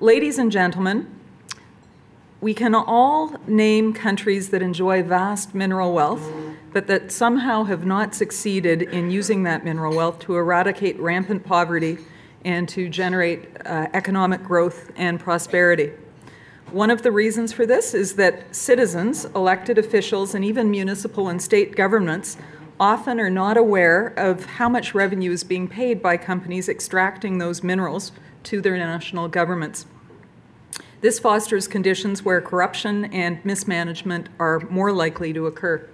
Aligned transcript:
Ladies 0.00 0.38
and 0.38 0.52
gentlemen, 0.52 1.12
we 2.40 2.54
can 2.54 2.72
all 2.72 3.34
name 3.48 3.92
countries 3.92 4.50
that 4.50 4.62
enjoy 4.62 5.02
vast 5.02 5.56
mineral 5.56 5.92
wealth, 5.92 6.22
but 6.72 6.86
that 6.86 7.10
somehow 7.10 7.64
have 7.64 7.84
not 7.84 8.14
succeeded 8.14 8.82
in 8.82 9.10
using 9.10 9.42
that 9.42 9.64
mineral 9.64 9.96
wealth 9.96 10.20
to 10.20 10.36
eradicate 10.36 10.96
rampant 11.00 11.44
poverty 11.44 11.98
and 12.44 12.68
to 12.68 12.88
generate 12.88 13.48
uh, 13.66 13.88
economic 13.92 14.44
growth 14.44 14.92
and 14.94 15.18
prosperity. 15.18 15.90
One 16.70 16.92
of 16.92 17.02
the 17.02 17.10
reasons 17.10 17.52
for 17.52 17.66
this 17.66 17.92
is 17.92 18.14
that 18.14 18.54
citizens, 18.54 19.24
elected 19.24 19.78
officials, 19.78 20.32
and 20.32 20.44
even 20.44 20.70
municipal 20.70 21.28
and 21.28 21.42
state 21.42 21.74
governments 21.74 22.36
often 22.80 23.18
are 23.18 23.30
not 23.30 23.56
aware 23.56 24.08
of 24.16 24.44
how 24.44 24.68
much 24.68 24.94
revenue 24.94 25.32
is 25.32 25.44
being 25.44 25.68
paid 25.68 26.00
by 26.00 26.16
companies 26.16 26.68
extracting 26.68 27.38
those 27.38 27.62
minerals 27.62 28.12
to 28.44 28.60
their 28.60 28.76
national 28.76 29.28
governments. 29.28 29.86
This 31.00 31.18
fosters 31.18 31.68
conditions 31.68 32.24
where 32.24 32.40
corruption 32.40 33.04
and 33.06 33.44
mismanagement 33.44 34.28
are 34.38 34.60
more 34.70 34.92
likely 34.92 35.32
to 35.32 35.46
occur. 35.46 35.88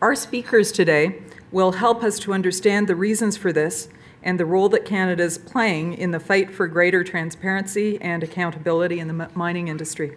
Our 0.00 0.14
speakers 0.14 0.72
today 0.72 1.22
will 1.50 1.72
help 1.72 2.02
us 2.02 2.18
to 2.20 2.32
understand 2.32 2.88
the 2.88 2.96
reasons 2.96 3.36
for 3.36 3.52
this 3.52 3.88
and 4.22 4.38
the 4.38 4.46
role 4.46 4.68
that 4.70 4.84
Canada 4.84 5.22
is 5.22 5.38
playing 5.38 5.94
in 5.94 6.10
the 6.10 6.20
fight 6.20 6.50
for 6.50 6.66
greater 6.66 7.02
transparency 7.04 8.00
and 8.00 8.22
accountability 8.22 8.98
in 8.98 9.08
the 9.08 9.28
mining 9.34 9.68
industry. 9.68 10.16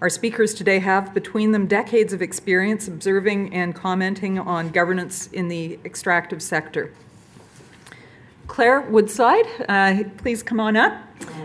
Our 0.00 0.08
speakers 0.08 0.54
today 0.54 0.78
have 0.78 1.12
between 1.12 1.52
them 1.52 1.66
decades 1.66 2.14
of 2.14 2.22
experience 2.22 2.88
observing 2.88 3.52
and 3.52 3.74
commenting 3.74 4.38
on 4.38 4.70
governance 4.70 5.26
in 5.26 5.48
the 5.48 5.78
extractive 5.84 6.40
sector. 6.40 6.90
Claire 8.46 8.80
Woodside, 8.80 9.44
uh, 9.68 10.04
please 10.16 10.42
come 10.42 10.58
on 10.58 10.74
up. 10.74 10.94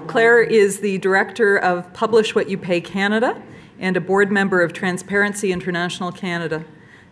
Claire 0.08 0.42
is 0.42 0.80
the 0.80 1.00
director 1.00 1.58
of 1.58 1.92
Publish 1.92 2.34
What 2.34 2.50
You 2.50 2.58
Pay 2.58 2.80
Canada 2.80 3.42
and 3.78 3.98
a 3.98 4.02
board 4.02 4.32
member 4.32 4.62
of 4.62 4.72
Transparency 4.72 5.52
International 5.52 6.14
Canada. 6.14 6.64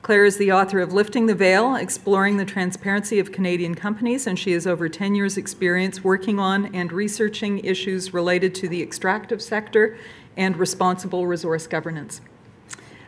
Claire 0.02 0.26
is 0.26 0.38
the 0.38 0.52
author 0.52 0.80
of 0.80 0.92
Lifting 0.92 1.28
the 1.28 1.36
Veil, 1.36 1.76
Exploring 1.76 2.38
the 2.38 2.46
Transparency 2.46 3.20
of 3.20 3.32
Canadian 3.32 3.76
Companies, 3.76 4.28
and 4.28 4.38
she 4.38 4.52
has 4.52 4.68
over 4.68 4.90
10 4.90 5.16
years' 5.16 5.38
experience 5.38 6.04
working 6.04 6.40
on 6.40 6.74
and 6.76 6.92
researching 6.92 7.60
issues 7.60 8.14
related 8.14 8.56
to 8.56 8.68
the 8.68 8.82
extractive 8.82 9.42
sector 9.42 9.98
and 10.38 10.58
responsible 10.58 11.28
resource 11.28 11.68
governance. 11.68 12.22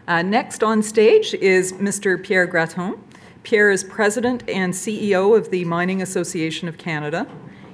Uh, 0.07 0.21
next 0.21 0.63
on 0.63 0.83
stage 0.83 1.33
is 1.35 1.73
Mr. 1.73 2.21
Pierre 2.21 2.45
Gratton. 2.45 3.01
Pierre 3.43 3.71
is 3.71 3.83
president 3.83 4.47
and 4.49 4.73
CEO 4.73 5.37
of 5.37 5.49
the 5.49 5.65
Mining 5.65 6.01
Association 6.01 6.67
of 6.67 6.77
Canada. 6.77 7.27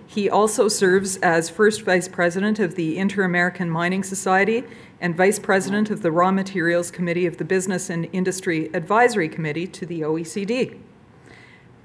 He 0.05 0.29
also 0.29 0.67
serves 0.67 1.15
as 1.17 1.49
first 1.49 1.83
vice 1.83 2.09
president 2.09 2.59
of 2.59 2.75
the 2.75 2.97
Inter 2.97 3.23
American 3.23 3.69
Mining 3.69 4.03
Society 4.03 4.65
and 4.99 5.15
vice 5.15 5.39
president 5.39 5.89
of 5.89 6.01
the 6.01 6.11
Raw 6.11 6.31
Materials 6.31 6.91
Committee 6.91 7.25
of 7.25 7.37
the 7.37 7.45
Business 7.45 7.89
and 7.89 8.09
Industry 8.11 8.69
Advisory 8.73 9.29
Committee 9.29 9.67
to 9.67 9.85
the 9.85 10.01
OECD. 10.01 10.77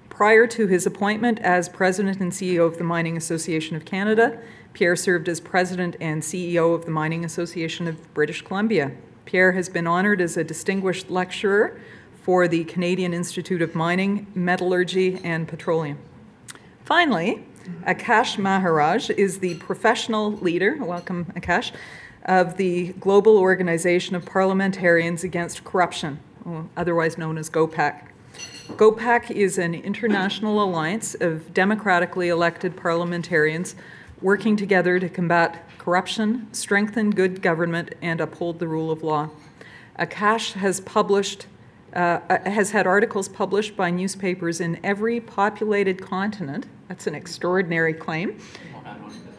Prior 0.08 0.46
to 0.48 0.66
his 0.66 0.86
appointment 0.86 1.38
as 1.38 1.68
president 1.68 2.20
and 2.20 2.32
CEO 2.32 2.66
of 2.66 2.78
the 2.78 2.84
Mining 2.84 3.16
Association 3.16 3.76
of 3.76 3.84
Canada, 3.84 4.40
Pierre 4.76 4.94
served 4.94 5.26
as 5.26 5.40
president 5.40 5.96
and 6.02 6.20
CEO 6.20 6.74
of 6.74 6.84
the 6.84 6.90
Mining 6.90 7.24
Association 7.24 7.88
of 7.88 8.12
British 8.12 8.42
Columbia. 8.42 8.92
Pierre 9.24 9.52
has 9.52 9.70
been 9.70 9.86
honored 9.86 10.20
as 10.20 10.36
a 10.36 10.44
distinguished 10.44 11.08
lecturer 11.08 11.80
for 12.20 12.46
the 12.46 12.62
Canadian 12.64 13.14
Institute 13.14 13.62
of 13.62 13.74
Mining, 13.74 14.26
Metallurgy, 14.34 15.18
and 15.24 15.48
Petroleum. 15.48 15.96
Finally, 16.84 17.42
Akaash 17.86 18.36
Maharaj 18.36 19.08
is 19.08 19.38
the 19.38 19.54
professional 19.54 20.32
leader, 20.32 20.76
welcome 20.78 21.24
Akaash, 21.34 21.72
of 22.26 22.58
the 22.58 22.92
Global 23.00 23.38
Organization 23.38 24.14
of 24.14 24.26
Parliamentarians 24.26 25.24
Against 25.24 25.64
Corruption, 25.64 26.18
otherwise 26.76 27.16
known 27.16 27.38
as 27.38 27.48
GOPAC. 27.48 28.08
GOPAC 28.72 29.30
is 29.30 29.56
an 29.56 29.74
international 29.74 30.62
alliance 30.62 31.14
of 31.14 31.54
democratically 31.54 32.28
elected 32.28 32.76
parliamentarians 32.76 33.74
working 34.20 34.56
together 34.56 34.98
to 34.98 35.08
combat 35.08 35.68
corruption, 35.78 36.48
strengthen 36.52 37.10
good 37.10 37.42
government, 37.42 37.94
and 38.02 38.20
uphold 38.20 38.58
the 38.58 38.68
rule 38.68 38.90
of 38.90 39.02
law. 39.02 39.30
Akaash 39.98 40.52
has 40.54 40.80
published 40.80 41.46
uh, 41.92 42.20
has 42.44 42.72
had 42.72 42.86
articles 42.86 43.26
published 43.26 43.74
by 43.74 43.90
newspapers 43.90 44.60
in 44.60 44.78
every 44.84 45.18
populated 45.18 46.02
continent. 46.02 46.66
That's 46.88 47.06
an 47.06 47.14
extraordinary 47.14 47.94
claim. 47.94 48.38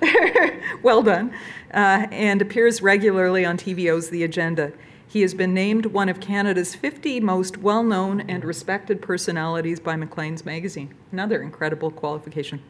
well 0.81 1.03
done. 1.03 1.31
Uh, 1.71 2.07
and 2.11 2.41
appears 2.41 2.81
regularly 2.81 3.45
on 3.45 3.57
TVO's 3.57 4.09
The 4.09 4.23
Agenda. 4.23 4.73
He 5.07 5.21
has 5.21 5.33
been 5.33 5.53
named 5.53 5.87
one 5.87 6.09
of 6.09 6.19
Canada's 6.19 6.75
50 6.75 7.19
most 7.19 7.57
well 7.57 7.83
known 7.83 8.21
and 8.21 8.43
respected 8.43 9.01
personalities 9.01 9.79
by 9.79 9.95
Maclean's 9.95 10.43
magazine. 10.43 10.93
Another 11.11 11.41
incredible 11.41 11.91
qualification. 11.91 12.61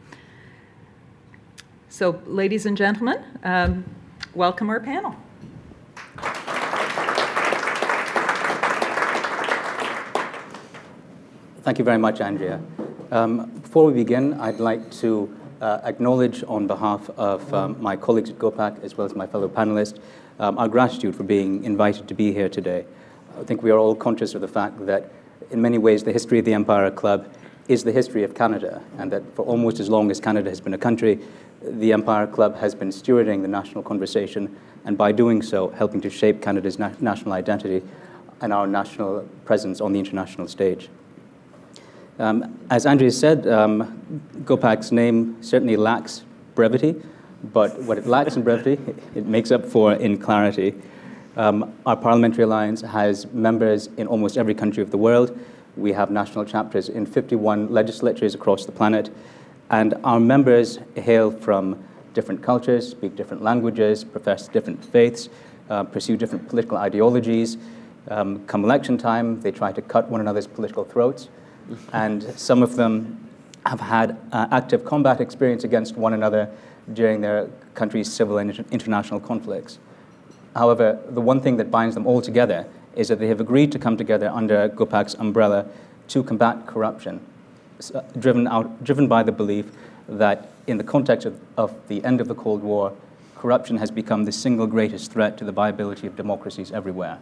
So, 1.90 2.20
ladies 2.26 2.66
and 2.66 2.76
gentlemen, 2.76 3.24
um, 3.44 3.82
welcome 4.34 4.68
our 4.68 4.78
panel. 4.78 5.16
Thank 11.62 11.78
you 11.78 11.84
very 11.84 11.96
much, 11.96 12.20
Andrea. 12.20 12.60
Um, 13.10 13.50
before 13.60 13.86
we 13.86 13.94
begin, 13.94 14.34
I'd 14.34 14.60
like 14.60 14.90
to 15.00 15.34
uh, 15.62 15.80
acknowledge 15.82 16.44
on 16.46 16.66
behalf 16.66 17.08
of 17.16 17.52
um, 17.54 17.80
my 17.80 17.96
colleagues 17.96 18.28
at 18.28 18.38
GOPAC 18.38 18.84
as 18.84 18.98
well 18.98 19.06
as 19.06 19.14
my 19.14 19.26
fellow 19.26 19.48
panelists 19.48 19.98
um, 20.38 20.58
our 20.58 20.68
gratitude 20.68 21.16
for 21.16 21.22
being 21.22 21.64
invited 21.64 22.06
to 22.06 22.14
be 22.14 22.34
here 22.34 22.50
today. 22.50 22.84
I 23.40 23.44
think 23.44 23.62
we 23.62 23.70
are 23.70 23.78
all 23.78 23.94
conscious 23.94 24.34
of 24.34 24.42
the 24.42 24.48
fact 24.48 24.84
that 24.84 25.10
in 25.50 25.62
many 25.62 25.78
ways 25.78 26.04
the 26.04 26.12
history 26.12 26.38
of 26.38 26.44
the 26.44 26.52
Empire 26.52 26.90
Club 26.90 27.32
is 27.68 27.84
the 27.84 27.92
history 27.92 28.24
of 28.24 28.34
Canada, 28.34 28.82
and 28.98 29.12
that 29.12 29.22
for 29.34 29.44
almost 29.44 29.78
as 29.78 29.90
long 29.90 30.10
as 30.10 30.20
Canada 30.20 30.48
has 30.48 30.60
been 30.60 30.74
a 30.74 30.78
country, 30.78 31.20
the 31.62 31.92
Empire 31.92 32.26
Club 32.26 32.56
has 32.56 32.74
been 32.74 32.90
stewarding 32.90 33.42
the 33.42 33.48
national 33.48 33.82
conversation, 33.82 34.56
and 34.84 34.96
by 34.96 35.12
doing 35.12 35.42
so, 35.42 35.68
helping 35.70 36.00
to 36.00 36.10
shape 36.10 36.40
Canada's 36.40 36.78
na 36.78 36.90
national 37.00 37.32
identity 37.32 37.82
and 38.40 38.52
our 38.52 38.66
national 38.66 39.28
presence 39.44 39.80
on 39.80 39.92
the 39.92 39.98
international 39.98 40.46
stage. 40.46 40.88
Um, 42.18 42.58
as 42.70 42.86
Andrea 42.86 43.10
said, 43.10 43.46
um, 43.46 44.22
GOPAC's 44.44 44.90
name 44.90 45.40
certainly 45.40 45.76
lacks 45.76 46.22
brevity, 46.54 46.96
but 47.52 47.80
what 47.82 47.98
it 47.98 48.06
lacks 48.06 48.36
in 48.36 48.42
brevity, 48.42 48.78
it 49.14 49.26
makes 49.26 49.50
up 49.50 49.64
for 49.64 49.92
in 49.94 50.18
clarity. 50.18 50.74
Um, 51.36 51.72
our 51.86 51.96
parliamentary 51.96 52.42
alliance 52.44 52.80
has 52.80 53.26
members 53.32 53.88
in 53.96 54.08
almost 54.08 54.36
every 54.36 54.54
country 54.54 54.82
of 54.82 54.90
the 54.90 54.98
world. 54.98 55.38
We 55.76 55.92
have 55.92 56.10
national 56.10 56.44
chapters 56.44 56.88
in 56.88 57.06
51 57.06 57.72
legislatures 57.72 58.34
across 58.34 58.66
the 58.66 58.72
planet, 58.72 59.10
and 59.70 59.94
our 60.04 60.20
members 60.20 60.78
hail 60.96 61.30
from 61.30 61.82
different 62.14 62.42
cultures, 62.42 62.88
speak 62.88 63.16
different 63.16 63.42
languages, 63.42 64.04
profess 64.04 64.48
different 64.48 64.84
faiths, 64.84 65.28
uh, 65.70 65.84
pursue 65.84 66.16
different 66.16 66.48
political 66.48 66.76
ideologies. 66.76 67.58
Um, 68.08 68.44
come 68.46 68.64
election 68.64 68.96
time, 68.96 69.40
they 69.42 69.50
try 69.50 69.72
to 69.72 69.82
cut 69.82 70.08
one 70.08 70.20
another's 70.20 70.46
political 70.46 70.84
throats 70.84 71.28
and 71.92 72.22
some 72.38 72.62
of 72.62 72.76
them 72.76 73.28
have 73.66 73.80
had 73.80 74.16
uh, 74.32 74.46
active 74.50 74.84
combat 74.84 75.20
experience 75.20 75.64
against 75.64 75.96
one 75.96 76.14
another 76.14 76.48
during 76.94 77.20
their 77.20 77.48
country's 77.74 78.10
civil 78.10 78.38
and 78.38 78.64
international 78.70 79.20
conflicts. 79.20 79.78
However, 80.56 80.98
the 81.10 81.20
one 81.20 81.40
thing 81.40 81.56
that 81.58 81.70
binds 81.70 81.94
them 81.94 82.06
all 82.06 82.22
together 82.22 82.66
is 82.96 83.08
that 83.08 83.18
they 83.18 83.28
have 83.28 83.40
agreed 83.40 83.70
to 83.72 83.78
come 83.78 83.96
together 83.96 84.30
under 84.30 84.68
GOPAC's 84.70 85.14
umbrella 85.14 85.66
to 86.08 86.22
combat 86.22 86.66
corruption, 86.66 87.20
driven, 88.18 88.46
out, 88.46 88.84
driven 88.84 89.08
by 89.08 89.22
the 89.22 89.32
belief 89.32 89.66
that 90.08 90.48
in 90.66 90.78
the 90.78 90.84
context 90.84 91.26
of, 91.26 91.40
of 91.56 91.74
the 91.88 92.04
end 92.04 92.20
of 92.20 92.28
the 92.28 92.34
Cold 92.34 92.62
War, 92.62 92.94
corruption 93.36 93.76
has 93.78 93.90
become 93.90 94.24
the 94.24 94.32
single 94.32 94.66
greatest 94.66 95.12
threat 95.12 95.38
to 95.38 95.44
the 95.44 95.52
viability 95.52 96.06
of 96.06 96.16
democracies 96.16 96.72
everywhere. 96.72 97.18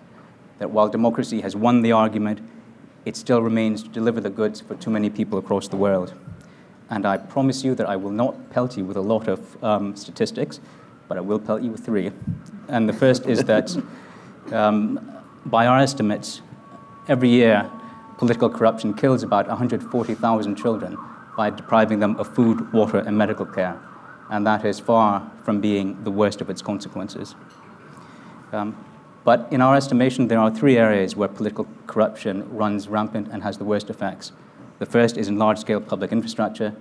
That 0.58 0.70
while 0.70 0.88
democracy 0.88 1.40
has 1.42 1.54
won 1.54 1.82
the 1.82 1.92
argument, 1.92 2.40
it 3.04 3.16
still 3.16 3.42
remains 3.42 3.82
to 3.82 3.88
deliver 3.88 4.20
the 4.20 4.30
goods 4.30 4.60
for 4.60 4.74
too 4.74 4.90
many 4.90 5.10
people 5.10 5.38
across 5.38 5.68
the 5.68 5.76
world. 5.76 6.14
And 6.88 7.04
I 7.04 7.18
promise 7.18 7.64
you 7.64 7.74
that 7.74 7.88
I 7.88 7.96
will 7.96 8.10
not 8.10 8.50
pelt 8.50 8.76
you 8.76 8.84
with 8.84 8.96
a 8.96 9.00
lot 9.00 9.28
of 9.28 9.62
um, 9.62 9.96
statistics, 9.96 10.60
but 11.08 11.18
I 11.18 11.20
will 11.20 11.38
pelt 11.38 11.62
you 11.62 11.70
with 11.70 11.84
three. 11.84 12.10
And 12.68 12.88
the 12.88 12.92
first 12.92 13.26
is 13.26 13.44
that, 13.44 13.76
um, 14.52 15.12
by 15.44 15.66
our 15.66 15.78
estimates, 15.78 16.40
every 17.08 17.28
year 17.28 17.70
political 18.18 18.48
corruption 18.48 18.94
kills 18.94 19.22
about 19.22 19.46
140,000 19.48 20.56
children 20.56 20.96
by 21.36 21.50
depriving 21.50 21.98
them 21.98 22.16
of 22.16 22.34
food, 22.34 22.72
water, 22.72 22.98
and 22.98 23.16
medical 23.16 23.46
care. 23.46 23.78
And 24.30 24.46
that 24.46 24.64
is 24.64 24.80
far 24.80 25.30
from 25.44 25.60
being 25.60 26.02
the 26.02 26.10
worst 26.10 26.40
of 26.40 26.50
its 26.50 26.62
consequences. 26.62 27.34
Um, 28.52 28.76
but 29.24 29.48
in 29.50 29.60
our 29.60 29.76
estimation, 29.76 30.28
there 30.28 30.38
are 30.38 30.54
three 30.54 30.78
areas 30.78 31.16
where 31.16 31.28
political 31.28 31.66
corruption 31.86 32.48
runs 32.56 32.88
rampant 32.88 33.28
and 33.32 33.42
has 33.42 33.58
the 33.58 33.64
worst 33.64 33.90
effects. 33.90 34.32
The 34.78 34.86
first 34.86 35.16
is 35.16 35.28
in 35.28 35.38
large 35.38 35.58
scale 35.58 35.80
public 35.80 36.12
infrastructure, 36.12 36.74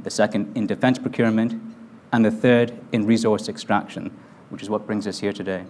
the 0.00 0.10
second 0.10 0.56
in 0.56 0.66
defense 0.66 0.98
procurement, 0.98 1.60
and 2.12 2.24
the 2.24 2.30
third 2.30 2.72
in 2.92 3.06
resource 3.06 3.48
extraction, 3.48 4.16
which 4.50 4.62
is 4.62 4.70
what 4.70 4.86
brings 4.86 5.06
us 5.06 5.20
here 5.20 5.32
today. 5.32 5.64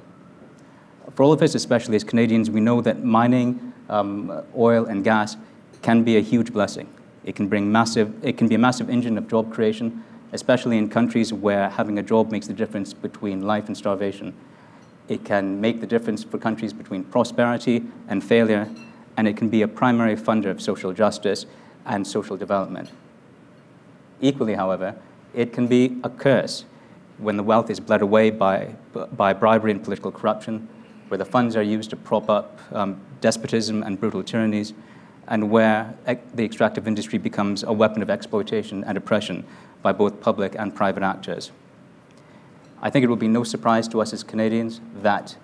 For 1.13 1.23
all 1.23 1.33
of 1.33 1.43
us, 1.43 1.55
especially 1.55 1.97
as 1.97 2.05
Canadians, 2.05 2.51
we 2.51 2.61
know 2.61 2.81
that 2.81 3.05
mining 3.05 3.73
um, 3.89 4.43
oil 4.57 4.87
and 4.87 5.05
gas 5.05 5.37
can 5.83 6.03
be 6.03 6.17
a 6.17 6.21
huge 6.21 6.53
blessing. 6.53 6.89
It 7.25 7.37
can 7.37 7.49
bring 7.49 7.71
massive, 7.71 8.13
it 8.25 8.37
can 8.37 8.49
be 8.49 8.55
a 8.55 8.59
massive 8.59 8.91
engine 8.91 9.17
of 9.19 9.29
job 9.29 9.53
creation, 9.53 10.03
especially 10.33 10.79
in 10.79 10.89
countries 10.89 11.33
where 11.33 11.69
having 11.69 11.99
a 11.99 12.03
job 12.03 12.31
makes 12.31 12.47
the 12.47 12.55
difference 12.55 12.93
between 12.93 13.43
life 13.43 13.67
and 13.67 13.77
starvation. 13.77 14.35
It 15.09 15.25
can 15.25 15.61
make 15.61 15.81
the 15.81 15.87
difference 15.87 16.25
for 16.25 16.39
countries 16.39 16.73
between 16.73 17.05
prosperity 17.05 17.85
and 18.09 18.25
failure, 18.25 18.69
and 19.17 19.29
it 19.29 19.37
can 19.37 19.49
be 19.49 19.63
a 19.63 19.69
primary 19.69 20.17
funder 20.17 20.51
of 20.51 20.61
social 20.61 20.93
justice 20.93 21.47
and 21.85 22.07
social 22.07 22.37
development. 22.37 22.91
Equally, 24.21 24.55
however, 24.55 24.97
it 25.35 25.53
can 25.53 25.67
be 25.67 26.01
a 26.03 26.09
curse 26.09 26.65
when 27.19 27.37
the 27.37 27.43
wealth 27.43 27.71
is 27.71 27.79
bled 27.79 28.03
away 28.03 28.31
by, 28.31 28.75
by 29.13 29.33
bribery 29.33 29.71
and 29.71 29.83
political 29.83 30.11
corruption, 30.11 30.69
where 31.09 31.19
the 31.19 31.25
funds 31.25 31.57
are 31.57 31.63
used 31.63 31.91
to 31.91 31.97
prop 31.97 32.29
up 32.31 32.59
um, 32.73 33.01
despotism 33.21 33.83
and 33.83 33.99
brutal 33.99 34.23
tyrannies, 34.23 34.73
and 35.29 35.51
where 35.51 35.95
the 36.35 36.45
extractive 36.45 36.87
industry 36.87 37.19
becomes 37.19 37.63
a 37.63 37.73
weapon 37.73 38.03
of 38.03 38.11
exploitation 38.11 38.85
and 38.85 38.99
oppression 38.99 39.45
by 39.83 39.93
both 39.93 40.21
public 40.21 40.55
and 40.59 40.75
private 40.75 41.03
actors. 41.03 41.51
I 42.83 42.91
think 42.91 43.05
it 43.05 43.09
will 43.09 43.17
be 43.17 43.29
no 43.29 43.45
surprise 43.45 43.89
to 43.89 44.01
us 44.03 44.13
as 44.13 44.23
Canadians 44.23 44.81
that 45.03 45.37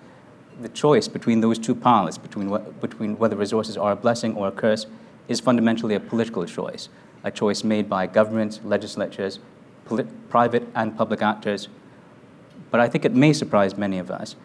the 0.61 0.69
choice 0.69 1.07
between 1.07 1.41
those 1.41 1.57
two 1.57 1.73
paths, 1.73 2.17
between, 2.17 2.55
between 2.79 3.17
whether 3.17 3.35
resources 3.35 3.77
are 3.77 3.93
a 3.93 3.95
blessing 3.95 4.35
or 4.35 4.47
a 4.47 4.51
curse, 4.51 4.85
is 5.27 5.39
fundamentally 5.39 5.95
a 5.95 5.99
political 5.99 6.45
choice, 6.45 6.89
a 7.23 7.31
choice 7.31 7.63
made 7.63 7.89
by 7.89 8.05
governments, 8.05 8.59
legislatures, 8.63 9.39
private 10.29 10.67
and 10.75 10.95
public 10.95 11.21
actors. 11.21 11.67
But 12.69 12.79
I 12.79 12.87
think 12.87 13.05
it 13.05 13.13
may 13.13 13.33
surprise 13.33 13.75
many 13.75 13.97
of 13.97 14.11
us 14.11 14.35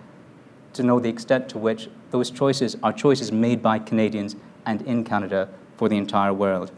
to 0.77 0.83
know 0.83 1.01
the 1.01 1.09
extent 1.09 1.49
to 1.51 1.59
which 1.59 1.89
those 2.11 2.31
choices 2.31 2.77
are 2.83 2.93
choices 2.93 3.33
made 3.33 3.63
by 3.63 3.79
Canadians 3.79 4.37
and 4.65 4.83
in 4.83 5.05
Canada 5.05 5.49
for 5.77 5.89
the 5.89 5.97
entire 5.97 6.33
world. 6.33 6.71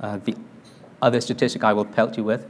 Uh, 0.00 0.18
the 0.18 0.36
other 1.02 1.20
statistic 1.20 1.64
I 1.64 1.72
will 1.72 1.84
pelt 1.84 2.16
you 2.16 2.24
with 2.24 2.46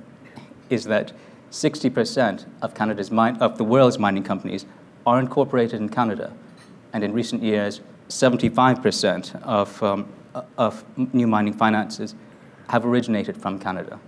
is 0.71 0.85
that 0.85 1.13
60% 1.51 2.47
of 2.63 2.75
Canada's 2.75 3.11
mine, 3.11 3.37
of 3.37 3.59
the 3.59 3.65
world's 3.65 3.99
mining 3.99 4.23
companies 4.23 4.67
are 5.07 5.19
incorporated 5.19 5.81
in 5.81 5.89
Canada, 5.89 6.33
and 6.93 7.03
in 7.03 7.13
recent 7.13 7.43
years, 7.43 7.81
75% 8.09 9.43
of, 9.43 9.83
um, 9.83 10.13
of 10.57 10.85
new 11.15 11.27
mining 11.27 11.55
finances 11.55 12.15
have 12.69 12.85
originated 12.85 13.37
from 13.37 13.59
Canada. 13.59 13.99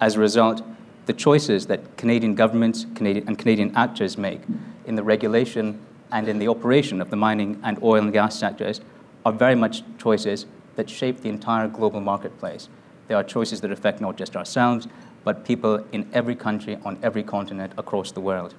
As 0.00 0.16
a 0.16 0.20
result, 0.20 0.62
the 1.06 1.12
choices 1.14 1.66
that 1.66 1.96
Canadian 1.96 2.34
governments 2.34 2.86
Canadian, 2.94 3.26
and 3.26 3.38
Canadian 3.38 3.74
actors 3.74 4.18
make 4.18 4.42
in 4.88 4.96
the 4.96 5.02
regulation 5.02 5.78
and 6.10 6.26
in 6.26 6.38
the 6.38 6.48
operation 6.48 7.00
of 7.00 7.10
the 7.10 7.16
mining 7.16 7.60
and 7.62 7.80
oil 7.82 8.02
and 8.02 8.12
gas 8.12 8.38
sectors 8.38 8.80
are 9.24 9.32
very 9.32 9.54
much 9.54 9.82
choices 9.98 10.46
that 10.76 10.88
shape 10.88 11.20
the 11.20 11.28
entire 11.28 11.68
global 11.68 12.00
marketplace. 12.00 12.68
They 13.06 13.14
are 13.14 13.22
choices 13.22 13.60
that 13.60 13.70
affect 13.70 14.00
not 14.00 14.16
just 14.16 14.36
ourselves, 14.36 14.88
but 15.24 15.44
people 15.44 15.84
in 15.92 16.08
every 16.12 16.34
country 16.34 16.78
on 16.84 16.98
every 17.02 17.22
continent 17.22 17.72
across 17.76 18.12
the 18.12 18.20
world. 18.20 18.54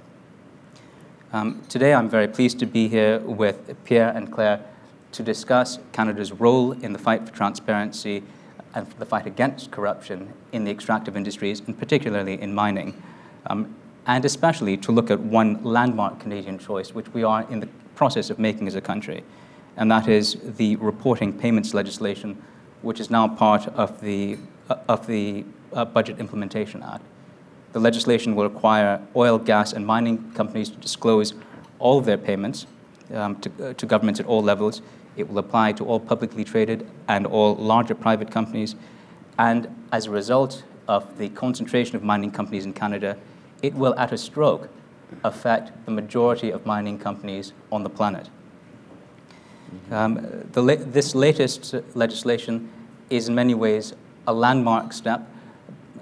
Um, 1.33 1.61
today, 1.69 1.93
I'm 1.93 2.09
very 2.09 2.27
pleased 2.27 2.59
to 2.59 2.65
be 2.65 2.87
here 2.87 3.19
with 3.19 3.75
Pierre 3.83 4.09
and 4.09 4.31
Claire 4.31 4.61
to 5.11 5.23
discuss 5.23 5.79
Canada's 5.91 6.31
role 6.31 6.71
in 6.73 6.93
the 6.93 6.99
fight 6.99 7.27
for 7.27 7.33
transparency 7.33 8.23
and 8.75 8.87
the 8.99 9.05
fight 9.05 9.25
against 9.25 9.71
corruption 9.71 10.33
in 10.51 10.63
the 10.63 10.71
extractive 10.71 11.17
industries, 11.17 11.61
and 11.61 11.77
particularly 11.77 12.39
in 12.39 12.53
mining, 12.53 13.01
um, 13.47 13.75
and 14.09 14.25
especially 14.25 14.75
to 14.75 14.91
look 14.91 15.11
at 15.11 15.19
one 15.19 15.63
landmark 15.63 16.19
Canadian 16.19 16.57
choice, 16.57 16.95
which 16.95 17.07
we 17.13 17.23
are 17.23 17.45
in 17.51 17.59
the 17.59 17.67
process 17.93 18.31
of 18.31 18.39
making 18.39 18.67
as 18.67 18.73
a 18.73 18.81
country, 18.81 19.23
and 19.77 19.91
that 19.91 20.07
is 20.07 20.35
the 20.57 20.75
reporting 20.77 21.31
payments 21.31 21.75
legislation, 21.75 22.35
which 22.81 22.99
is 22.99 23.11
now 23.11 23.27
part 23.27 23.67
of 23.67 24.01
the, 24.01 24.35
uh, 24.67 24.77
of 24.87 25.05
the 25.05 25.45
uh, 25.73 25.85
Budget 25.85 26.17
Implementation 26.17 26.81
Act. 26.81 27.03
The 27.73 27.79
legislation 27.79 28.35
will 28.35 28.49
require 28.49 28.99
oil, 29.15 29.37
gas, 29.37 29.73
and 29.73 29.85
mining 29.85 30.31
companies 30.31 30.69
to 30.69 30.77
disclose 30.77 31.35
all 31.77 31.99
of 31.99 32.05
their 32.05 32.17
payments 32.17 32.65
um, 33.13 33.35
to, 33.41 33.51
uh, 33.63 33.73
to 33.73 33.85
governments 33.85 34.19
at 34.19 34.25
all 34.25 34.41
levels. 34.41 34.81
It 35.17 35.29
will 35.29 35.37
apply 35.37 35.73
to 35.73 35.85
all 35.85 35.99
publicly 35.99 36.43
traded 36.43 36.89
and 37.07 37.27
all 37.27 37.55
larger 37.57 37.93
private 37.93 38.31
companies. 38.31 38.73
And 39.37 39.67
as 39.91 40.07
a 40.07 40.09
result 40.09 40.63
of 40.87 41.19
the 41.19 41.29
concentration 41.29 41.95
of 41.95 42.01
mining 42.01 42.31
companies 42.31 42.65
in 42.65 42.73
Canada, 42.73 43.15
it 43.61 43.73
will, 43.73 43.97
at 43.97 44.11
a 44.11 44.17
stroke, 44.17 44.69
affect 45.23 45.71
the 45.85 45.91
majority 45.91 46.51
of 46.51 46.65
mining 46.65 46.97
companies 46.97 47.53
on 47.71 47.83
the 47.83 47.89
planet. 47.89 48.29
Um, 49.91 50.15
the 50.51 50.75
this 50.77 51.15
latest 51.15 51.75
legislation 51.95 52.71
is 53.09 53.27
in 53.29 53.35
many 53.35 53.53
ways 53.53 53.93
a 54.27 54.33
landmark 54.33 54.93
step 54.93 55.27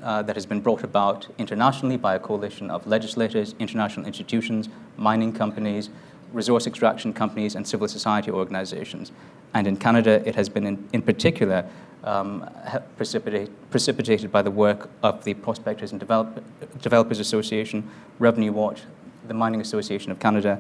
uh, 0.03 0.21
that 0.21 0.35
has 0.35 0.45
been 0.45 0.61
brought 0.61 0.83
about 0.83 1.27
internationally 1.37 1.97
by 1.97 2.15
a 2.15 2.19
coalition 2.19 2.69
of 2.69 2.85
legislators, 2.87 3.55
international 3.59 4.05
institutions, 4.05 4.69
mining 4.97 5.33
companies, 5.33 5.89
resource 6.33 6.67
extraction 6.67 7.13
companies, 7.13 7.55
and 7.55 7.67
civil 7.67 7.87
society 7.87 8.31
organizations. 8.31 9.11
And 9.53 9.67
in 9.67 9.77
Canada, 9.77 10.21
it 10.27 10.35
has 10.35 10.49
been 10.49 10.65
in, 10.65 10.87
in 10.93 11.01
particular 11.01 11.65
um, 12.07 12.49
precipitate, 12.95 13.51
precipitated 13.69 14.31
by 14.31 14.41
the 14.41 14.51
work 14.51 14.89
of 15.03 15.23
the 15.25 15.33
Prospectors 15.33 15.91
and 15.91 15.99
Develop 15.99 16.41
Developers 16.81 17.19
Association, 17.19 17.89
Revenue 18.17 18.53
Watch, 18.53 18.83
the 19.27 19.33
Mining 19.33 19.59
Association 19.59 20.11
of 20.11 20.19
Canada, 20.19 20.59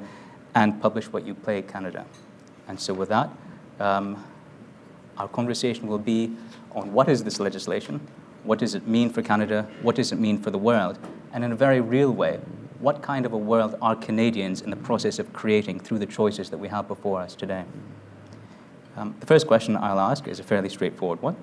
and 0.55 0.81
Publish 0.81 1.05
What 1.05 1.25
You 1.25 1.33
Pay 1.33 1.61
Canada. 1.61 2.05
And 2.67 2.77
so 2.79 2.93
with 2.93 3.07
that, 3.09 3.29
um, 3.79 4.21
our 5.17 5.29
conversation 5.29 5.87
will 5.87 5.97
be 5.99 6.35
on 6.73 6.91
what 6.91 7.07
is 7.07 7.23
this 7.23 7.39
legislation, 7.39 8.01
what 8.43 8.59
does 8.59 8.75
it 8.75 8.85
mean 8.85 9.09
for 9.09 9.21
Canada, 9.21 9.67
what 9.81 9.95
does 9.95 10.11
it 10.11 10.19
mean 10.19 10.37
for 10.37 10.51
the 10.51 10.57
world, 10.57 10.99
and 11.33 11.45
in 11.45 11.53
a 11.53 11.55
very 11.55 11.79
real 11.79 12.11
way, 12.11 12.39
what 12.79 13.01
kind 13.01 13.25
of 13.25 13.31
a 13.31 13.37
world 13.37 13.75
are 13.81 13.95
Canadians 13.95 14.61
in 14.61 14.69
the 14.69 14.75
process 14.75 15.17
of 15.17 15.31
creating 15.31 15.79
through 15.79 15.99
the 15.99 16.05
choices 16.05 16.49
that 16.49 16.57
we 16.57 16.67
have 16.67 16.87
before 16.87 17.21
us 17.21 17.35
today? 17.35 17.63
Um, 18.97 19.15
the 19.19 19.27
first 19.27 19.45
question 19.45 19.77
I'll 19.77 19.99
ask 19.99 20.27
is 20.27 20.39
a 20.39 20.43
fairly 20.43 20.69
straightforward 20.69 21.21
one, 21.21 21.35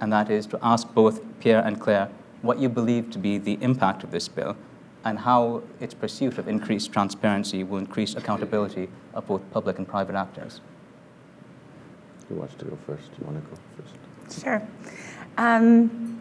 and 0.00 0.12
that 0.12 0.28
is 0.28 0.44
to 0.46 0.58
ask 0.60 0.92
both 0.92 1.20
Pierre 1.38 1.64
and 1.64 1.80
Claire 1.80 2.10
what 2.42 2.58
you 2.58 2.68
believe 2.68 3.10
to 3.12 3.18
be 3.18 3.38
the 3.38 3.56
impact 3.60 4.02
of 4.02 4.10
this 4.10 4.26
bill 4.26 4.56
and 5.04 5.20
how 5.20 5.62
its 5.78 5.94
pursuit 5.94 6.36
of 6.36 6.48
increased 6.48 6.92
transparency 6.92 7.62
will 7.62 7.78
increase 7.78 8.16
accountability 8.16 8.88
of 9.14 9.24
both 9.28 9.40
public 9.52 9.78
and 9.78 9.86
private 9.86 10.16
actors. 10.16 10.60
Who 12.28 12.34
wants 12.34 12.54
to 12.56 12.64
go 12.64 12.76
first? 12.86 13.12
Do 13.12 13.18
you 13.20 13.26
want 13.32 13.44
to 13.44 13.50
go 13.50 13.56
first? 13.78 14.42
Sure. 14.42 14.68
Um, 15.38 16.20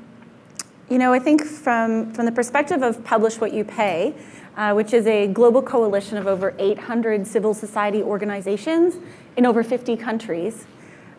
you 0.88 1.00
know, 1.00 1.12
I 1.12 1.18
think 1.18 1.44
from, 1.44 2.14
from 2.14 2.26
the 2.28 2.32
perspective 2.32 2.84
of 2.84 3.04
Publish 3.04 3.42
What 3.42 3.54
You 3.54 3.64
Pay, 3.64 4.14
uh, 4.56 4.74
which 4.74 4.94
is 4.94 5.08
a 5.08 5.26
global 5.28 5.64
coalition 5.64 6.16
of 6.18 6.28
over 6.28 6.54
800 6.60 7.26
civil 7.26 7.56
society 7.56 8.04
organizations 8.04 8.98
in 9.36 9.48
over 9.48 9.64
50 9.64 9.98
countries. 9.98 10.68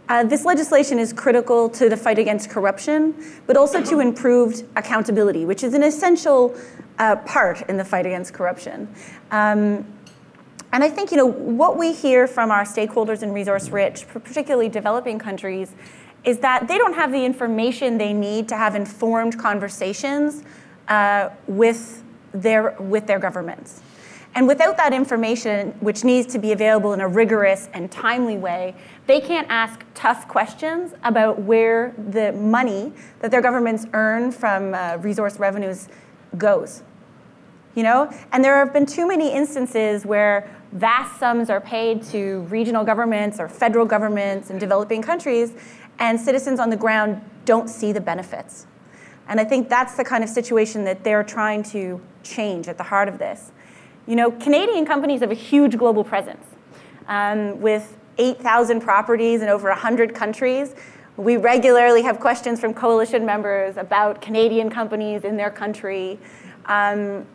Uh, 0.09 0.23
this 0.23 0.45
legislation 0.45 0.99
is 0.99 1.13
critical 1.13 1.69
to 1.69 1.89
the 1.89 1.97
fight 1.97 2.19
against 2.19 2.49
corruption, 2.49 3.15
but 3.47 3.57
also 3.57 3.83
to 3.83 4.01
improved 4.01 4.65
accountability, 4.77 5.45
which 5.45 5.65
is 5.65 5.75
an 5.75 5.83
essential 5.83 6.55
uh, 6.99 7.17
part 7.17 7.69
in 7.69 7.77
the 7.77 7.85
fight 7.85 8.07
against 8.07 8.33
corruption. 8.33 8.89
Um, 9.31 9.85
and 10.73 10.85
I 10.85 10.89
think 10.89 11.11
you 11.11 11.17
know 11.17 11.27
what 11.27 11.77
we 11.77 11.93
hear 11.93 12.27
from 12.27 12.51
our 12.51 12.65
stakeholders 12.65 13.23
in 13.23 13.33
resource-rich, 13.33 14.07
particularly 14.09 14.69
developing 14.69 15.19
countries, 15.19 15.75
is 16.25 16.39
that 16.39 16.69
they 16.69 16.79
don't 16.79 16.95
have 16.95 17.13
the 17.13 17.25
information 17.25 17.99
they 17.99 18.13
need 18.13 18.49
to 18.49 18.57
have 18.57 18.75
informed 18.75 19.39
conversations 19.39 20.43
uh, 20.89 21.31
with 21.47 22.03
their, 22.33 22.77
with 22.79 23.07
their 23.07 23.19
governments. 23.19 23.81
And 24.37 24.47
without 24.47 24.77
that 24.77 24.93
information, 24.93 25.73
which 25.81 26.05
needs 26.05 26.31
to 26.35 26.39
be 26.39 26.53
available 26.53 26.93
in 26.93 27.01
a 27.01 27.09
rigorous 27.09 27.71
and 27.73 27.91
timely 27.91 28.37
way, 28.37 28.75
they 29.07 29.19
can't 29.19 29.47
ask 29.49 29.83
tough 29.95 30.29
questions 30.29 30.93
about 31.05 31.41
where 31.41 31.95
the 32.11 32.33
money 32.33 32.93
that 33.21 33.31
their 33.31 33.41
governments 33.41 33.87
earn 33.95 34.31
from 34.31 34.75
uh, 34.75 34.99
resource 35.01 35.39
revenues 35.39 35.89
goes. 36.37 36.83
You 37.75 37.83
know? 37.83 38.13
And 38.31 38.45
there 38.45 38.59
have 38.59 38.75
been 38.75 38.85
too 38.85 39.09
many 39.09 39.33
instances 39.33 40.05
where 40.05 40.55
vast 40.73 41.19
sums 41.19 41.49
are 41.49 41.61
paid 41.63 42.03
to 42.05 42.41
regional 42.51 42.85
governments 42.85 43.41
or 43.41 43.49
federal 43.49 43.87
governments 43.87 44.51
in 44.51 44.59
developing 44.59 45.01
countries, 45.01 45.55
and 45.99 46.21
citizens 46.21 46.61
on 46.61 46.69
the 46.69 46.77
ground 46.77 47.23
don't 47.47 47.71
see 47.71 47.91
the 47.91 48.03
benefits. 48.03 48.67
And 49.29 49.41
I 49.41 49.45
think 49.45 49.71
that's 49.71 49.97
the 49.97 50.05
kind 50.05 50.23
of 50.23 50.29
situation 50.29 50.85
that 50.85 51.05
they're 51.05 51.25
trying 51.25 51.63
to 51.65 52.03
change 52.23 52.69
at 52.69 52.77
the 52.77 52.85
heart 52.85 53.09
of 53.09 53.19
this. 53.19 53.53
You 54.07 54.17
know, 54.17 54.31
Canadian 54.31 54.87
companies 54.87 55.21
have 55.21 55.31
a 55.31 55.35
huge 55.35 55.77
global 55.77 56.05
presence. 56.05 56.45
Um, 57.09 57.61
with 57.61 57.97
8,000 58.19 58.81
properties 58.81 59.43
in 59.43 59.49
over 59.49 59.69
100 59.69 60.15
countries, 60.15 60.75
we 61.17 61.37
regularly 61.37 62.03
have 62.03 62.21
questions 62.21 62.61
from 62.61 62.75
coalition 62.75 63.25
members 63.25 63.77
about 63.77 64.21
Canadian 64.21 64.71
companies 64.71 65.25
in 65.25 65.37
their 65.37 65.51
country. 65.51 66.19
um, 66.67 67.27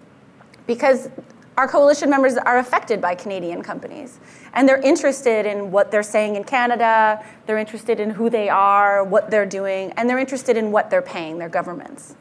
because 0.68 1.10
our 1.58 1.68
coalition 1.68 2.10
members 2.10 2.38
are 2.38 2.60
affected 2.60 3.02
by 3.02 3.14
Canadian 3.14 3.62
companies. 3.62 4.20
And 4.54 4.68
they're 4.68 4.82
interested 4.82 5.46
in 5.46 5.72
what 5.72 5.92
they're 5.92 6.04
saying 6.04 6.36
in 6.36 6.44
Canada, 6.44 7.24
they're 7.46 7.58
interested 7.58 8.00
in 8.00 8.10
who 8.10 8.30
they 8.30 8.50
are, 8.50 9.04
what 9.04 9.30
they're 9.30 9.46
doing, 9.46 9.92
and 9.98 10.10
they're 10.10 10.20
interested 10.20 10.56
in 10.58 10.72
what 10.72 10.90
they're 10.90 11.02
paying 11.02 11.38
their 11.38 11.50
governments. 11.50 12.16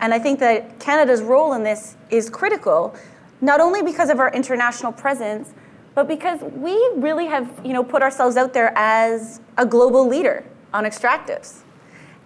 And 0.00 0.14
I 0.14 0.18
think 0.18 0.38
that 0.38 0.78
Canada's 0.78 1.20
role 1.20 1.52
in 1.52 1.62
this 1.62 1.96
is 2.10 2.30
critical, 2.30 2.94
not 3.40 3.60
only 3.60 3.82
because 3.82 4.10
of 4.10 4.20
our 4.20 4.32
international 4.32 4.92
presence, 4.92 5.54
but 5.94 6.06
because 6.06 6.40
we 6.52 6.74
really 6.96 7.26
have 7.26 7.60
you 7.64 7.72
know, 7.72 7.82
put 7.82 8.02
ourselves 8.02 8.36
out 8.36 8.52
there 8.52 8.72
as 8.76 9.40
a 9.56 9.66
global 9.66 10.06
leader 10.06 10.44
on 10.72 10.84
extractives. 10.84 11.60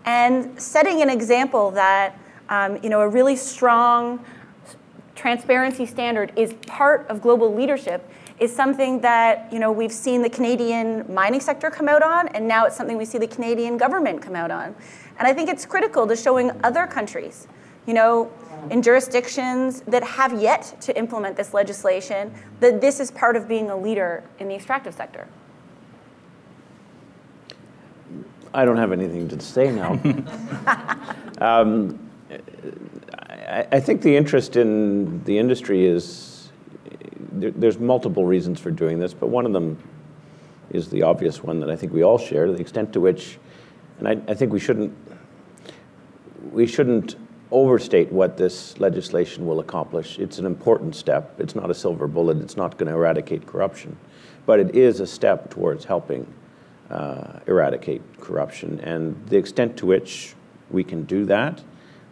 And 0.05 0.61
setting 0.61 1.01
an 1.03 1.09
example 1.09 1.71
that 1.73 2.19
um, 2.49 2.79
you 2.83 2.91
know, 2.91 3.01
a 3.01 3.09
really 3.09 3.37
strong 3.37 4.25
transparency 5.15 5.87
standard 5.87 6.33
is 6.37 6.53
part 6.67 7.07
of 7.09 7.23
global 7.23 7.55
leadership 7.55 8.11
is 8.39 8.55
something 8.55 9.01
that 9.01 9.51
you 9.53 9.59
know, 9.59 9.71
we've 9.71 9.93
seen 9.93 10.21
the 10.21 10.29
Canadian 10.29 11.13
mining 11.13 11.41
sector 11.41 11.71
come 11.71 11.89
out 11.89 12.03
on, 12.03 12.29
and 12.29 12.47
now 12.47 12.67
it's 12.67 12.77
something 12.77 12.99
we 12.99 13.05
see 13.05 13.19
the 13.19 13.27
Canadian 13.27 13.77
government 13.77 14.21
come 14.21 14.35
out 14.35 14.51
on. 14.51 14.75
And 15.19 15.29
I 15.29 15.33
think 15.33 15.49
it's 15.49 15.65
critical 15.65 16.07
to 16.07 16.17
showing 16.17 16.51
other 16.65 16.87
countries, 16.87 17.47
you 17.87 17.95
know, 17.95 18.31
in 18.71 18.83
jurisdictions 18.83 19.83
that 19.83 20.03
have 20.03 20.41
yet 20.41 20.77
to 20.81 20.97
implement 20.97 21.37
this 21.37 21.53
legislation, 21.53 22.33
that 22.61 22.81
this 22.81 23.01
is 23.01 23.11
part 23.11 23.37
of 23.37 23.47
being 23.47 23.71
a 23.71 23.77
leader 23.77 24.25
in 24.39 24.49
the 24.49 24.55
extractive 24.55 24.95
sector. 24.95 25.29
I 28.55 28.65
don't 28.65 28.77
have 28.77 28.93
anything 28.93 29.29
to 29.29 29.41
say 29.41 29.73
now. 29.73 29.93
um, 31.41 31.99
I, 33.21 33.67
I, 33.73 33.81
think 33.81 34.01
the 34.01 34.17
interest 34.17 34.57
in 34.57 35.23
the 35.25 35.37
industry 35.37 35.85
is 35.87 36.53
there, 37.33 37.51
there's 37.51 37.79
multiple 37.79 38.25
reasons 38.25 38.61
for 38.61 38.71
doing 38.71 39.01
this, 39.01 39.13
but 39.13 39.27
one 39.27 39.45
of 39.45 39.53
them 39.53 39.77
is 40.71 40.89
the 40.89 41.03
obvious 41.03 41.43
one 41.43 41.61
that 41.61 41.71
I 41.71 41.77
think 41.77 41.93
we 41.93 42.05
all 42.05 42.17
share, 42.17 42.51
the 42.51 42.61
extent 42.61 42.93
to 42.93 43.01
which, 43.01 43.39
and 43.99 44.09
I, 44.09 44.13
I 44.29 44.35
think 44.35 44.53
we 44.53 44.61
shouldn't 44.61 44.97
we 46.53 46.67
shouldn't 46.67 47.17
overstate 47.51 48.11
what 48.11 48.37
this 48.37 48.79
legislation 48.79 49.47
will 49.47 49.61
accomplish. 49.61 50.19
It's 50.19 50.39
an 50.39 50.47
important 50.47 50.95
step. 50.97 51.39
It's 51.39 51.55
not 51.55 51.71
a 51.71 51.75
silver 51.75 52.07
bullet. 52.07 52.39
It's 52.39 52.57
not 52.57 52.79
going 52.79 52.89
to 52.89 52.95
eradicate 52.95 53.47
corruption, 53.47 53.97
but 54.47 54.59
it 54.61 54.75
is 54.75 55.01
a 55.01 55.07
step 55.07 55.51
towards 55.51 55.85
helping 55.85 56.27
uh, 56.91 57.41
eradicate 57.47 58.03
corruption. 58.21 58.81
And 58.81 59.27
the 59.29 59.37
extent 59.37 59.77
to 59.79 59.87
which 59.87 60.35
we 60.71 60.85
can 60.85 61.05
do 61.05 61.25
that, 61.27 61.63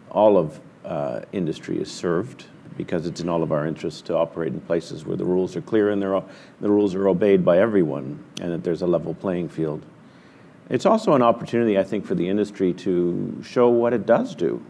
all 0.09 0.37
of 0.37 0.59
uh, 0.85 1.21
industry 1.31 1.79
is 1.79 1.91
served 1.91 2.45
because 2.77 3.05
it's 3.05 3.21
in 3.21 3.29
all 3.29 3.43
of 3.43 3.51
our 3.51 3.67
interests 3.67 4.01
to 4.01 4.15
operate 4.15 4.51
in 4.53 4.59
places 4.61 5.05
where 5.05 5.17
the 5.17 5.25
rules 5.25 5.55
are 5.55 5.61
clear 5.61 5.91
and 5.91 6.01
the 6.01 6.23
rules 6.61 6.95
are 6.95 7.07
obeyed 7.07 7.45
by 7.45 7.59
everyone 7.59 8.23
and 8.41 8.51
that 8.51 8.63
there's 8.63 8.81
a 8.81 8.87
level 8.87 9.13
playing 9.13 9.47
field. 9.47 9.85
It's 10.69 10.85
also 10.85 11.13
an 11.13 11.21
opportunity, 11.21 11.77
I 11.77 11.83
think, 11.83 12.05
for 12.05 12.15
the 12.15 12.27
industry 12.27 12.73
to 12.73 13.41
show 13.43 13.69
what 13.69 13.93
it 13.93 14.05
does 14.05 14.33
do. 14.33 14.63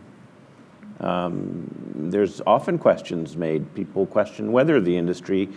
Um, 1.00 1.70
there's 1.96 2.42
often 2.46 2.78
questions 2.78 3.36
made. 3.36 3.74
People 3.76 4.06
question 4.06 4.52
whether 4.52 4.80
the 4.80 4.96
industry, 4.96 5.50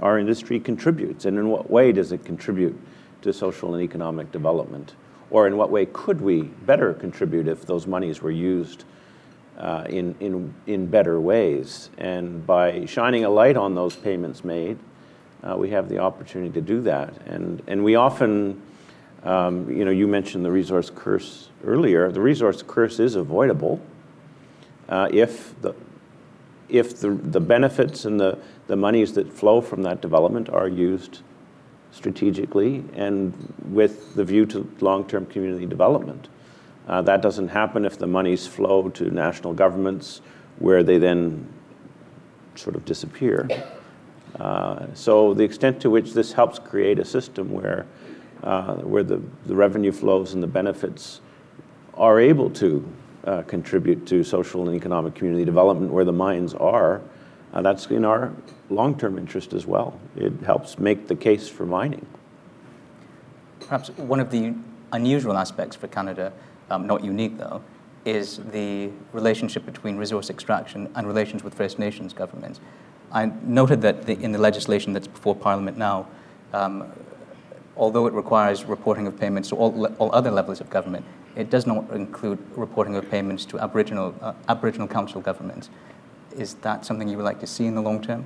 our 0.00 0.18
industry, 0.18 0.60
contributes, 0.60 1.24
and 1.24 1.38
in 1.38 1.48
what 1.48 1.70
way 1.70 1.92
does 1.92 2.12
it 2.12 2.24
contribute 2.24 2.78
to 3.22 3.32
social 3.32 3.74
and 3.74 3.82
economic 3.82 4.32
development? 4.32 4.94
Or 5.30 5.46
in 5.46 5.56
what 5.56 5.70
way 5.70 5.86
could 5.86 6.20
we 6.20 6.42
better 6.42 6.94
contribute 6.94 7.46
if 7.46 7.66
those 7.66 7.86
monies 7.86 8.20
were 8.20 8.30
used 8.30 8.84
uh, 9.58 9.84
in, 9.88 10.14
in, 10.20 10.54
in 10.66 10.86
better 10.86 11.20
ways? 11.20 11.90
And 11.98 12.46
by 12.46 12.86
shining 12.86 13.24
a 13.24 13.30
light 13.30 13.56
on 13.56 13.74
those 13.74 13.94
payments 13.94 14.44
made, 14.44 14.78
uh, 15.42 15.56
we 15.56 15.70
have 15.70 15.88
the 15.88 15.98
opportunity 15.98 16.52
to 16.52 16.60
do 16.60 16.80
that. 16.82 17.14
And, 17.26 17.62
and 17.66 17.84
we 17.84 17.94
often, 17.94 18.60
um, 19.22 19.70
you 19.70 19.84
know, 19.84 19.90
you 19.90 20.08
mentioned 20.08 20.44
the 20.44 20.50
resource 20.50 20.90
curse 20.94 21.48
earlier. 21.64 22.10
The 22.10 22.20
resource 22.20 22.62
curse 22.66 22.98
is 22.98 23.14
avoidable 23.14 23.80
uh, 24.90 25.08
if 25.10 25.60
the 25.62 25.74
if 26.70 27.00
the, 27.00 27.10
the 27.10 27.40
benefits 27.40 28.04
and 28.04 28.20
the, 28.20 28.38
the 28.68 28.76
monies 28.76 29.12
that 29.14 29.32
flow 29.32 29.60
from 29.60 29.82
that 29.82 30.00
development 30.00 30.48
are 30.48 30.68
used 30.68 31.20
strategically 31.92 32.84
and 32.94 33.52
with 33.70 34.14
the 34.14 34.24
view 34.24 34.46
to 34.46 34.70
long-term 34.80 35.26
community 35.26 35.66
development. 35.66 36.28
Uh, 36.86 37.02
that 37.02 37.20
doesn't 37.20 37.48
happen 37.48 37.84
if 37.84 37.98
the 37.98 38.06
monies 38.06 38.46
flow 38.46 38.88
to 38.88 39.10
national 39.10 39.52
governments 39.52 40.20
where 40.58 40.82
they 40.82 40.98
then 40.98 41.46
sort 42.54 42.76
of 42.76 42.84
disappear. 42.84 43.48
Uh, 44.38 44.86
so 44.94 45.34
the 45.34 45.42
extent 45.42 45.80
to 45.80 45.90
which 45.90 46.12
this 46.12 46.32
helps 46.32 46.58
create 46.58 46.98
a 46.98 47.04
system 47.04 47.50
where, 47.50 47.86
uh, 48.44 48.76
where 48.76 49.02
the, 49.02 49.20
the 49.46 49.54
revenue 49.54 49.92
flows 49.92 50.34
and 50.34 50.42
the 50.42 50.46
benefits 50.46 51.20
are 51.94 52.20
able 52.20 52.48
to 52.48 52.86
uh, 53.24 53.42
contribute 53.42 54.06
to 54.06 54.24
social 54.24 54.66
and 54.68 54.76
economic 54.76 55.14
community 55.14 55.44
development 55.44 55.92
where 55.92 56.04
the 56.04 56.12
mines 56.12 56.54
are, 56.54 57.02
uh, 57.52 57.62
that's 57.62 57.86
in 57.86 58.04
our 58.04 58.32
long-term 58.68 59.18
interest 59.18 59.52
as 59.52 59.66
well. 59.66 59.98
It 60.16 60.32
helps 60.44 60.78
make 60.78 61.08
the 61.08 61.16
case 61.16 61.48
for 61.48 61.66
mining. 61.66 62.06
Perhaps 63.60 63.90
one 63.90 64.20
of 64.20 64.30
the 64.30 64.54
unusual 64.92 65.36
aspects 65.36 65.76
for 65.76 65.88
Canada, 65.88 66.32
um, 66.70 66.86
not 66.86 67.04
unique 67.04 67.38
though, 67.38 67.62
is 68.04 68.38
the 68.52 68.90
relationship 69.12 69.66
between 69.66 69.96
resource 69.96 70.30
extraction 70.30 70.90
and 70.94 71.06
relations 71.06 71.44
with 71.44 71.54
First 71.54 71.78
Nations 71.78 72.12
governments. 72.12 72.60
I 73.12 73.26
noted 73.42 73.82
that 73.82 74.06
the, 74.06 74.14
in 74.14 74.32
the 74.32 74.38
legislation 74.38 74.92
that's 74.92 75.06
before 75.06 75.34
Parliament 75.34 75.76
now, 75.76 76.06
um, 76.52 76.90
although 77.76 78.06
it 78.06 78.12
requires 78.12 78.64
reporting 78.64 79.06
of 79.06 79.18
payments 79.18 79.48
to 79.50 79.56
all, 79.56 79.86
all 79.98 80.10
other 80.14 80.30
levels 80.30 80.60
of 80.60 80.70
government, 80.70 81.04
it 81.36 81.50
does 81.50 81.66
not 81.66 81.90
include 81.90 82.38
reporting 82.56 82.96
of 82.96 83.10
payments 83.10 83.44
to 83.46 83.58
Aboriginal, 83.58 84.14
uh, 84.20 84.32
Aboriginal 84.48 84.88
Council 84.88 85.20
governments. 85.20 85.70
Is 86.36 86.54
that 86.54 86.84
something 86.84 87.08
you 87.08 87.16
would 87.16 87.24
like 87.24 87.40
to 87.40 87.46
see 87.46 87.66
in 87.66 87.74
the 87.74 87.82
long 87.82 88.00
term? 88.02 88.24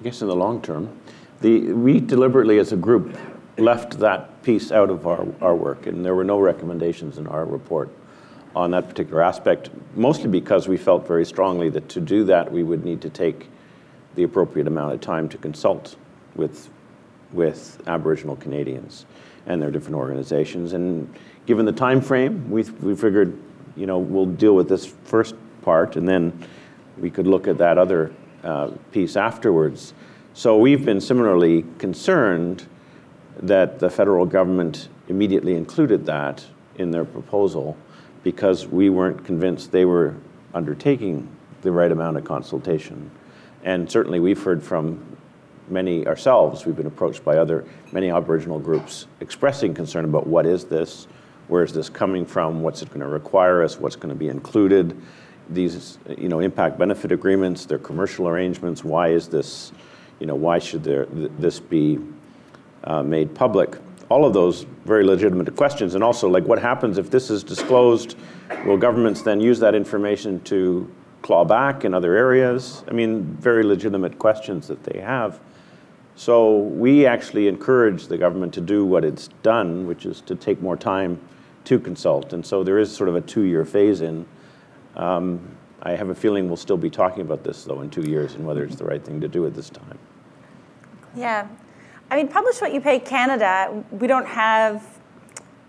I 0.00 0.04
guess 0.04 0.22
in 0.22 0.28
the 0.28 0.36
long 0.36 0.62
term. 0.62 0.98
The, 1.40 1.72
we 1.72 2.00
deliberately, 2.00 2.58
as 2.58 2.72
a 2.72 2.76
group, 2.76 3.16
left 3.58 3.98
that 3.98 4.42
piece 4.42 4.72
out 4.72 4.90
of 4.90 5.06
our, 5.06 5.26
our 5.40 5.54
work, 5.54 5.86
and 5.86 6.04
there 6.04 6.14
were 6.14 6.24
no 6.24 6.38
recommendations 6.40 7.18
in 7.18 7.26
our 7.26 7.44
report 7.44 7.90
on 8.54 8.70
that 8.72 8.88
particular 8.88 9.22
aspect, 9.22 9.70
mostly 9.94 10.28
because 10.28 10.68
we 10.68 10.76
felt 10.76 11.06
very 11.06 11.24
strongly 11.24 11.70
that 11.70 11.88
to 11.88 12.00
do 12.00 12.24
that, 12.24 12.50
we 12.50 12.62
would 12.62 12.84
need 12.84 13.00
to 13.00 13.10
take 13.10 13.48
the 14.14 14.22
appropriate 14.22 14.66
amount 14.66 14.92
of 14.92 15.00
time 15.00 15.28
to 15.28 15.38
consult 15.38 15.96
with, 16.34 16.68
with 17.32 17.82
Aboriginal 17.86 18.36
Canadians 18.36 19.06
and 19.46 19.60
their 19.60 19.70
different 19.70 19.96
organizations. 19.96 20.74
And 20.74 21.12
given 21.46 21.66
the 21.66 21.72
time 21.72 22.00
frame, 22.00 22.50
we, 22.50 22.62
we 22.62 22.94
figured, 22.94 23.36
you 23.76 23.86
know, 23.86 23.98
we'll 23.98 24.26
deal 24.26 24.54
with 24.54 24.68
this 24.68 24.86
first 25.04 25.34
part, 25.62 25.96
and 25.96 26.08
then 26.08 26.46
we 26.98 27.10
could 27.10 27.26
look 27.26 27.48
at 27.48 27.58
that 27.58 27.78
other 27.78 28.12
uh, 28.44 28.70
piece 28.90 29.16
afterwards. 29.16 29.94
So 30.34 30.56
we've 30.56 30.84
been 30.84 31.00
similarly 31.00 31.64
concerned 31.78 32.66
that 33.42 33.78
the 33.78 33.90
federal 33.90 34.26
government 34.26 34.88
immediately 35.08 35.54
included 35.54 36.06
that 36.06 36.44
in 36.76 36.90
their 36.90 37.04
proposal 37.04 37.76
because 38.22 38.66
we 38.66 38.88
weren't 38.88 39.24
convinced 39.24 39.72
they 39.72 39.84
were 39.84 40.16
undertaking 40.54 41.28
the 41.62 41.70
right 41.70 41.90
amount 41.90 42.16
of 42.16 42.24
consultation. 42.24 43.10
And 43.64 43.90
certainly 43.90 44.20
we've 44.20 44.42
heard 44.42 44.62
from 44.62 45.16
many 45.68 46.06
ourselves, 46.06 46.66
we've 46.66 46.76
been 46.76 46.86
approached 46.86 47.24
by 47.24 47.38
other, 47.38 47.64
many 47.92 48.10
Aboriginal 48.10 48.58
groups 48.58 49.06
expressing 49.20 49.74
concern 49.74 50.04
about 50.04 50.26
what 50.26 50.46
is 50.46 50.64
this, 50.64 51.06
where 51.52 51.62
is 51.62 51.74
this 51.74 51.90
coming 51.90 52.24
from, 52.24 52.62
what's 52.62 52.80
it 52.80 52.88
going 52.88 53.00
to 53.00 53.06
require 53.06 53.62
us, 53.62 53.78
what's 53.78 53.94
going 53.94 54.08
to 54.08 54.18
be 54.18 54.28
included, 54.28 54.96
these, 55.50 55.98
you 56.16 56.28
know, 56.28 56.40
impact 56.40 56.78
benefit 56.78 57.12
agreements, 57.12 57.66
their 57.66 57.78
commercial 57.78 58.26
arrangements, 58.26 58.82
why 58.82 59.08
is 59.08 59.28
this, 59.28 59.70
you 60.18 60.26
know, 60.26 60.34
why 60.34 60.58
should 60.58 60.82
there, 60.82 61.04
th 61.04 61.30
this 61.38 61.60
be 61.60 61.98
uh, 62.84 63.02
made 63.02 63.34
public? 63.34 63.76
All 64.08 64.24
of 64.24 64.32
those 64.32 64.66
very 64.86 65.04
legitimate 65.04 65.54
questions, 65.54 65.94
and 65.94 66.02
also 66.02 66.26
like 66.26 66.46
what 66.52 66.58
happens 66.58 66.96
if 66.96 67.10
this 67.10 67.30
is 67.30 67.44
disclosed? 67.44 68.16
Will 68.66 68.78
governments 68.78 69.20
then 69.22 69.38
use 69.50 69.58
that 69.60 69.74
information 69.74 70.40
to 70.52 70.88
claw 71.20 71.44
back 71.44 71.84
in 71.84 71.92
other 71.92 72.16
areas? 72.16 72.82
I 72.90 72.92
mean, 72.92 73.10
very 73.50 73.62
legitimate 73.62 74.18
questions 74.18 74.68
that 74.68 74.82
they 74.84 75.00
have. 75.00 75.38
So 76.16 76.58
we 76.84 77.06
actually 77.06 77.46
encourage 77.48 78.06
the 78.06 78.18
government 78.18 78.52
to 78.54 78.62
do 78.74 78.86
what 78.92 79.04
it's 79.04 79.28
done, 79.42 79.86
which 79.86 80.06
is 80.06 80.22
to 80.22 80.34
take 80.34 80.58
more 80.62 80.76
time 80.76 81.20
to 81.64 81.78
consult. 81.78 82.32
And 82.32 82.44
so 82.44 82.64
there 82.64 82.78
is 82.78 82.94
sort 82.94 83.08
of 83.08 83.16
a 83.16 83.20
two-year 83.20 83.64
phase-in. 83.64 84.26
Um, 84.96 85.56
I 85.82 85.92
have 85.92 86.10
a 86.10 86.14
feeling 86.14 86.46
we'll 86.46 86.56
still 86.56 86.76
be 86.76 86.90
talking 86.90 87.22
about 87.22 87.42
this, 87.44 87.64
though, 87.64 87.80
in 87.80 87.90
two 87.90 88.08
years 88.08 88.34
and 88.34 88.46
whether 88.46 88.62
it's 88.64 88.76
the 88.76 88.84
right 88.84 89.04
thing 89.04 89.20
to 89.20 89.28
do 89.28 89.46
at 89.46 89.54
this 89.54 89.70
time. 89.70 89.98
Yeah. 91.16 91.46
I 92.10 92.16
mean, 92.16 92.28
Publish 92.28 92.60
What 92.60 92.72
You 92.72 92.80
Pay 92.80 93.00
Canada, 93.00 93.84
we 93.90 94.06
don't 94.06 94.26
have 94.26 95.00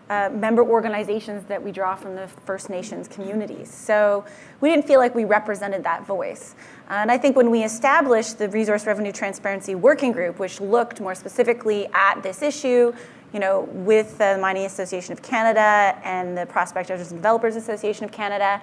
uh, 0.09 0.29
member 0.33 0.63
organizations 0.63 1.45
that 1.45 1.63
we 1.63 1.71
draw 1.71 1.95
from 1.95 2.15
the 2.15 2.27
First 2.27 2.69
Nations 2.69 3.07
communities. 3.07 3.73
So 3.73 4.25
we 4.61 4.69
didn't 4.69 4.85
feel 4.85 4.99
like 4.99 5.15
we 5.15 5.25
represented 5.25 5.83
that 5.85 6.05
voice. 6.05 6.55
And 6.89 7.09
I 7.09 7.17
think 7.17 7.35
when 7.35 7.49
we 7.49 7.63
established 7.63 8.37
the 8.37 8.49
Resource 8.49 8.85
Revenue 8.85 9.11
Transparency 9.11 9.73
Working 9.73 10.11
Group, 10.11 10.39
which 10.39 10.59
looked 10.59 10.99
more 10.99 11.15
specifically 11.15 11.87
at 11.93 12.21
this 12.21 12.41
issue, 12.41 12.93
you 13.33 13.39
know, 13.39 13.61
with 13.71 14.17
the 14.19 14.37
Mining 14.39 14.65
Association 14.65 15.11
of 15.11 15.21
Canada 15.21 15.99
and 16.03 16.37
the 16.37 16.45
Prospectors 16.45 17.11
and 17.11 17.19
Developers 17.19 17.55
Association 17.55 18.05
of 18.05 18.11
Canada, 18.11 18.61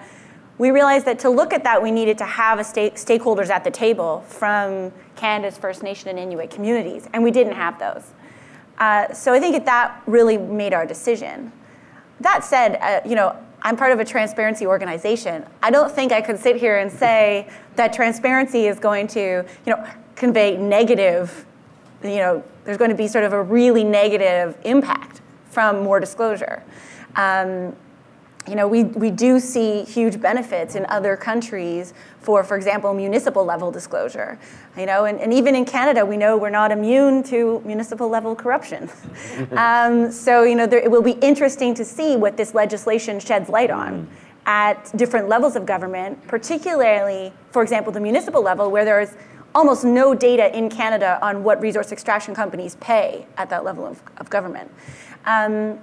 we 0.58 0.70
realized 0.70 1.06
that 1.06 1.18
to 1.20 1.30
look 1.30 1.52
at 1.52 1.64
that, 1.64 1.82
we 1.82 1.90
needed 1.90 2.18
to 2.18 2.24
have 2.24 2.58
a 2.58 2.64
stake, 2.64 2.94
stakeholders 2.94 3.48
at 3.48 3.64
the 3.64 3.70
table 3.70 4.20
from 4.28 4.92
Canada's 5.16 5.58
First 5.58 5.82
Nation 5.82 6.10
and 6.10 6.18
Inuit 6.18 6.50
communities, 6.50 7.08
and 7.12 7.24
we 7.24 7.30
didn't 7.30 7.54
have 7.54 7.78
those. 7.78 8.12
Uh, 8.78 9.12
so 9.12 9.32
I 9.32 9.40
think 9.40 9.54
that, 9.54 9.64
that 9.66 10.02
really 10.06 10.38
made 10.38 10.72
our 10.72 10.86
decision. 10.86 11.52
That 12.20 12.44
said, 12.44 12.76
uh, 12.76 13.00
you 13.08 13.16
know, 13.16 13.36
I'm 13.62 13.76
part 13.76 13.92
of 13.92 14.00
a 14.00 14.04
transparency 14.04 14.66
organization. 14.66 15.44
I 15.62 15.70
don't 15.70 15.90
think 15.90 16.12
I 16.12 16.20
could 16.20 16.38
sit 16.38 16.56
here 16.56 16.78
and 16.78 16.90
say 16.90 17.48
that 17.76 17.92
transparency 17.92 18.66
is 18.66 18.78
going 18.78 19.06
to, 19.08 19.20
you 19.20 19.72
know, 19.72 19.86
convey 20.14 20.56
negative, 20.56 21.46
you 22.02 22.16
know, 22.16 22.42
there's 22.64 22.78
going 22.78 22.90
to 22.90 22.96
be 22.96 23.08
sort 23.08 23.24
of 23.24 23.32
a 23.32 23.42
really 23.42 23.84
negative 23.84 24.56
impact 24.64 25.20
from 25.50 25.82
more 25.82 26.00
disclosure. 26.00 26.62
Um, 27.16 27.74
you 28.48 28.54
know, 28.54 28.66
we, 28.66 28.84
we 28.84 29.10
do 29.10 29.38
see 29.38 29.84
huge 29.84 30.20
benefits 30.20 30.74
in 30.74 30.86
other 30.86 31.16
countries 31.16 31.92
for, 32.20 32.44
for 32.44 32.56
example, 32.56 32.92
municipal 32.94 33.44
level 33.44 33.70
disclosure. 33.70 34.38
You 34.76 34.86
know, 34.86 35.04
and, 35.04 35.20
and 35.20 35.32
even 35.32 35.54
in 35.54 35.64
Canada, 35.64 36.04
we 36.04 36.16
know 36.16 36.36
we're 36.36 36.50
not 36.50 36.70
immune 36.70 37.22
to 37.24 37.62
municipal 37.64 38.08
level 38.08 38.34
corruption. 38.34 38.90
um, 39.52 40.10
so, 40.10 40.42
you 40.42 40.54
know, 40.54 40.66
there, 40.66 40.80
it 40.80 40.90
will 40.90 41.02
be 41.02 41.12
interesting 41.12 41.74
to 41.74 41.84
see 41.84 42.16
what 42.16 42.36
this 42.36 42.54
legislation 42.54 43.20
sheds 43.20 43.48
light 43.48 43.70
on. 43.70 44.06
Mm. 44.06 44.06
At 44.46 44.90
different 44.96 45.28
levels 45.28 45.54
of 45.54 45.66
government, 45.66 46.26
particularly, 46.26 47.30
for 47.52 47.62
example, 47.62 47.92
the 47.92 48.00
municipal 48.00 48.42
level, 48.42 48.70
where 48.70 48.86
there's 48.86 49.10
almost 49.54 49.84
no 49.84 50.14
data 50.14 50.56
in 50.56 50.68
Canada 50.68 51.18
on 51.22 51.42
what 51.42 51.60
resource 51.60 51.92
extraction 51.92 52.34
companies 52.34 52.76
pay 52.76 53.26
at 53.36 53.50
that 53.50 53.64
level 53.64 53.86
of, 53.86 54.02
of 54.18 54.30
government. 54.30 54.70
Um, 55.24 55.78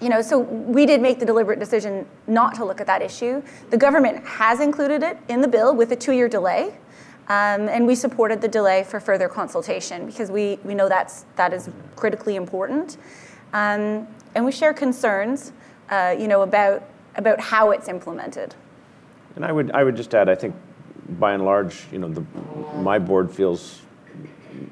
you 0.00 0.08
know, 0.08 0.22
so 0.22 0.38
we 0.38 0.86
did 0.86 1.00
make 1.00 1.18
the 1.18 1.26
deliberate 1.26 1.58
decision 1.58 2.06
not 2.26 2.54
to 2.54 2.64
look 2.64 2.80
at 2.80 2.86
that 2.86 3.02
issue. 3.02 3.42
The 3.70 3.76
government 3.76 4.24
has 4.24 4.60
included 4.60 5.02
it 5.02 5.18
in 5.28 5.40
the 5.40 5.48
bill 5.48 5.74
with 5.74 5.90
a 5.90 5.96
two-year 5.96 6.28
delay, 6.28 6.74
um, 7.28 7.68
and 7.68 7.86
we 7.86 7.94
supported 7.94 8.40
the 8.40 8.48
delay 8.48 8.84
for 8.84 9.00
further 9.00 9.28
consultation 9.28 10.06
because 10.06 10.30
we, 10.30 10.58
we 10.64 10.74
know 10.74 10.88
that's, 10.88 11.26
that 11.36 11.52
is 11.52 11.68
critically 11.96 12.36
important. 12.36 12.96
Um, 13.52 14.06
and 14.34 14.44
we 14.44 14.52
share 14.52 14.72
concerns, 14.72 15.52
uh, 15.90 16.14
you 16.18 16.28
know, 16.28 16.42
about, 16.42 16.82
about 17.16 17.40
how 17.40 17.70
it's 17.72 17.88
implemented. 17.88 18.54
And 19.36 19.44
I 19.44 19.52
would, 19.52 19.70
I 19.72 19.84
would 19.84 19.96
just 19.96 20.14
add, 20.14 20.28
I 20.28 20.34
think 20.34 20.54
by 21.08 21.32
and 21.32 21.44
large, 21.44 21.86
you 21.92 21.98
know, 21.98 22.08
the, 22.08 22.24
my 22.78 22.98
board 22.98 23.30
feels 23.30 23.82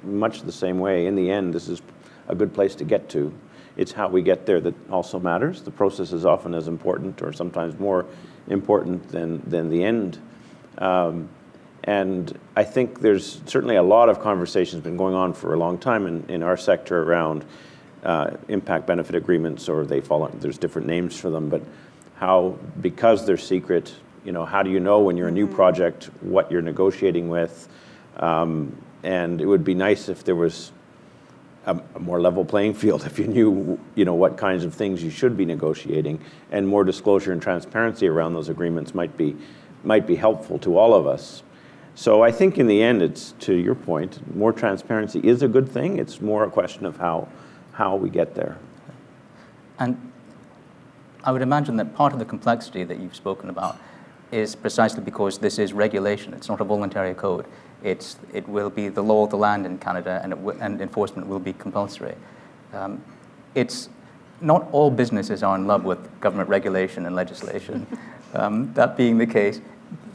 much 0.02 0.42
the 0.42 0.52
same 0.52 0.78
way. 0.78 1.06
In 1.06 1.16
the 1.16 1.30
end, 1.30 1.54
this 1.54 1.68
is 1.68 1.80
a 2.28 2.34
good 2.34 2.52
place 2.52 2.74
to 2.76 2.84
get 2.84 3.08
to. 3.10 3.32
It's 3.76 3.92
how 3.92 4.08
we 4.08 4.22
get 4.22 4.46
there 4.46 4.60
that 4.60 4.74
also 4.90 5.20
matters. 5.20 5.62
The 5.62 5.70
process 5.70 6.12
is 6.12 6.24
often 6.24 6.54
as 6.54 6.66
important 6.68 7.22
or 7.22 7.32
sometimes 7.32 7.78
more 7.78 8.06
important 8.48 9.08
than, 9.08 9.42
than 9.48 9.68
the 9.68 9.84
end. 9.84 10.18
Um, 10.78 11.28
and 11.84 12.38
I 12.56 12.64
think 12.64 13.00
there's 13.00 13.40
certainly 13.46 13.76
a 13.76 13.82
lot 13.82 14.08
of 14.08 14.20
conversations 14.20 14.82
been 14.82 14.96
going 14.96 15.14
on 15.14 15.32
for 15.34 15.54
a 15.54 15.58
long 15.58 15.78
time 15.78 16.06
in, 16.06 16.24
in 16.28 16.42
our 16.42 16.56
sector 16.56 17.02
around 17.02 17.44
uh, 18.02 18.36
impact 18.48 18.86
benefit 18.86 19.14
agreements, 19.14 19.68
or 19.68 19.84
they 19.84 20.00
fall, 20.00 20.28
there's 20.34 20.58
different 20.58 20.86
names 20.86 21.18
for 21.18 21.30
them, 21.30 21.48
but 21.48 21.62
how, 22.16 22.58
because 22.80 23.26
they're 23.26 23.36
secret, 23.36 23.94
you 24.26 24.32
know, 24.32 24.44
how 24.44 24.62
do 24.62 24.70
you 24.70 24.80
know 24.80 25.00
when 25.00 25.16
you're 25.16 25.28
a 25.28 25.32
new 25.32 25.46
mm-hmm. 25.46 25.54
project 25.54 26.10
what 26.20 26.50
you're 26.50 26.60
negotiating 26.60 27.28
with? 27.28 27.68
Um, 28.16 28.76
and 29.04 29.40
it 29.40 29.46
would 29.46 29.62
be 29.62 29.74
nice 29.74 30.08
if 30.08 30.24
there 30.24 30.34
was 30.34 30.72
a, 31.66 31.80
a, 31.94 32.00
more 32.00 32.20
level 32.20 32.44
playing 32.44 32.74
field 32.74 33.04
if 33.06 33.18
you 33.18 33.26
knew 33.26 33.78
you 33.94 34.04
know 34.04 34.14
what 34.14 34.36
kinds 34.36 34.64
of 34.64 34.74
things 34.74 35.02
you 35.02 35.10
should 35.10 35.36
be 35.36 35.44
negotiating 35.44 36.20
and 36.50 36.66
more 36.66 36.84
disclosure 36.84 37.32
and 37.32 37.40
transparency 37.40 38.08
around 38.08 38.34
those 38.34 38.48
agreements 38.48 38.94
might 38.94 39.16
be 39.16 39.36
might 39.84 40.06
be 40.06 40.16
helpful 40.16 40.58
to 40.58 40.76
all 40.76 40.94
of 40.94 41.06
us 41.06 41.42
so 41.94 42.22
I 42.22 42.32
think 42.32 42.58
in 42.58 42.66
the 42.66 42.82
end 42.82 43.02
it's 43.02 43.32
to 43.40 43.54
your 43.54 43.74
point 43.74 44.34
more 44.34 44.52
transparency 44.52 45.20
is 45.20 45.42
a 45.42 45.48
good 45.48 45.68
thing 45.68 45.98
it's 45.98 46.20
more 46.20 46.44
a 46.44 46.50
question 46.50 46.86
of 46.86 46.96
how 46.96 47.28
how 47.72 47.96
we 47.96 48.10
get 48.10 48.34
there 48.34 48.56
and 49.78 50.12
I 51.22 51.32
would 51.32 51.42
imagine 51.42 51.76
that 51.76 51.94
part 51.94 52.12
of 52.12 52.18
the 52.18 52.24
complexity 52.24 52.84
that 52.84 52.98
you've 52.98 53.16
spoken 53.16 53.50
about 53.50 53.78
is 54.32 54.54
precisely 54.54 55.02
because 55.02 55.38
this 55.38 55.58
is 55.58 55.72
regulation 55.72 56.34
it's 56.34 56.48
not 56.48 56.60
a 56.60 56.64
voluntary 56.64 57.14
code 57.14 57.46
it's, 57.82 58.16
it 58.32 58.48
will 58.48 58.70
be 58.70 58.88
the 58.88 59.02
law 59.02 59.24
of 59.24 59.30
the 59.30 59.36
land 59.36 59.66
in 59.66 59.78
Canada 59.78 60.20
and, 60.22 60.34
and 60.60 60.80
enforcement 60.80 61.28
will 61.28 61.38
be 61.38 61.52
compulsory. 61.52 62.14
Um, 62.72 63.02
it's 63.54 63.88
not 64.40 64.68
all 64.72 64.90
businesses 64.90 65.42
are 65.42 65.56
in 65.56 65.66
love 65.66 65.84
with 65.84 66.20
government 66.20 66.48
regulation 66.48 67.06
and 67.06 67.14
legislation. 67.14 67.86
um, 68.34 68.72
that 68.74 68.96
being 68.96 69.18
the 69.18 69.26
case, 69.26 69.60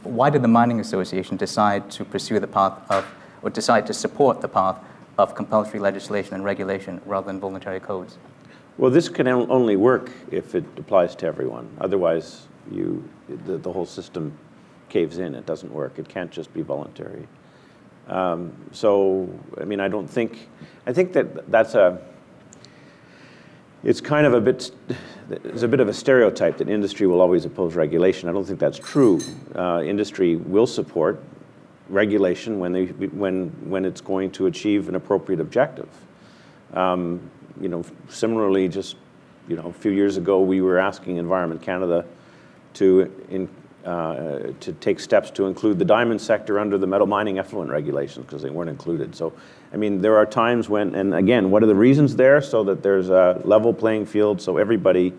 why 0.02 0.30
did 0.30 0.42
the 0.42 0.48
Mining 0.48 0.80
Association 0.80 1.36
decide 1.36 1.90
to 1.92 2.04
pursue 2.04 2.38
the 2.40 2.46
path 2.46 2.78
of, 2.90 3.06
or 3.42 3.50
decide 3.50 3.86
to 3.86 3.94
support 3.94 4.40
the 4.40 4.48
path 4.48 4.76
of 5.18 5.34
compulsory 5.34 5.80
legislation 5.80 6.34
and 6.34 6.44
regulation 6.44 7.00
rather 7.06 7.26
than 7.26 7.40
voluntary 7.40 7.80
codes? 7.80 8.18
Well, 8.78 8.90
this 8.90 9.08
can 9.08 9.28
only 9.28 9.76
work 9.76 10.10
if 10.30 10.54
it 10.54 10.64
applies 10.76 11.14
to 11.16 11.26
everyone. 11.26 11.68
Otherwise, 11.80 12.48
you, 12.70 13.08
the, 13.46 13.58
the 13.58 13.72
whole 13.72 13.86
system 13.86 14.36
caves 14.88 15.18
in. 15.18 15.34
It 15.34 15.46
doesn't 15.46 15.72
work. 15.72 15.98
It 15.98 16.08
can't 16.08 16.30
just 16.30 16.52
be 16.52 16.62
voluntary. 16.62 17.26
Um, 18.08 18.52
so, 18.72 19.28
I 19.60 19.64
mean, 19.64 19.80
I 19.80 19.88
don't 19.88 20.08
think, 20.08 20.48
I 20.86 20.92
think 20.92 21.12
that 21.12 21.50
that's 21.50 21.74
a, 21.74 22.00
it's 23.84 24.00
kind 24.00 24.26
of 24.26 24.34
a 24.34 24.40
bit, 24.40 24.70
there's 25.28 25.62
a 25.62 25.68
bit 25.68 25.80
of 25.80 25.88
a 25.88 25.94
stereotype 25.94 26.58
that 26.58 26.68
industry 26.68 27.06
will 27.06 27.20
always 27.20 27.44
oppose 27.44 27.74
regulation. 27.74 28.28
I 28.28 28.32
don't 28.32 28.44
think 28.44 28.58
that's 28.58 28.78
true. 28.78 29.20
Uh, 29.54 29.82
industry 29.84 30.36
will 30.36 30.66
support 30.66 31.22
regulation 31.88 32.58
when, 32.58 32.72
they, 32.72 32.86
when, 32.86 33.48
when 33.68 33.84
it's 33.84 34.00
going 34.00 34.30
to 34.32 34.46
achieve 34.46 34.88
an 34.88 34.94
appropriate 34.94 35.40
objective. 35.40 35.88
Um, 36.74 37.30
you 37.60 37.68
know, 37.68 37.84
similarly, 38.08 38.68
just 38.68 38.96
you 39.48 39.56
know, 39.56 39.66
a 39.66 39.72
few 39.72 39.90
years 39.90 40.16
ago, 40.16 40.40
we 40.40 40.60
were 40.60 40.78
asking 40.78 41.16
Environment 41.16 41.60
Canada 41.60 42.04
to 42.74 43.10
in, 43.30 43.48
uh, 43.84 44.52
to 44.60 44.72
take 44.74 45.00
steps 45.00 45.30
to 45.32 45.46
include 45.46 45.78
the 45.78 45.84
diamond 45.84 46.20
sector 46.20 46.60
under 46.60 46.78
the 46.78 46.86
metal 46.86 47.06
mining 47.06 47.38
effluent 47.38 47.70
regulations 47.70 48.24
because 48.24 48.40
they 48.40 48.50
weren't 48.50 48.70
included. 48.70 49.14
So, 49.14 49.32
I 49.72 49.76
mean, 49.76 50.00
there 50.00 50.16
are 50.16 50.26
times 50.26 50.68
when, 50.68 50.94
and 50.94 51.14
again, 51.14 51.50
what 51.50 51.62
are 51.62 51.66
the 51.66 51.74
reasons 51.74 52.14
there? 52.14 52.40
So 52.40 52.62
that 52.64 52.82
there's 52.82 53.08
a 53.08 53.40
level 53.44 53.74
playing 53.74 54.06
field 54.06 54.40
so 54.40 54.56
everybody 54.56 55.12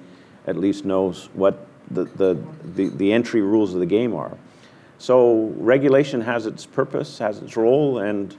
at 0.47 0.55
least 0.55 0.85
knows 0.85 1.29
what 1.33 1.67
the, 1.91 2.05
the, 2.05 2.41
the, 2.75 2.89
the 2.89 3.11
entry 3.11 3.41
rules 3.41 3.73
of 3.73 3.79
the 3.81 3.85
game 3.85 4.15
are. 4.15 4.37
So 4.97 5.53
regulation 5.57 6.21
has 6.21 6.45
its 6.45 6.65
purpose, 6.65 7.17
has 7.17 7.39
its 7.39 7.57
role, 7.57 7.99
and 7.99 8.37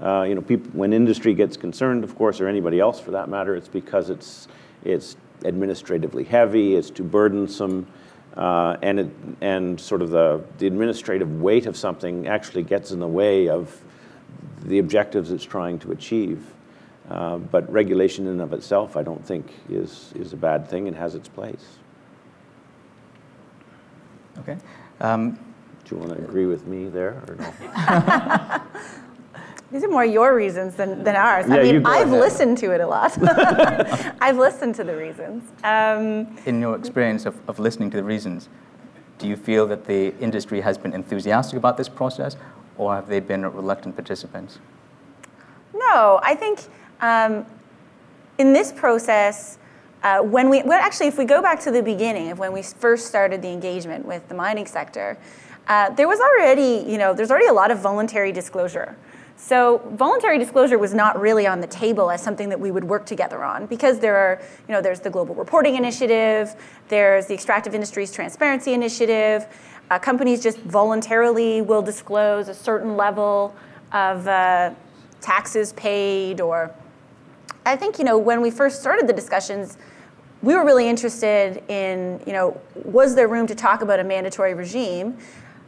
uh, 0.00 0.22
you 0.22 0.34
know, 0.34 0.42
people, 0.42 0.70
when 0.72 0.92
industry 0.92 1.34
gets 1.34 1.56
concerned, 1.56 2.04
of 2.04 2.14
course, 2.14 2.40
or 2.40 2.46
anybody 2.46 2.78
else 2.78 3.00
for 3.00 3.10
that 3.12 3.28
matter, 3.28 3.56
it's 3.56 3.68
because 3.68 4.10
it's, 4.10 4.46
it's 4.84 5.16
administratively 5.44 6.24
heavy, 6.24 6.76
it's 6.76 6.90
too 6.90 7.02
burdensome, 7.02 7.86
uh, 8.36 8.76
and, 8.82 9.00
it, 9.00 9.10
and 9.40 9.80
sort 9.80 10.02
of 10.02 10.10
the, 10.10 10.42
the 10.58 10.66
administrative 10.66 11.40
weight 11.40 11.66
of 11.66 11.76
something 11.76 12.26
actually 12.26 12.62
gets 12.62 12.90
in 12.90 12.98
the 12.98 13.06
way 13.06 13.48
of 13.48 13.80
the 14.64 14.78
objectives 14.78 15.30
it's 15.30 15.44
trying 15.44 15.78
to 15.78 15.92
achieve. 15.92 16.44
Uh, 17.08 17.36
but 17.36 17.70
regulation 17.70 18.26
in 18.26 18.32
and 18.32 18.40
of 18.40 18.52
itself, 18.52 18.96
I 18.96 19.02
don't 19.02 19.24
think, 19.24 19.52
is, 19.68 20.12
is 20.16 20.32
a 20.32 20.36
bad 20.36 20.68
thing 20.68 20.88
and 20.88 20.96
has 20.96 21.14
its 21.14 21.28
place. 21.28 21.78
Okay. 24.38 24.56
Um, 25.00 25.38
Do 25.84 25.94
you 25.94 26.00
want 26.00 26.16
to 26.16 26.24
agree 26.24 26.46
with 26.46 26.66
me 26.66 26.88
there 26.88 27.22
or 27.28 27.36
no? 27.36 28.62
These 29.74 29.82
are 29.82 29.88
more 29.88 30.04
your 30.04 30.36
reasons 30.36 30.76
than, 30.76 31.02
than 31.02 31.16
ours. 31.16 31.46
Yeah, 31.48 31.56
I 31.56 31.62
mean, 31.64 31.84
I've 31.84 32.06
ahead. 32.06 32.20
listened 32.20 32.58
to 32.58 32.70
it 32.70 32.80
a 32.80 32.86
lot. 32.86 33.12
I've 34.20 34.36
listened 34.36 34.76
to 34.76 34.84
the 34.84 34.96
reasons. 34.96 35.42
Um, 35.64 36.38
In 36.46 36.60
your 36.60 36.76
experience 36.76 37.26
of, 37.26 37.34
of 37.48 37.58
listening 37.58 37.90
to 37.90 37.96
the 37.96 38.04
reasons, 38.04 38.48
do 39.18 39.26
you 39.26 39.34
feel 39.34 39.66
that 39.66 39.84
the 39.84 40.16
industry 40.20 40.60
has 40.60 40.78
been 40.78 40.92
enthusiastic 40.92 41.58
about 41.58 41.76
this 41.76 41.88
process, 41.88 42.36
or 42.78 42.94
have 42.94 43.08
they 43.08 43.18
been 43.18 43.42
reluctant 43.42 43.96
participants? 43.96 44.60
No, 45.74 46.20
I 46.22 46.36
think 46.36 46.60
um, 47.00 47.44
in 48.38 48.52
this 48.52 48.70
process, 48.70 49.58
uh, 50.04 50.20
when 50.20 50.50
we, 50.50 50.62
well, 50.62 50.78
actually, 50.80 51.08
if 51.08 51.18
we 51.18 51.24
go 51.24 51.42
back 51.42 51.58
to 51.62 51.72
the 51.72 51.82
beginning 51.82 52.30
of 52.30 52.38
when 52.38 52.52
we 52.52 52.62
first 52.62 53.08
started 53.08 53.42
the 53.42 53.48
engagement 53.50 54.06
with 54.06 54.28
the 54.28 54.36
mining 54.36 54.66
sector, 54.66 55.18
uh, 55.66 55.90
there 55.90 56.06
was 56.06 56.20
already, 56.20 56.88
you 56.88 56.96
know, 56.96 57.12
there's 57.12 57.32
already 57.32 57.48
a 57.48 57.52
lot 57.52 57.72
of 57.72 57.80
voluntary 57.80 58.30
disclosure. 58.30 58.96
So 59.36 59.82
voluntary 59.92 60.38
disclosure 60.38 60.78
was 60.78 60.94
not 60.94 61.20
really 61.20 61.46
on 61.46 61.60
the 61.60 61.66
table 61.66 62.10
as 62.10 62.22
something 62.22 62.48
that 62.48 62.58
we 62.58 62.70
would 62.70 62.84
work 62.84 63.04
together 63.04 63.42
on 63.44 63.66
because 63.66 63.98
there 63.98 64.16
are, 64.16 64.40
you 64.68 64.72
know, 64.72 64.80
there's 64.80 65.00
the 65.00 65.10
Global 65.10 65.34
Reporting 65.34 65.74
Initiative, 65.74 66.54
there's 66.88 67.26
the 67.26 67.34
Extractive 67.34 67.74
Industries 67.74 68.12
Transparency 68.12 68.72
Initiative. 68.72 69.46
Uh, 69.90 69.98
companies 69.98 70.42
just 70.42 70.58
voluntarily 70.60 71.60
will 71.60 71.82
disclose 71.82 72.48
a 72.48 72.54
certain 72.54 72.96
level 72.96 73.54
of 73.92 74.26
uh, 74.26 74.72
taxes 75.20 75.72
paid 75.74 76.40
or 76.40 76.74
I 77.66 77.76
think, 77.76 77.98
you 77.98 78.04
know, 78.04 78.18
when 78.18 78.42
we 78.42 78.50
first 78.50 78.80
started 78.80 79.06
the 79.06 79.12
discussions, 79.12 79.78
we 80.42 80.54
were 80.54 80.64
really 80.64 80.86
interested 80.86 81.62
in, 81.68 82.20
you 82.26 82.32
know, 82.32 82.60
was 82.74 83.14
there 83.14 83.28
room 83.28 83.46
to 83.46 83.54
talk 83.54 83.80
about 83.80 84.00
a 84.00 84.04
mandatory 84.04 84.52
regime? 84.52 85.16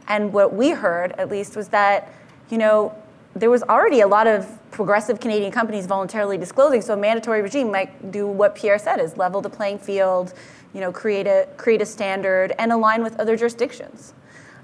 And 0.07 0.31
what 0.31 0.53
we 0.53 0.69
heard, 0.69 1.13
at 1.13 1.29
least, 1.29 1.55
was 1.55 1.69
that, 1.69 2.13
you 2.49 2.59
know, 2.59 2.95
there 3.39 3.49
was 3.49 3.63
already 3.63 4.01
a 4.01 4.07
lot 4.07 4.27
of 4.27 4.47
progressive 4.71 5.19
Canadian 5.19 5.51
companies 5.51 5.85
voluntarily 5.85 6.37
disclosing, 6.37 6.81
so 6.81 6.93
a 6.93 6.97
mandatory 6.97 7.41
regime 7.41 7.71
might 7.71 8.11
do 8.11 8.27
what 8.27 8.55
Pierre 8.55 8.77
said, 8.79 8.99
is 8.99 9.17
level 9.17 9.41
the 9.41 9.49
playing 9.49 9.79
field, 9.79 10.33
you 10.73 10.81
know, 10.81 10.91
create 10.91 11.27
a, 11.27 11.47
create 11.57 11.81
a 11.81 11.85
standard 11.85 12.53
and 12.59 12.71
align 12.71 13.03
with 13.03 13.19
other 13.19 13.35
jurisdictions. 13.35 14.13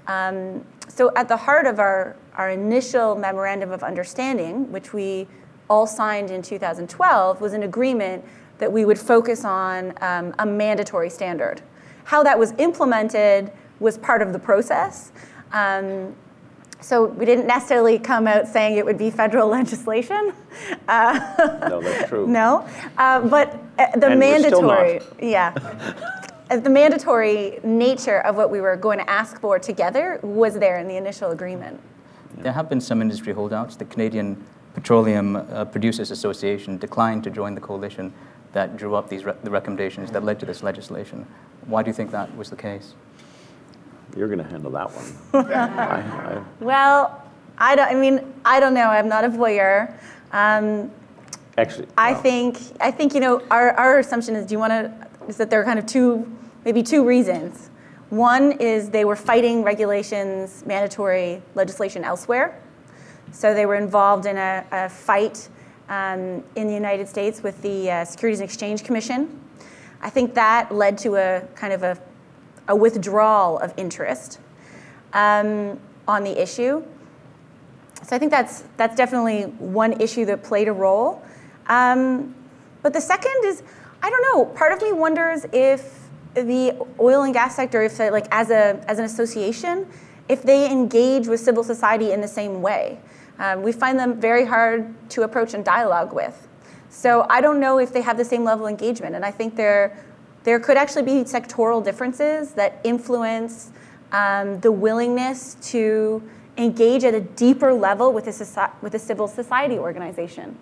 Um, 0.06 0.64
so 0.88 1.10
at 1.16 1.28
the 1.28 1.36
heart 1.36 1.66
of 1.66 1.78
our, 1.78 2.16
our 2.34 2.50
initial 2.50 3.14
memorandum 3.16 3.72
of 3.72 3.82
understanding, 3.82 4.70
which 4.70 4.92
we 4.92 5.26
all 5.68 5.86
signed 5.86 6.30
in 6.30 6.42
2012, 6.42 7.40
was 7.40 7.52
an 7.52 7.62
agreement 7.62 8.24
that 8.58 8.70
we 8.70 8.84
would 8.84 8.98
focus 8.98 9.44
on 9.44 9.92
um, 10.00 10.34
a 10.38 10.46
mandatory 10.46 11.10
standard. 11.10 11.62
How 12.04 12.22
that 12.22 12.38
was 12.38 12.52
implemented 12.58 13.50
was 13.80 13.98
part 13.98 14.22
of 14.22 14.32
the 14.32 14.38
process. 14.38 15.10
Um, 15.52 16.14
so 16.84 17.06
we 17.06 17.24
didn't 17.24 17.46
necessarily 17.46 17.98
come 17.98 18.26
out 18.26 18.46
saying 18.46 18.76
it 18.76 18.84
would 18.84 18.98
be 18.98 19.10
federal 19.10 19.48
legislation. 19.60 20.32
Uh, 20.86 21.66
no, 21.68 21.80
that's 21.80 22.08
true. 22.08 22.26
No, 22.34 22.68
uh, 22.98 23.20
but 23.26 23.58
uh, 23.78 23.96
the 23.96 24.08
and 24.08 24.20
mandatory, 24.20 25.00
yeah, 25.20 25.54
uh, 26.50 26.56
the 26.58 26.68
mandatory 26.68 27.58
nature 27.62 28.20
of 28.20 28.36
what 28.36 28.50
we 28.50 28.60
were 28.60 28.76
going 28.76 28.98
to 28.98 29.08
ask 29.08 29.40
for 29.40 29.58
together 29.58 30.20
was 30.22 30.54
there 30.54 30.78
in 30.78 30.86
the 30.86 30.96
initial 30.96 31.30
agreement. 31.30 31.80
There 32.36 32.52
have 32.52 32.68
been 32.68 32.80
some 32.80 33.00
industry 33.00 33.32
holdouts. 33.32 33.76
The 33.76 33.84
Canadian 33.86 34.44
Petroleum 34.74 35.36
uh, 35.36 35.64
Producers 35.64 36.10
Association 36.10 36.76
declined 36.76 37.24
to 37.24 37.30
join 37.30 37.54
the 37.54 37.60
coalition 37.60 38.12
that 38.52 38.76
drew 38.76 38.94
up 38.94 39.08
these 39.08 39.24
re- 39.24 39.34
the 39.42 39.50
recommendations 39.50 40.10
that 40.10 40.22
led 40.22 40.38
to 40.40 40.46
this 40.46 40.62
legislation. 40.62 41.26
Why 41.66 41.82
do 41.82 41.88
you 41.88 41.94
think 41.94 42.10
that 42.10 42.36
was 42.36 42.50
the 42.50 42.56
case? 42.56 42.94
You're 44.16 44.28
going 44.28 44.38
to 44.38 44.44
handle 44.44 44.70
that 44.72 44.90
one. 44.90 45.46
I, 45.52 46.00
I... 46.00 46.44
Well, 46.60 47.22
I 47.58 47.76
don't. 47.76 47.88
I 47.88 47.94
mean, 47.94 48.34
I 48.44 48.60
don't 48.60 48.74
know. 48.74 48.88
I'm 48.88 49.08
not 49.08 49.24
a 49.24 49.28
voyeur. 49.28 49.94
Um, 50.32 50.90
Actually, 51.56 51.86
I 51.96 52.14
think 52.14 52.58
I 52.80 52.90
think 52.90 53.14
you 53.14 53.20
know 53.20 53.40
our, 53.50 53.72
our 53.72 53.98
assumption 54.00 54.34
is 54.34 54.46
do 54.46 54.54
you 54.54 54.58
want 54.58 54.72
to 54.72 55.08
is 55.28 55.36
that 55.36 55.50
there 55.50 55.60
are 55.60 55.64
kind 55.64 55.78
of 55.78 55.86
two 55.86 56.30
maybe 56.64 56.82
two 56.82 57.04
reasons. 57.04 57.70
One 58.10 58.52
is 58.52 58.90
they 58.90 59.04
were 59.04 59.16
fighting 59.16 59.62
regulations, 59.62 60.64
mandatory 60.66 61.42
legislation 61.54 62.04
elsewhere. 62.04 62.60
So 63.32 63.54
they 63.54 63.66
were 63.66 63.74
involved 63.74 64.26
in 64.26 64.36
a, 64.36 64.64
a 64.70 64.88
fight 64.88 65.48
um, 65.88 66.44
in 66.54 66.66
the 66.66 66.74
United 66.74 67.08
States 67.08 67.42
with 67.42 67.60
the 67.62 67.90
uh, 67.90 68.04
Securities 68.04 68.40
and 68.40 68.48
Exchange 68.48 68.84
Commission. 68.84 69.40
I 70.00 70.10
think 70.10 70.34
that 70.34 70.72
led 70.72 70.98
to 70.98 71.16
a 71.16 71.42
kind 71.54 71.72
of 71.72 71.82
a 71.82 71.98
a 72.68 72.76
withdrawal 72.76 73.58
of 73.58 73.72
interest 73.76 74.38
um, 75.12 75.78
on 76.08 76.24
the 76.24 76.40
issue. 76.40 76.84
So 78.02 78.14
I 78.14 78.18
think 78.18 78.30
that's, 78.30 78.64
that's 78.76 78.96
definitely 78.96 79.42
one 79.58 80.00
issue 80.00 80.24
that 80.26 80.42
played 80.42 80.68
a 80.68 80.72
role. 80.72 81.22
Um, 81.68 82.34
but 82.82 82.92
the 82.92 83.00
second 83.00 83.32
is, 83.44 83.62
I 84.02 84.10
don't 84.10 84.22
know, 84.22 84.44
part 84.54 84.72
of 84.72 84.82
me 84.82 84.92
wonders 84.92 85.46
if 85.52 86.00
the 86.34 86.76
oil 87.00 87.22
and 87.22 87.32
gas 87.32 87.56
sector, 87.56 87.82
if 87.82 87.98
like 87.98 88.26
as, 88.30 88.50
a, 88.50 88.84
as 88.88 88.98
an 88.98 89.04
association, 89.04 89.86
if 90.28 90.42
they 90.42 90.70
engage 90.70 91.28
with 91.28 91.40
civil 91.40 91.64
society 91.64 92.12
in 92.12 92.20
the 92.20 92.28
same 92.28 92.60
way. 92.60 92.98
Um, 93.38 93.62
we 93.62 93.72
find 93.72 93.98
them 93.98 94.20
very 94.20 94.44
hard 94.44 94.92
to 95.10 95.22
approach 95.22 95.54
and 95.54 95.64
dialogue 95.64 96.12
with. 96.12 96.48
So 96.88 97.26
I 97.28 97.40
don't 97.40 97.58
know 97.58 97.78
if 97.78 97.92
they 97.92 98.02
have 98.02 98.16
the 98.16 98.24
same 98.24 98.44
level 98.44 98.66
of 98.66 98.70
engagement, 98.70 99.16
and 99.16 99.24
I 99.24 99.30
think 99.30 99.56
they're 99.56 99.96
there 100.44 100.60
could 100.60 100.76
actually 100.76 101.02
be 101.02 101.24
sectoral 101.24 101.82
differences 101.82 102.52
that 102.52 102.80
influence 102.84 103.72
um, 104.12 104.60
the 104.60 104.70
willingness 104.70 105.56
to 105.72 106.22
engage 106.56 107.02
at 107.02 107.14
a 107.14 107.20
deeper 107.20 107.72
level 107.72 108.12
with 108.12 108.28
a, 108.28 108.70
with 108.80 108.94
a 108.94 108.98
civil 108.98 109.26
society 109.26 109.78
organization. 109.78 110.56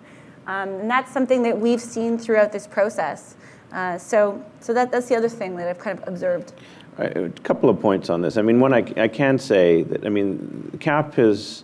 Um, 0.47 0.69
and 0.69 0.89
that's 0.89 1.11
something 1.11 1.43
that 1.43 1.57
we've 1.57 1.81
seen 1.81 2.17
throughout 2.17 2.51
this 2.51 2.65
process. 2.65 3.35
Uh, 3.71 3.97
so 3.97 4.43
so 4.59 4.73
that, 4.73 4.91
that's 4.91 5.07
the 5.07 5.15
other 5.15 5.29
thing 5.29 5.55
that 5.57 5.67
I've 5.67 5.79
kind 5.79 5.99
of 5.99 6.07
observed. 6.07 6.53
A 6.97 7.29
couple 7.43 7.69
of 7.69 7.79
points 7.79 8.09
on 8.09 8.21
this. 8.21 8.37
I 8.37 8.41
mean, 8.41 8.59
one, 8.59 8.73
I, 8.73 8.85
I 8.97 9.07
can 9.07 9.39
say 9.39 9.83
that, 9.83 10.05
I 10.05 10.09
mean, 10.09 10.77
CAP 10.79 11.17
is, 11.17 11.63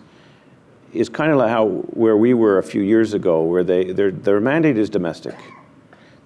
is 0.92 1.08
kind 1.08 1.30
of 1.30 1.38
like 1.38 1.50
how 1.50 1.68
where 1.68 2.16
we 2.16 2.34
were 2.34 2.58
a 2.58 2.62
few 2.64 2.82
years 2.82 3.14
ago, 3.14 3.42
where 3.42 3.62
they, 3.62 3.92
their, 3.92 4.10
their 4.10 4.40
mandate 4.40 4.76
is 4.76 4.90
domestic 4.90 5.36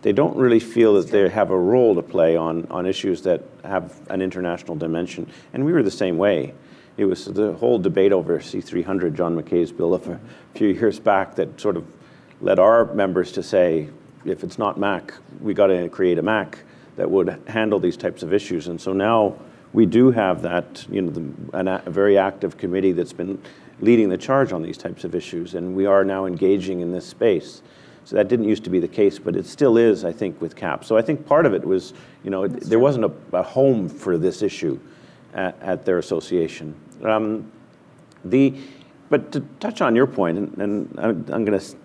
they 0.04 0.12
don't 0.12 0.36
really 0.36 0.60
feel 0.60 0.92
that 1.00 1.10
they 1.10 1.26
have 1.30 1.50
a 1.50 1.58
role 1.58 1.94
to 1.94 2.02
play 2.02 2.36
on, 2.36 2.66
on 2.70 2.84
issues 2.84 3.22
that 3.22 3.42
have 3.64 3.98
an 4.10 4.20
international 4.20 4.76
dimension. 4.76 5.26
And 5.54 5.64
we 5.64 5.72
were 5.72 5.82
the 5.82 5.90
same 5.90 6.18
way. 6.18 6.52
It 6.98 7.06
was 7.06 7.24
the 7.24 7.54
whole 7.54 7.78
debate 7.78 8.12
over 8.12 8.38
C300, 8.38 9.14
John 9.14 9.34
McKay's 9.34 9.72
bill 9.72 9.94
of 9.94 10.06
a 10.06 10.20
few 10.54 10.68
years 10.68 11.00
back, 11.00 11.36
that 11.36 11.58
sort 11.58 11.78
of 11.78 11.86
led 12.42 12.58
our 12.58 12.92
members 12.92 13.32
to 13.32 13.42
say, 13.42 13.88
if 14.26 14.44
it's 14.44 14.58
not 14.58 14.78
MAC, 14.78 15.14
we 15.40 15.54
got 15.54 15.68
to 15.68 15.88
create 15.88 16.18
a 16.18 16.22
MAC 16.22 16.58
that 16.96 17.10
would 17.10 17.40
handle 17.46 17.80
these 17.80 17.96
types 17.96 18.22
of 18.22 18.34
issues. 18.34 18.68
And 18.68 18.78
so 18.78 18.92
now 18.92 19.34
we 19.72 19.86
do 19.86 20.10
have 20.10 20.42
that, 20.42 20.84
you 20.90 21.00
know, 21.00 21.12
the, 21.12 21.58
an, 21.58 21.66
a 21.66 21.90
very 21.90 22.18
active 22.18 22.58
committee 22.58 22.92
that's 22.92 23.14
been 23.14 23.40
leading 23.80 24.10
the 24.10 24.18
charge 24.18 24.52
on 24.52 24.60
these 24.60 24.76
types 24.76 25.04
of 25.04 25.14
issues, 25.14 25.54
and 25.54 25.74
we 25.74 25.86
are 25.86 26.04
now 26.04 26.26
engaging 26.26 26.80
in 26.80 26.92
this 26.92 27.06
space. 27.06 27.62
So 28.04 28.16
that 28.16 28.28
didn't 28.28 28.48
used 28.48 28.64
to 28.64 28.70
be 28.70 28.80
the 28.80 28.88
case, 28.88 29.18
but 29.18 29.34
it 29.34 29.46
still 29.46 29.78
is, 29.78 30.04
I 30.04 30.12
think, 30.12 30.40
with 30.40 30.54
CAP. 30.54 30.84
So 30.84 30.96
I 30.96 31.02
think 31.02 31.26
part 31.26 31.46
of 31.46 31.54
it 31.54 31.64
was, 31.64 31.94
you 32.22 32.30
know, 32.30 32.46
there 32.46 32.78
wasn't 32.78 33.06
a, 33.06 33.12
a, 33.32 33.42
home 33.42 33.88
for 33.88 34.18
this 34.18 34.42
issue 34.42 34.78
at, 35.32 35.60
at 35.62 35.84
their 35.86 35.98
association. 35.98 36.74
Um, 37.02 37.50
the, 38.24 38.54
but 39.08 39.32
to 39.32 39.40
touch 39.58 39.80
on 39.80 39.96
your 39.96 40.06
point, 40.06 40.36
and, 40.36 40.58
and 40.58 40.98
I'm, 40.98 41.26
I'm 41.32 41.44
going 41.46 41.58
to, 41.58 41.76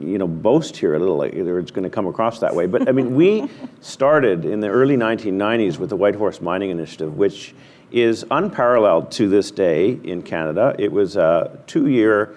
you 0.00 0.16
know, 0.16 0.26
boast 0.26 0.76
here 0.76 0.94
a 0.94 0.98
little, 0.98 1.16
like, 1.16 1.34
it's 1.34 1.70
going 1.70 1.84
to 1.84 1.90
come 1.90 2.06
across 2.06 2.38
that 2.38 2.54
way. 2.54 2.66
But 2.66 2.88
I 2.88 2.92
mean, 2.92 3.14
we 3.14 3.48
started 3.80 4.46
in 4.46 4.60
the 4.60 4.68
early 4.68 4.96
1990s 4.96 5.76
with 5.76 5.90
the 5.90 5.96
Whitehorse 5.96 6.40
Mining 6.40 6.70
Initiative, 6.70 7.16
which 7.18 7.54
is 7.90 8.24
unparalleled 8.30 9.10
to 9.12 9.28
this 9.28 9.50
day 9.50 10.00
in 10.02 10.22
Canada. 10.22 10.74
It 10.78 10.90
was 10.90 11.16
a 11.16 11.58
two-year 11.66 12.34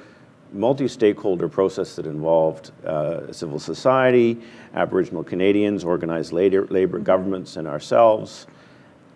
multi-stakeholder 0.55 1.49
process 1.49 1.95
that 1.97 2.05
involved 2.05 2.71
uh, 2.85 3.31
civil 3.31 3.59
society, 3.59 4.41
Aboriginal 4.73 5.23
Canadians, 5.23 5.83
organized 5.83 6.31
labor, 6.31 6.65
labor 6.67 6.99
governments, 6.99 7.57
and 7.57 7.67
ourselves. 7.67 8.47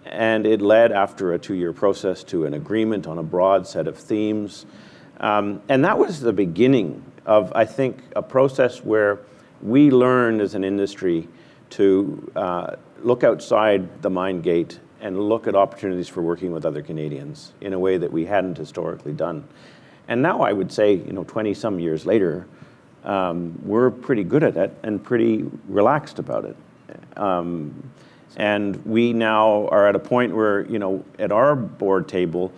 And 0.06 0.46
it 0.46 0.62
led, 0.62 0.92
after 0.92 1.34
a 1.34 1.40
two-year 1.40 1.74
process, 1.74 2.24
to 2.26 2.46
an 2.46 2.54
agreement 2.54 3.08
on 3.08 3.18
a 3.18 3.24
broad 3.24 3.68
set 3.68 3.88
of 3.88 3.98
themes. 3.98 4.66
Um, 5.20 5.62
and 5.70 5.84
that 5.86 5.98
was 5.98 6.20
the 6.20 6.34
beginning 6.34 7.04
of, 7.26 7.52
I 7.54 7.66
think, 7.66 8.04
a 8.16 8.22
process 8.22 8.84
where 8.84 9.20
we 9.62 9.92
learned 9.92 10.42
as 10.42 10.56
an 10.56 10.64
industry 10.64 11.28
to 11.72 12.32
uh, 12.36 12.76
look 13.02 13.24
outside 13.24 14.02
the 14.02 14.10
mine 14.10 14.42
gate 14.42 14.80
and 15.02 15.20
look 15.30 15.48
at 15.48 15.56
opportunities 15.56 16.10
for 16.10 16.22
working 16.22 16.52
with 16.52 16.66
other 16.66 16.82
Canadians 16.82 17.54
in 17.62 17.74
a 17.74 17.80
way 17.80 17.98
that 17.98 18.12
we 18.12 18.26
hadn't 18.26 18.58
historically 18.58 19.14
done. 19.14 19.48
And 20.10 20.24
now 20.24 20.42
I 20.42 20.52
would 20.52 20.72
say, 20.72 20.96
you 20.96 21.14
know, 21.14 21.24
20 21.24 21.54
some 21.54 21.80
years 21.80 22.04
later, 22.06 22.48
um, 23.04 23.58
we're 23.64 23.92
pretty 23.92 24.24
good 24.24 24.44
at 24.44 24.58
it 24.58 24.76
and 24.84 25.02
pretty 25.02 25.46
relaxed 25.68 26.18
about 26.18 26.46
it. 26.46 26.58
Um, 27.16 27.92
and 28.36 28.84
we 28.86 29.14
now 29.14 29.68
are 29.68 29.88
at 29.88 29.96
a 29.96 30.00
point 30.00 30.36
where, 30.36 30.66
you 30.66 30.80
know, 30.80 31.06
at 31.20 31.32
our 31.32 31.56
board 31.56 32.08
table, 32.08 32.52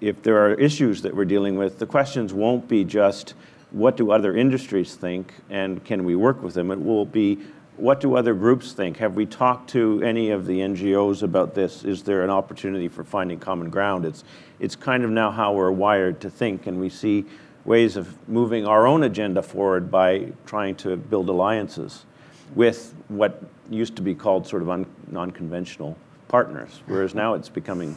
if 0.00 0.22
there 0.22 0.38
are 0.46 0.54
issues 0.54 1.02
that 1.02 1.14
we're 1.14 1.24
dealing 1.24 1.58
with, 1.58 1.80
the 1.80 1.86
questions 1.86 2.32
won't 2.32 2.68
be 2.68 2.84
just 2.84 3.34
what 3.72 3.96
do 3.96 4.12
other 4.12 4.36
industries 4.36 4.94
think 4.94 5.34
and 5.50 5.84
can 5.84 6.04
we 6.04 6.14
work 6.14 6.42
with 6.42 6.54
them? 6.54 6.70
It 6.70 6.80
will 6.80 7.04
be 7.04 7.38
what 7.78 8.00
do 8.00 8.16
other 8.16 8.34
groups 8.34 8.72
think? 8.72 8.96
Have 8.96 9.14
we 9.14 9.24
talked 9.24 9.70
to 9.70 10.02
any 10.02 10.30
of 10.30 10.46
the 10.46 10.58
NGOs 10.58 11.22
about 11.22 11.54
this? 11.54 11.84
Is 11.84 12.02
there 12.02 12.24
an 12.24 12.30
opportunity 12.30 12.88
for 12.88 13.04
finding 13.04 13.38
common 13.38 13.70
ground? 13.70 14.04
It's, 14.04 14.24
it's 14.58 14.74
kind 14.74 15.04
of 15.04 15.10
now 15.10 15.30
how 15.30 15.52
we're 15.52 15.70
wired 15.70 16.20
to 16.22 16.30
think, 16.30 16.66
and 16.66 16.80
we 16.80 16.88
see 16.88 17.24
ways 17.64 17.96
of 17.96 18.28
moving 18.28 18.66
our 18.66 18.86
own 18.86 19.04
agenda 19.04 19.42
forward 19.42 19.90
by 19.90 20.32
trying 20.44 20.74
to 20.74 20.96
build 20.96 21.28
alliances 21.28 22.04
with 22.54 22.94
what 23.08 23.42
used 23.70 23.94
to 23.94 24.02
be 24.02 24.14
called 24.14 24.46
sort 24.46 24.62
of 24.62 24.70
un, 24.70 24.86
non-conventional 25.10 25.96
partners, 26.26 26.82
whereas 26.86 27.14
now 27.14 27.34
it's 27.34 27.48
becoming 27.48 27.96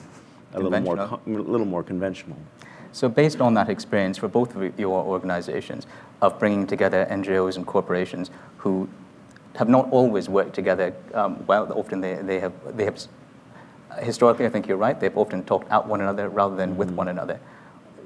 a 0.54 0.60
little 0.60 0.80
more, 0.82 0.98
a 0.98 1.20
little 1.26 1.66
more 1.66 1.84
conventional. 1.84 2.38
So 2.92 3.08
based 3.08 3.40
on 3.40 3.54
that 3.54 3.70
experience 3.70 4.18
for 4.18 4.28
both 4.28 4.56
of 4.56 4.78
your 4.78 5.02
organizations 5.04 5.88
of 6.22 6.38
bringing 6.38 6.68
together 6.68 7.08
NGOs 7.10 7.56
and 7.56 7.66
corporations 7.66 8.30
who 8.58 8.90
have 9.56 9.70
not 9.70 9.92
always 9.92 10.30
worked 10.30 10.54
together 10.54 10.94
um, 11.14 11.46
well, 11.48 11.72
often 11.74 12.02
they, 12.02 12.16
they, 12.16 12.40
have, 12.40 12.54
they 12.78 12.86
have, 12.86 12.98
historically 14.00 14.46
I 14.46 14.50
think 14.50 14.68
you're 14.68 14.78
right, 14.78 15.00
they've 15.00 15.18
often 15.18 15.44
talked 15.44 15.70
out 15.72 15.88
one 15.88 16.02
another 16.02 16.30
rather 16.30 16.56
than 16.56 16.78
with 16.78 16.92
one 16.92 17.08
another. 17.08 17.40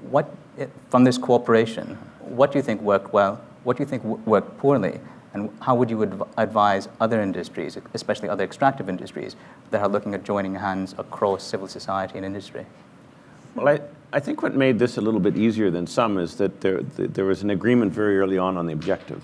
What, 0.10 0.34
from 0.90 1.04
this 1.04 1.18
cooperation, 1.18 1.98
what 2.20 2.52
do 2.52 2.58
you 2.58 2.64
think 2.64 2.82
worked 2.82 3.14
well? 3.14 3.42
What 3.64 3.78
do 3.78 3.84
you 3.84 3.90
think 3.90 4.04
worked 4.04 4.58
poorly? 4.58 5.00
And 5.34 5.50
how 5.60 5.76
would 5.76 5.90
you 5.90 6.04
adv- 6.04 6.28
advise 6.38 6.88
other 7.02 7.22
industries, 7.22 7.78
especially 7.94 8.30
other 8.30 8.44
extractive 8.44 8.88
industries, 8.88 9.36
that 9.72 9.82
are 9.82 9.90
looking 9.90 10.14
at 10.14 10.24
joining 10.24 10.56
hands 10.56 10.96
across 10.98 11.44
civil 11.44 11.68
society 11.68 12.18
and 12.18 12.26
industry? 12.26 12.66
Well, 13.54 13.68
I, 13.68 13.82
I 14.14 14.20
think 14.20 14.42
what 14.42 14.56
made 14.56 14.80
this 14.80 14.98
a 14.98 15.02
little 15.02 15.20
bit 15.20 15.36
easier 15.36 15.70
than 15.70 15.88
some 15.88 16.18
is 16.18 16.36
that 16.38 16.62
there, 16.62 16.82
there 16.84 17.26
was 17.26 17.42
an 17.44 17.50
agreement 17.50 17.92
very 17.92 18.18
early 18.18 18.38
on 18.38 18.56
on 18.58 18.66
the 18.66 18.74
objective. 18.74 19.24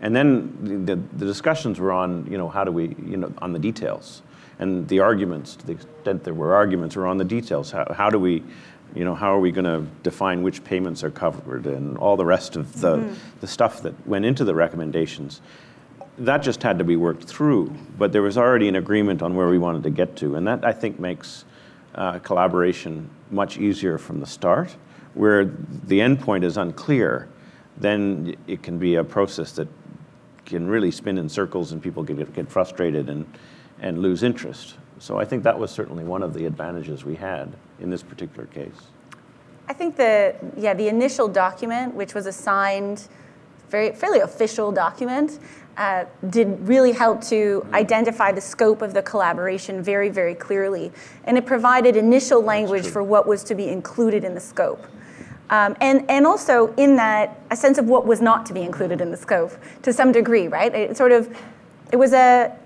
And 0.00 0.14
then 0.14 0.84
the, 0.84 0.96
the 0.96 1.24
discussions 1.24 1.80
were 1.80 1.92
on, 1.92 2.26
you 2.30 2.36
know, 2.36 2.48
how 2.48 2.64
do 2.64 2.72
we, 2.72 2.94
you 3.06 3.16
know, 3.16 3.32
on 3.38 3.52
the 3.52 3.58
details. 3.58 4.22
And 4.58 4.86
the 4.88 5.00
arguments, 5.00 5.56
to 5.56 5.66
the 5.66 5.72
extent 5.72 6.24
there 6.24 6.34
were 6.34 6.54
arguments, 6.54 6.96
were 6.96 7.06
on 7.06 7.18
the 7.18 7.24
details. 7.24 7.70
How, 7.70 7.86
how 7.92 8.10
do 8.10 8.18
we, 8.18 8.42
you 8.94 9.04
know, 9.04 9.14
how 9.14 9.34
are 9.34 9.40
we 9.40 9.50
going 9.50 9.64
to 9.64 9.86
define 10.02 10.42
which 10.42 10.62
payments 10.62 11.02
are 11.02 11.10
covered 11.10 11.66
and 11.66 11.98
all 11.98 12.16
the 12.16 12.24
rest 12.24 12.56
of 12.56 12.80
the, 12.80 12.98
mm-hmm. 12.98 13.14
the 13.40 13.46
stuff 13.46 13.82
that 13.82 14.06
went 14.06 14.24
into 14.24 14.44
the 14.44 14.54
recommendations. 14.54 15.40
That 16.18 16.38
just 16.38 16.62
had 16.62 16.78
to 16.78 16.84
be 16.84 16.94
worked 16.94 17.24
through, 17.24 17.74
but 17.98 18.12
there 18.12 18.22
was 18.22 18.38
already 18.38 18.68
an 18.68 18.76
agreement 18.76 19.20
on 19.22 19.34
where 19.34 19.48
we 19.48 19.58
wanted 19.58 19.82
to 19.82 19.90
get 19.90 20.14
to. 20.16 20.36
And 20.36 20.46
that, 20.46 20.64
I 20.64 20.72
think, 20.72 21.00
makes 21.00 21.44
uh, 21.96 22.20
collaboration 22.20 23.10
much 23.30 23.58
easier 23.58 23.98
from 23.98 24.20
the 24.20 24.26
start. 24.26 24.76
Where 25.14 25.44
the 25.44 26.00
endpoint 26.00 26.44
is 26.44 26.56
unclear, 26.56 27.28
then 27.76 28.36
it 28.46 28.62
can 28.62 28.78
be 28.78 28.96
a 28.96 29.04
process 29.04 29.52
that 29.52 29.68
can 30.44 30.66
really 30.66 30.90
spin 30.90 31.18
in 31.18 31.28
circles 31.28 31.72
and 31.72 31.82
people 31.82 32.04
can 32.04 32.16
get, 32.16 32.32
get 32.34 32.50
frustrated 32.50 33.08
and, 33.08 33.26
and 33.80 34.00
lose 34.00 34.22
interest. 34.22 34.74
So 34.98 35.18
I 35.18 35.24
think 35.24 35.42
that 35.42 35.58
was 35.58 35.70
certainly 35.70 36.04
one 36.04 36.22
of 36.22 36.34
the 36.34 36.46
advantages 36.46 37.04
we 37.04 37.16
had 37.16 37.52
in 37.80 37.90
this 37.90 38.02
particular 38.02 38.46
case. 38.46 38.88
I 39.68 39.72
think 39.72 39.96
the 39.96 40.34
yeah 40.56 40.74
the 40.74 40.88
initial 40.88 41.26
document, 41.26 41.94
which 41.94 42.14
was 42.14 42.26
a 42.26 42.32
signed, 42.32 43.08
very 43.70 43.92
fairly 43.92 44.20
official 44.20 44.70
document, 44.70 45.38
uh, 45.76 46.04
did 46.30 46.68
really 46.68 46.92
help 46.92 47.22
to 47.22 47.60
mm-hmm. 47.60 47.74
identify 47.74 48.30
the 48.30 48.40
scope 48.40 48.82
of 48.82 48.92
the 48.92 49.02
collaboration 49.02 49.82
very 49.82 50.10
very 50.10 50.34
clearly, 50.34 50.92
and 51.24 51.38
it 51.38 51.46
provided 51.46 51.96
initial 51.96 52.42
language 52.42 52.86
for 52.86 53.02
what 53.02 53.26
was 53.26 53.42
to 53.44 53.54
be 53.54 53.68
included 53.68 54.22
in 54.22 54.34
the 54.34 54.40
scope. 54.40 54.86
Um, 55.50 55.76
and, 55.80 56.08
and 56.10 56.26
also 56.26 56.74
in 56.76 56.96
that, 56.96 57.40
a 57.50 57.56
sense 57.56 57.78
of 57.78 57.86
what 57.86 58.06
was 58.06 58.20
not 58.20 58.46
to 58.46 58.54
be 58.54 58.62
included 58.62 59.00
in 59.00 59.10
the 59.10 59.16
scope 59.16 59.52
to 59.82 59.92
some 59.92 60.10
degree, 60.10 60.48
right? 60.48 60.74
It 60.74 60.96
sort 60.96 61.12
of, 61.12 61.36
it 61.92 61.96
was 61.96 62.12
a, 62.12 62.56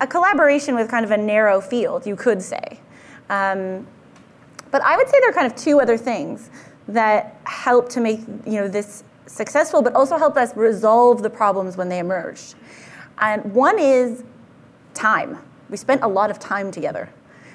a 0.00 0.06
collaboration 0.06 0.74
with 0.74 0.90
kind 0.90 1.04
of 1.04 1.10
a 1.10 1.16
narrow 1.16 1.60
field, 1.60 2.06
you 2.06 2.16
could 2.16 2.40
say. 2.40 2.80
Um, 3.28 3.86
but 4.70 4.82
I 4.82 4.96
would 4.96 5.08
say 5.08 5.18
there 5.20 5.30
are 5.30 5.34
kind 5.34 5.46
of 5.46 5.56
two 5.56 5.80
other 5.80 5.96
things 5.96 6.50
that 6.88 7.38
help 7.44 7.88
to 7.90 8.00
make 8.00 8.20
you 8.46 8.60
know, 8.60 8.68
this 8.68 9.04
successful, 9.26 9.82
but 9.82 9.94
also 9.94 10.16
help 10.16 10.36
us 10.36 10.56
resolve 10.56 11.22
the 11.22 11.30
problems 11.30 11.76
when 11.76 11.88
they 11.88 11.98
emerged. 11.98 12.54
And 13.18 13.54
one 13.54 13.78
is 13.78 14.24
time. 14.92 15.38
We 15.70 15.76
spent 15.76 16.02
a 16.02 16.08
lot 16.08 16.30
of 16.30 16.38
time 16.38 16.70
together, 16.70 17.10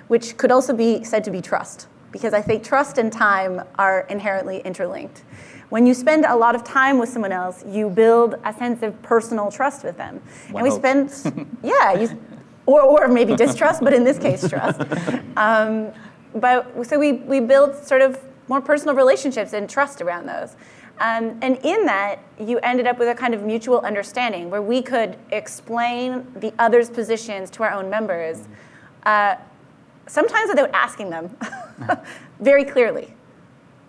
which 0.07 0.37
could 0.37 0.51
also 0.51 0.73
be 0.73 1.03
said 1.03 1.23
to 1.25 1.31
be 1.31 1.41
trust 1.41 1.87
because 2.11 2.33
I 2.33 2.41
think 2.41 2.63
trust 2.63 2.97
and 2.97 3.11
time 3.11 3.63
are 3.77 4.01
inherently 4.09 4.59
interlinked. 4.59 5.23
When 5.69 5.85
you 5.85 5.93
spend 5.93 6.25
a 6.25 6.35
lot 6.35 6.55
of 6.55 6.63
time 6.63 6.97
with 6.97 7.09
someone 7.09 7.31
else, 7.31 7.63
you 7.67 7.89
build 7.89 8.35
a 8.43 8.53
sense 8.53 8.81
of 8.81 8.99
personal 9.03 9.51
trust 9.51 9.83
with 9.83 9.97
them. 9.97 10.21
One 10.51 10.63
and 10.63 10.73
we 10.73 10.77
spend, 10.77 11.57
yeah, 11.63 11.93
you, 11.93 12.19
or, 12.65 12.81
or 12.81 13.07
maybe 13.07 13.35
distrust, 13.35 13.81
but 13.83 13.93
in 13.93 14.03
this 14.03 14.17
case, 14.17 14.47
trust. 14.47 14.81
Um, 15.37 15.91
but 16.35 16.85
so 16.85 16.99
we, 16.99 17.13
we 17.13 17.39
build 17.39 17.75
sort 17.75 18.01
of 18.01 18.19
more 18.47 18.61
personal 18.61 18.95
relationships 18.95 19.53
and 19.53 19.69
trust 19.69 20.01
around 20.01 20.25
those. 20.25 20.55
Um, 20.99 21.39
and 21.41 21.57
in 21.63 21.85
that, 21.85 22.19
you 22.39 22.59
ended 22.59 22.85
up 22.85 22.99
with 22.99 23.07
a 23.07 23.15
kind 23.15 23.33
of 23.33 23.43
mutual 23.43 23.79
understanding 23.81 24.49
where 24.49 24.61
we 24.61 24.81
could 24.81 25.17
explain 25.31 26.27
the 26.35 26.53
other's 26.59 26.89
positions 26.89 27.49
to 27.51 27.63
our 27.63 27.71
own 27.71 27.89
members. 27.89 28.47
Uh, 29.03 29.35
sometimes 30.09 30.49
without 30.49 30.71
asking 30.73 31.09
them 31.09 31.35
very 32.39 32.65
clearly. 32.65 33.13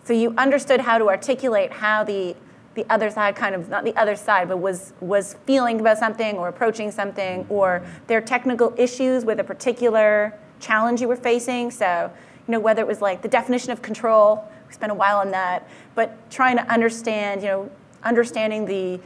So 0.05 0.13
you 0.13 0.35
understood 0.37 0.81
how 0.81 0.99
to 0.99 1.09
articulate 1.09 1.73
how 1.73 2.05
the 2.05 2.37
the 2.75 2.87
other 2.89 3.11
side 3.11 3.35
kind 3.35 3.55
of 3.55 3.69
not 3.69 3.85
the 3.85 3.95
other 3.97 4.15
side 4.15 4.49
but 4.49 4.59
was 4.59 4.93
was 5.01 5.35
feeling 5.45 5.81
about 5.81 5.99
something 5.99 6.37
or 6.37 6.49
approaching 6.49 6.91
something 6.93 7.45
or 7.49 7.85
their 8.07 8.21
technical 8.21 8.73
issues 8.77 9.25
with 9.25 9.41
a 9.41 9.45
particular 9.45 10.33
challenge 10.61 11.01
you 11.01 11.09
were 11.09 11.17
facing 11.17 11.69
so 11.71 12.11
you 12.47 12.53
know 12.53 12.61
whether 12.61 12.81
it 12.81 12.87
was 12.87 13.03
like 13.03 13.23
the 13.23 13.29
definition 13.29 13.73
of 13.73 13.83
control 13.83 14.45
we 14.69 14.73
spent 14.73 14.93
a 14.93 14.95
while 14.95 15.19
on 15.19 15.33
that 15.33 15.69
but 15.97 16.17
trying 16.31 16.57
to 16.57 16.73
understand 16.73 17.43
you 17.43 17.49
know 17.49 17.71
understanding 18.05 18.65
the 18.65 19.01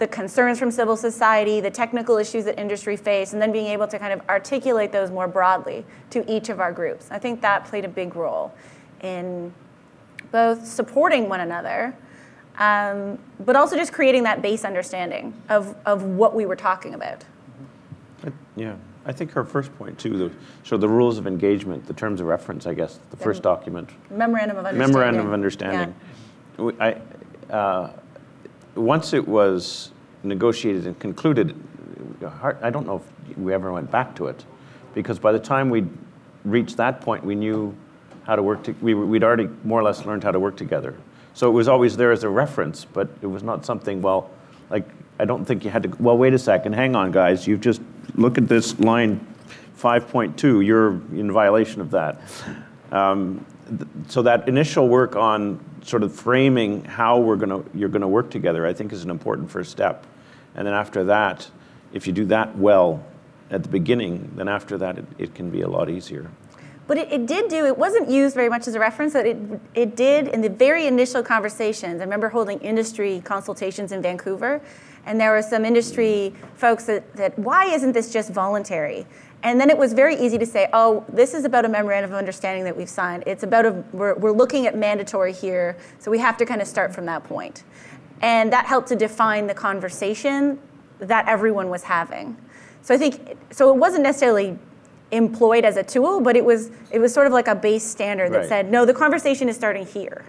the 0.00 0.08
concerns 0.08 0.58
from 0.58 0.70
civil 0.70 0.96
society, 0.96 1.60
the 1.60 1.70
technical 1.70 2.16
issues 2.16 2.46
that 2.46 2.58
industry 2.58 2.96
face, 2.96 3.34
and 3.34 3.40
then 3.40 3.52
being 3.52 3.66
able 3.66 3.86
to 3.86 3.98
kind 3.98 4.14
of 4.14 4.28
articulate 4.30 4.90
those 4.90 5.10
more 5.10 5.28
broadly 5.28 5.84
to 6.08 6.28
each 6.28 6.48
of 6.48 6.58
our 6.58 6.72
groups. 6.72 7.08
I 7.10 7.18
think 7.18 7.42
that 7.42 7.66
played 7.66 7.84
a 7.84 7.88
big 7.88 8.16
role 8.16 8.52
in 9.02 9.52
both 10.32 10.66
supporting 10.66 11.28
one 11.28 11.40
another, 11.40 11.94
um, 12.58 13.18
but 13.40 13.56
also 13.56 13.76
just 13.76 13.92
creating 13.92 14.22
that 14.22 14.40
base 14.40 14.64
understanding 14.64 15.34
of, 15.50 15.76
of 15.84 16.02
what 16.02 16.34
we 16.34 16.46
were 16.46 16.56
talking 16.56 16.94
about. 16.94 17.22
Yeah, 18.56 18.76
I 19.04 19.12
think 19.12 19.30
her 19.32 19.44
first 19.44 19.76
point 19.76 19.98
too, 19.98 20.16
the, 20.16 20.32
so 20.64 20.78
the 20.78 20.88
rules 20.88 21.18
of 21.18 21.26
engagement, 21.26 21.86
the 21.86 21.94
terms 21.94 22.22
of 22.22 22.26
reference, 22.26 22.66
I 22.66 22.72
guess, 22.72 22.98
the 23.10 23.16
first 23.18 23.42
document. 23.42 23.90
Memorandum 24.10 24.56
of 24.56 24.64
understanding. 24.64 24.94
Memorandum 24.94 25.26
of 25.26 25.32
understanding. 25.34 25.94
Yeah. 26.58 26.70
I, 26.80 27.52
uh, 27.52 27.92
once 28.74 29.12
it 29.12 29.26
was 29.26 29.90
negotiated 30.22 30.86
and 30.86 30.98
concluded, 30.98 31.54
I 32.62 32.70
don't 32.70 32.86
know 32.86 33.02
if 33.28 33.38
we 33.38 33.52
ever 33.54 33.72
went 33.72 33.90
back 33.90 34.14
to 34.16 34.26
it, 34.26 34.44
because 34.94 35.18
by 35.18 35.32
the 35.32 35.38
time 35.38 35.70
we 35.70 35.84
reached 36.44 36.76
that 36.76 37.00
point, 37.00 37.24
we 37.24 37.34
knew 37.34 37.74
how 38.24 38.36
to 38.36 38.42
work. 38.42 38.62
To, 38.64 38.72
we, 38.80 38.94
we'd 38.94 39.24
already 39.24 39.48
more 39.64 39.80
or 39.80 39.82
less 39.82 40.04
learned 40.04 40.24
how 40.24 40.30
to 40.30 40.40
work 40.40 40.56
together. 40.56 40.94
So 41.34 41.48
it 41.48 41.52
was 41.52 41.68
always 41.68 41.96
there 41.96 42.12
as 42.12 42.24
a 42.24 42.28
reference, 42.28 42.84
but 42.84 43.08
it 43.22 43.26
was 43.26 43.42
not 43.42 43.64
something. 43.64 44.02
Well, 44.02 44.30
like 44.68 44.88
I 45.18 45.24
don't 45.24 45.44
think 45.44 45.64
you 45.64 45.70
had 45.70 45.84
to. 45.84 45.88
Well, 45.98 46.18
wait 46.18 46.34
a 46.34 46.38
second. 46.38 46.74
Hang 46.74 46.96
on, 46.96 47.12
guys. 47.12 47.46
You've 47.46 47.60
just 47.60 47.80
look 48.14 48.38
at 48.38 48.48
this 48.48 48.78
line 48.80 49.26
5.2. 49.78 50.64
You're 50.64 50.92
in 51.18 51.32
violation 51.32 51.80
of 51.80 51.90
that. 51.92 52.20
Um, 52.92 53.44
so 54.08 54.22
that 54.22 54.48
initial 54.48 54.88
work 54.88 55.16
on 55.16 55.64
sort 55.82 56.02
of 56.02 56.14
framing 56.14 56.84
how 56.84 57.18
we're 57.18 57.36
to 57.36 57.64
you're 57.74 57.88
going 57.88 58.02
to 58.02 58.08
work 58.08 58.30
together, 58.30 58.66
I 58.66 58.72
think, 58.72 58.92
is 58.92 59.04
an 59.04 59.10
important 59.10 59.50
first 59.50 59.70
step. 59.70 60.06
And 60.54 60.66
then 60.66 60.74
after 60.74 61.04
that, 61.04 61.48
if 61.92 62.06
you 62.06 62.12
do 62.12 62.24
that 62.26 62.56
well 62.56 63.04
at 63.50 63.62
the 63.62 63.68
beginning, 63.68 64.32
then 64.36 64.48
after 64.48 64.78
that, 64.78 64.98
it, 64.98 65.04
it 65.18 65.34
can 65.34 65.50
be 65.50 65.62
a 65.62 65.68
lot 65.68 65.88
easier. 65.90 66.30
But 66.86 66.98
it, 66.98 67.12
it, 67.12 67.26
did 67.26 67.48
do, 67.48 67.66
it 67.66 67.78
wasn't 67.78 68.10
used 68.10 68.34
very 68.34 68.48
much 68.48 68.66
as 68.66 68.74
a 68.74 68.80
reference, 68.80 69.12
but 69.12 69.24
it, 69.24 69.36
it 69.74 69.94
did 69.94 70.26
in 70.26 70.40
the 70.40 70.48
very 70.48 70.86
initial 70.86 71.22
conversations. 71.22 72.00
I 72.00 72.04
remember 72.04 72.28
holding 72.28 72.58
industry 72.60 73.22
consultations 73.24 73.92
in 73.92 74.02
Vancouver, 74.02 74.60
and 75.06 75.20
there 75.20 75.30
were 75.30 75.42
some 75.42 75.64
industry 75.64 76.34
folks 76.56 76.84
that, 76.86 77.14
that 77.14 77.38
why 77.38 77.66
isn't 77.66 77.92
this 77.92 78.12
just 78.12 78.30
voluntary? 78.30 79.06
And 79.42 79.58
then 79.58 79.70
it 79.70 79.78
was 79.78 79.94
very 79.94 80.16
easy 80.16 80.36
to 80.38 80.46
say, 80.46 80.68
oh, 80.72 81.04
this 81.08 81.32
is 81.32 81.44
about 81.44 81.64
a 81.64 81.68
memorandum 81.68 82.12
of 82.12 82.18
understanding 82.18 82.64
that 82.64 82.76
we've 82.76 82.90
signed. 82.90 83.24
It's 83.26 83.42
about 83.42 83.64
a, 83.64 83.72
we're, 83.92 84.14
we're 84.16 84.32
looking 84.32 84.66
at 84.66 84.76
mandatory 84.76 85.32
here, 85.32 85.78
so 85.98 86.10
we 86.10 86.18
have 86.18 86.36
to 86.38 86.46
kind 86.46 86.60
of 86.60 86.68
start 86.68 86.94
from 86.94 87.06
that 87.06 87.24
point. 87.24 87.64
And 88.20 88.52
that 88.52 88.66
helped 88.66 88.88
to 88.88 88.96
define 88.96 89.46
the 89.46 89.54
conversation 89.54 90.58
that 90.98 91.26
everyone 91.26 91.70
was 91.70 91.82
having. 91.82 92.36
So 92.82 92.94
I 92.94 92.98
think, 92.98 93.36
so 93.50 93.70
it 93.70 93.76
wasn't 93.76 94.02
necessarily 94.02 94.58
employed 95.10 95.64
as 95.64 95.76
a 95.76 95.82
tool, 95.82 96.20
but 96.20 96.36
it 96.36 96.44
was, 96.44 96.70
it 96.90 96.98
was 96.98 97.12
sort 97.12 97.26
of 97.26 97.32
like 97.32 97.48
a 97.48 97.54
base 97.54 97.84
standard 97.84 98.32
that 98.32 98.38
right. 98.38 98.48
said, 98.48 98.70
no, 98.70 98.84
the 98.84 98.94
conversation 98.94 99.48
is 99.48 99.56
starting 99.56 99.86
here. 99.86 100.24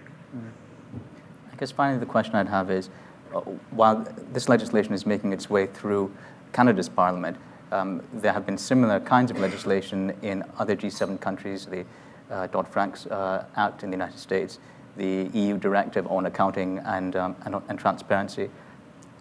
I 1.52 1.56
guess 1.56 1.70
finally 1.70 2.00
the 2.00 2.06
question 2.06 2.34
I'd 2.34 2.48
have 2.48 2.70
is, 2.70 2.88
uh, 3.34 3.40
while 3.70 4.06
this 4.32 4.48
legislation 4.48 4.94
is 4.94 5.04
making 5.04 5.32
its 5.32 5.50
way 5.50 5.66
through 5.66 6.10
Canada's 6.52 6.88
parliament, 6.88 7.36
um, 7.72 8.02
there 8.12 8.32
have 8.32 8.46
been 8.46 8.58
similar 8.58 9.00
kinds 9.00 9.30
of 9.30 9.40
legislation 9.40 10.14
in 10.22 10.44
other 10.58 10.76
G7 10.76 11.20
countries, 11.20 11.66
the 11.66 11.84
uh, 12.30 12.46
Dodd-Frank 12.48 12.98
uh, 13.10 13.44
Act 13.56 13.82
in 13.82 13.90
the 13.90 13.96
United 13.96 14.18
States, 14.18 14.58
the 14.96 15.30
EU 15.32 15.58
directive 15.58 16.06
on 16.08 16.26
accounting 16.26 16.78
and, 16.80 17.16
um, 17.16 17.36
and, 17.44 17.56
and, 17.68 17.78
transparency. 17.78 18.50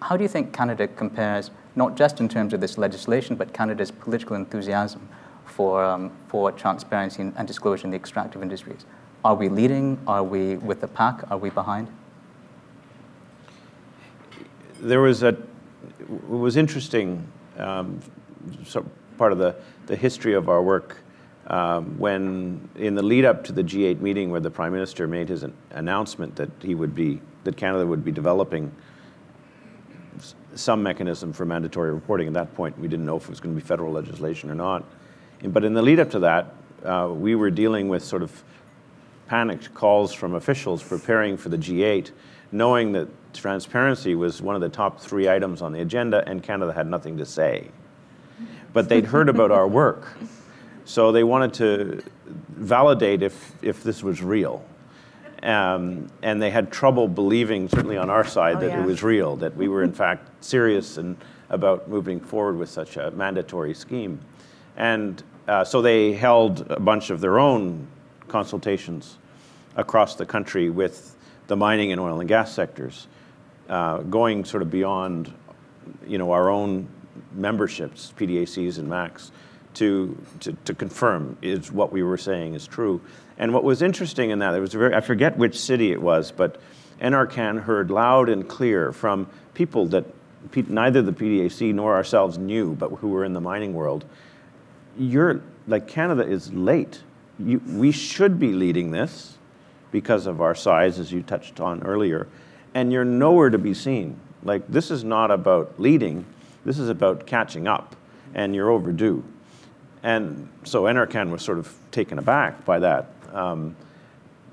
How 0.02 0.18
do 0.18 0.24
you 0.24 0.28
think 0.28 0.54
Canada 0.54 0.88
compares, 0.88 1.52
not 1.76 1.96
just 1.96 2.20
in 2.20 2.28
terms 2.28 2.54
of 2.54 2.60
this 2.60 2.78
legislation, 2.78 3.36
but 3.36 3.54
Canada's 3.54 3.92
political 3.92 4.36
enthusiasm 4.36 5.08
for, 5.46 5.84
um, 5.84 6.12
for 6.28 6.52
transparency 6.52 7.22
and, 7.22 7.48
disclosure 7.48 7.86
in 7.86 7.92
the 7.92 7.98
extractive 7.98 8.42
industries? 8.42 8.86
Are 9.24 9.36
we 9.36 9.50
leading? 9.50 10.00
Are 10.08 10.24
we 10.24 10.56
with 10.58 10.82
the 10.82 10.88
pack? 10.88 11.30
Are 11.32 11.38
we 11.38 11.52
behind? 11.52 11.88
There 14.80 15.02
was 15.02 15.22
a, 15.22 15.30
it 16.00 16.28
was 16.28 16.58
interesting, 16.58 17.26
um, 17.58 18.02
so 18.66 18.86
part 19.18 19.32
of 19.32 19.38
the, 19.38 19.56
the 19.88 19.96
history 19.96 20.34
of 20.34 20.50
our 20.50 20.62
work 20.62 20.98
um, 21.48 21.98
when 21.98 22.70
in 22.76 22.96
the 22.96 23.02
lead 23.02 23.26
up 23.26 23.44
to 23.46 23.52
the 23.52 23.64
G8 23.64 24.00
meeting 24.00 24.32
where 24.32 24.40
the 24.40 24.50
Prime 24.50 24.72
Minister 24.72 25.08
made 25.08 25.30
his 25.30 25.44
an 25.44 25.54
announcement 25.72 26.36
that 26.36 26.50
he 26.62 26.76
would 26.76 26.96
be, 26.96 27.20
that 27.44 27.58
Canada 27.58 27.86
would 27.86 28.06
be 28.06 28.12
developing 28.12 28.72
some 30.56 30.84
mechanism 30.84 31.34
for 31.34 31.46
mandatory 31.46 31.92
reporting. 31.92 32.28
At 32.28 32.34
that 32.34 32.56
point, 32.56 32.78
we 32.78 32.88
didn't 32.88 33.06
know 33.06 33.18
if 33.18 33.24
it 33.24 33.30
was 33.30 33.40
going 33.40 33.56
to 33.56 33.62
be 33.62 33.66
federal 33.66 33.92
legislation 33.92 34.50
or 34.50 34.56
not. 34.56 34.86
But 35.44 35.64
in 35.64 35.74
the 35.74 35.82
lead 35.82 36.00
up 36.00 36.12
to 36.12 36.20
that, 36.20 36.54
uh, 36.86 37.10
we 37.12 37.36
were 37.36 37.50
dealing 37.50 37.90
with 37.90 38.04
sort 38.04 38.22
of 38.22 38.44
panicked 39.28 39.74
calls 39.74 40.14
from 40.14 40.36
officials 40.36 40.84
preparing 40.84 41.38
for 41.38 41.50
the 41.50 41.58
G8, 41.58 42.12
knowing 42.52 42.92
that 42.92 43.08
transparency 43.34 44.14
was 44.14 44.42
one 44.42 44.56
of 44.56 44.62
the 44.62 44.70
top 44.70 45.00
three 45.00 45.30
items 45.30 45.62
on 45.62 45.72
the 45.72 45.82
agenda 45.82 46.24
and 46.28 46.44
Canada 46.44 46.74
had 46.74 46.88
nothing 46.88 47.18
to 47.18 47.26
say. 47.26 47.70
But 48.74 48.90
they'd 48.90 49.06
heard 49.06 49.30
about 49.30 49.52
our 49.52 49.68
work. 49.68 50.18
So 50.86 51.12
they 51.12 51.24
wanted 51.24 51.54
to 51.56 52.04
validate 52.50 53.22
if, 53.24 53.54
if 53.62 53.84
this 53.84 54.04
was 54.04 54.22
real. 54.22 54.64
Um, 55.44 56.08
and 56.22 56.42
they 56.42 56.52
had 56.52 56.72
trouble 56.72 57.08
believing, 57.08 57.68
certainly 57.68 57.98
on 57.98 58.10
our 58.10 58.24
side, 58.26 58.58
Oh, 58.58 58.60
that 58.62 58.70
yeah. 58.70 58.84
it 58.84 58.86
was 58.86 59.02
real, 59.02 59.36
that 59.38 59.56
we 59.56 59.68
were 59.68 59.84
in 59.84 59.92
fact 59.94 60.44
serious 60.44 60.98
and 60.98 61.18
about 61.50 61.90
moving 61.90 62.20
forward 62.20 62.58
with 62.58 62.70
such 62.70 62.98
a 62.98 63.12
mandatory 63.12 63.74
scheme. 63.74 64.20
And 64.78 65.22
uh, 65.48 65.64
so 65.64 65.82
they 65.82 66.14
held 66.14 66.70
a 66.72 66.80
bunch 66.80 67.10
of 67.10 67.20
their 67.22 67.40
own 67.40 67.88
consultations 68.28 69.18
across 69.76 70.16
the 70.16 70.26
country 70.26 70.70
with 70.70 71.16
the 71.48 71.56
mining 71.56 71.92
and 71.92 72.00
oil 72.00 72.20
and 72.20 72.30
gas 72.30 72.54
sectors, 72.54 73.08
uh, 73.68 73.98
going 74.00 74.46
sort 74.46 74.62
of 74.62 74.70
beyond, 74.70 75.34
you 76.08 76.18
know, 76.18 76.32
our 76.32 76.50
own 76.50 76.88
memberships, 77.34 78.14
PDACs 78.18 78.78
and 78.78 78.90
MACs, 78.90 79.32
to, 79.76 80.18
to, 80.42 80.54
to 80.66 80.74
confirm 80.74 81.38
is 81.42 81.72
what 81.72 81.92
we 81.92 82.04
were 82.04 82.18
saying 82.18 82.56
is 82.56 82.68
true. 82.68 83.02
And 83.38 83.54
what 83.54 83.64
was 83.64 83.82
interesting 83.82 84.30
in 84.30 84.40
that, 84.40 84.54
it 84.54 84.60
was 84.60 84.74
very, 84.74 84.94
I 84.94 85.02
forget 85.02 85.38
which 85.38 85.60
city 85.60 85.92
it 85.92 86.02
was, 86.02 86.32
but 86.32 86.60
NRCan 87.02 87.64
heard 87.64 87.90
loud 87.90 88.30
and 88.30 88.48
clear 88.48 88.92
from 88.92 89.28
people 89.54 89.88
that 89.88 90.06
pe- 90.52 90.66
neither 90.68 91.02
the 91.02 91.14
PDAC 91.14 91.74
nor 91.74 91.96
ourselves 91.96 92.38
knew, 92.38 92.74
but 92.76 92.90
who 92.90 93.10
were 93.10 93.26
in 93.26 93.34
the 93.34 93.42
mining 93.42 93.74
world. 93.74 94.06
You're 94.98 95.42
like 95.68 95.88
Canada 95.88 96.24
is 96.24 96.52
late. 96.54 97.02
You, 97.40 97.62
we 97.66 97.92
should 97.92 98.40
be 98.40 98.52
leading 98.52 98.92
this 98.92 99.38
because 99.92 100.26
of 100.26 100.42
our 100.42 100.56
size, 100.56 101.00
as 101.00 101.12
you 101.12 101.22
touched 101.22 101.60
on 101.60 101.84
earlier, 101.84 102.28
and 102.74 102.92
you're 102.92 103.06
nowhere 103.06 103.50
to 103.50 103.58
be 103.58 103.74
seen. 103.74 104.20
Like 104.44 104.68
this 104.68 104.92
is 104.92 105.04
not 105.04 105.32
about 105.32 105.80
leading. 105.80 106.26
This 106.66 106.80
is 106.80 106.90
about 106.90 107.26
catching 107.26 107.68
up, 107.68 107.96
and 108.34 108.56
you're 108.56 108.70
overdue. 108.70 109.24
And 110.04 110.50
so 110.64 110.84
NRCan 110.84 111.30
was 111.30 111.42
sort 111.42 111.60
of 111.60 111.74
taken 111.92 112.18
aback 112.20 112.66
by 112.66 112.80
that. 112.80 113.10
Um, 113.34 113.76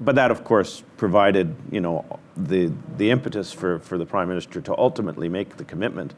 but 0.00 0.14
that, 0.14 0.30
of 0.30 0.44
course, 0.44 0.82
provided 0.96 1.54
you 1.70 1.80
know 1.80 2.04
the 2.36 2.72
the 2.96 3.10
impetus 3.10 3.52
for, 3.52 3.78
for 3.80 3.98
the 3.98 4.06
prime 4.06 4.28
minister 4.28 4.60
to 4.60 4.78
ultimately 4.78 5.28
make 5.28 5.56
the 5.56 5.64
commitment. 5.64 6.14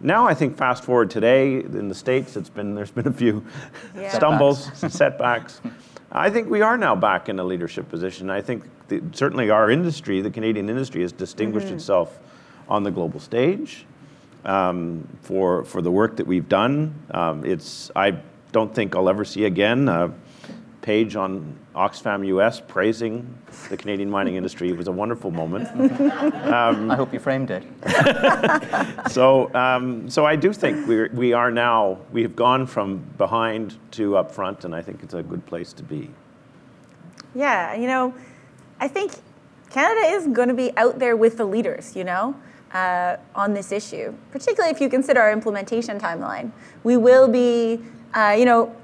Now, 0.00 0.28
I 0.28 0.34
think 0.34 0.56
fast 0.56 0.84
forward 0.84 1.10
today 1.10 1.56
in 1.56 1.88
the 1.88 1.94
states, 1.94 2.36
it's 2.36 2.48
been 2.48 2.74
there's 2.74 2.92
been 2.92 3.08
a 3.08 3.12
few 3.12 3.44
Yeah. 3.96 4.10
stumbles, 4.14 4.70
setbacks. 4.94 5.60
I 6.12 6.30
think 6.30 6.48
we 6.48 6.62
are 6.62 6.78
now 6.78 6.94
back 6.94 7.28
in 7.28 7.38
a 7.38 7.44
leadership 7.44 7.88
position. 7.90 8.30
I 8.30 8.40
think 8.40 8.64
the, 8.88 9.02
certainly 9.12 9.50
our 9.50 9.70
industry, 9.70 10.22
the 10.22 10.30
Canadian 10.30 10.70
industry, 10.70 11.02
has 11.02 11.12
distinguished 11.12 11.68
itself 11.68 12.18
on 12.68 12.82
the 12.82 12.90
global 12.90 13.20
stage 13.20 13.84
um, 14.44 15.06
for 15.22 15.64
for 15.64 15.82
the 15.82 15.90
work 15.90 16.16
that 16.16 16.26
we've 16.26 16.48
done. 16.48 16.94
Um, 17.10 17.44
it's 17.44 17.90
I 17.94 18.18
don't 18.52 18.74
think 18.74 18.96
I'll 18.96 19.08
ever 19.08 19.24
see 19.24 19.44
again 19.44 19.88
a 19.88 20.12
page 20.80 21.16
on 21.16 21.54
Oxfam 21.74 22.26
US 22.26 22.60
praising 22.60 23.36
the 23.68 23.76
Canadian 23.76 24.08
mining 24.08 24.36
industry. 24.40 24.70
It 24.70 24.76
was 24.76 24.88
a 24.88 24.92
wonderful 24.92 25.30
moment. 25.30 25.68
I 26.12 26.96
hope 26.96 27.12
you 27.12 27.18
framed 27.18 27.50
it. 27.50 27.64
So 29.10 29.52
um, 29.54 30.10
so 30.10 30.26
I 30.26 30.36
do 30.36 30.52
think 30.52 30.86
we 30.86 31.08
we 31.08 31.32
are 31.32 31.50
now 31.50 31.98
we 32.12 32.22
have 32.22 32.36
gone 32.36 32.66
from 32.66 32.98
behind 33.16 33.76
to 33.92 34.16
up 34.16 34.30
front, 34.32 34.64
and 34.64 34.74
I 34.74 34.82
think 34.82 35.02
it's 35.02 35.14
a 35.14 35.22
good 35.22 35.44
place 35.46 35.72
to 35.74 35.82
be. 35.82 36.10
Yeah, 37.34 37.74
you 37.74 37.86
know, 37.86 38.14
I 38.80 38.88
think 38.88 39.12
Canada 39.70 40.06
is 40.16 40.26
going 40.26 40.48
to 40.48 40.54
be 40.54 40.76
out 40.76 40.98
there 40.98 41.16
with 41.16 41.36
the 41.36 41.44
leaders, 41.44 41.94
you 41.96 42.04
know, 42.04 42.34
uh, 42.72 43.16
on 43.34 43.54
this 43.54 43.72
issue, 43.72 44.14
particularly 44.30 44.70
if 44.74 44.80
you 44.80 44.88
consider 44.88 45.20
our 45.20 45.32
implementation 45.32 45.98
timeline. 45.98 46.50
We 46.84 46.96
will 46.96 47.28
be, 47.28 47.80
uh, 48.14 48.34
you 48.38 48.44
know, 48.44 48.74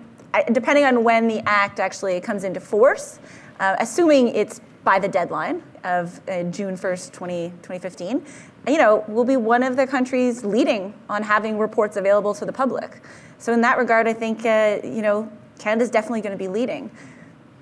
depending 0.53 0.85
on 0.85 1.05
when 1.05 1.29
the 1.29 1.43
act 1.49 1.81
actually 1.81 2.21
comes 2.21 2.45
into 2.45 2.61
force, 2.61 3.19
uh, 3.61 3.77
assuming 3.79 4.29
it's 4.29 4.61
by 4.83 4.99
the 4.99 5.09
deadline 5.09 5.63
of 5.85 6.21
uh, 6.29 6.43
June 6.45 6.77
1st, 6.77 7.13
20, 7.13 7.49
2015, 7.63 8.25
you 8.67 8.79
know, 8.79 9.05
we'll 9.09 9.25
be 9.25 9.37
one 9.37 9.63
of 9.63 9.77
the 9.77 9.87
countries 9.87 10.45
leading 10.45 10.95
on 11.09 11.23
having 11.23 11.59
reports 11.59 11.97
available 11.97 12.35
to 12.35 12.45
the 12.45 12.53
public. 12.53 13.03
So 13.39 13.53
in 13.53 13.61
that 13.61 13.79
regard, 13.79 14.09
I 14.09 14.13
think, 14.13 14.45
uh, 14.47 14.79
you 14.83 15.03
know, 15.03 15.31
Canada's 15.59 15.91
definitely 15.91 16.23
going 16.23 16.33
to 16.33 16.39
be 16.39 16.49
leading. 16.49 16.91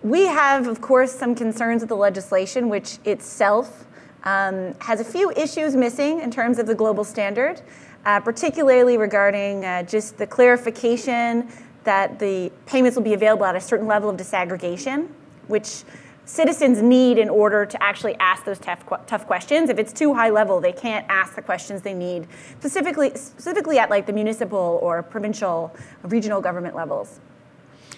We 0.03 0.27
have, 0.27 0.67
of 0.67 0.81
course, 0.81 1.13
some 1.13 1.35
concerns 1.35 1.83
with 1.83 1.89
the 1.89 1.97
legislation, 1.97 2.69
which 2.69 2.99
itself 3.05 3.87
um, 4.25 4.75
has 4.81 5.01
a 5.01 5.05
few 5.05 5.31
issues 5.33 5.75
missing 5.77 6.21
in 6.21 6.31
terms 6.31 6.59
of 6.59 6.67
the 6.67 6.75
global 6.75 7.05
standard, 7.05 7.61
uh, 8.05 8.21
particularly 8.21 8.97
regarding 8.97 9.65
uh, 9.65 9.83
just 9.83 10.19
the 10.19 10.27
clarification 10.27 11.49
that 11.85 12.19
the 12.19 12.51
payments 12.67 12.97
will 12.97 13.03
be 13.03 13.15
available 13.15 13.45
at 13.45 13.57
a 13.57 13.61
certain 13.61 13.87
level 13.87 14.09
of 14.09 14.17
disaggregation, 14.17 15.09
which 15.49 15.83
citizens 16.25 16.81
need 16.81 17.19
in 17.19 17.29
order 17.29 17.67
to 17.67 17.83
actually 17.83 18.15
ask 18.17 18.45
those 18.45 18.59
tough, 18.59 18.85
tough 19.07 19.27
questions. 19.27 19.69
If 19.69 19.79
it's 19.79 19.93
too 19.93 20.15
high 20.15 20.31
level, 20.31 20.61
they 20.61 20.73
can't 20.73 21.05
ask 21.09 21.35
the 21.35 21.43
questions 21.43 21.83
they 21.83 21.95
need, 21.95 22.29
specifically, 22.61 23.11
specifically 23.17 23.79
at 23.79 23.91
like 23.91 24.07
the 24.07 24.13
municipal 24.13 24.79
or 24.81 25.03
provincial, 25.03 25.75
regional 26.05 26.41
government 26.41 26.77
levels. 26.77 27.19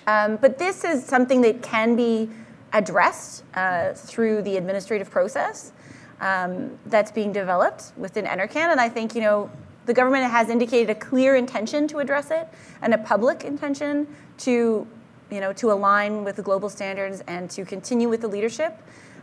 Um, 0.07 0.37
but 0.37 0.59
this 0.59 0.85
is 0.85 1.05
something 1.05 1.43
that 1.43 1.63
can 1.63 1.97
be 1.97 2.31
addressed 2.73 3.45
uh, 3.55 3.93
through 3.93 4.43
the 4.43 4.57
administrative 4.57 5.11
process 5.11 5.73
um, 6.21 6.79
that's 6.87 7.11
being 7.11 7.33
developed 7.33 7.93
within 7.97 8.25
NRCan. 8.25 8.71
And 8.71 8.81
I 8.81 8.89
think, 8.89 9.15
you 9.15 9.21
know, 9.21 9.51
the 9.87 9.95
government 9.95 10.31
has 10.31 10.49
indicated 10.49 10.91
a 10.91 10.95
clear 10.95 11.37
intention 11.37 11.87
to 11.89 11.99
address 11.99 12.31
it 12.31 12.49
and 12.83 12.95
a 12.95 12.99
public 12.99 13.45
intention 13.45 14.07
to, 14.39 14.87
you 15.31 15.41
know, 15.41 15.53
to 15.55 15.73
align 15.73 16.25
with 16.25 16.37
the 16.37 16.43
global 16.43 16.69
standards 16.69 17.23
and 17.27 17.51
to 17.51 17.65
continue 17.65 18.09
with 18.09 18.21
the 18.21 18.29
leadership. 18.29 18.81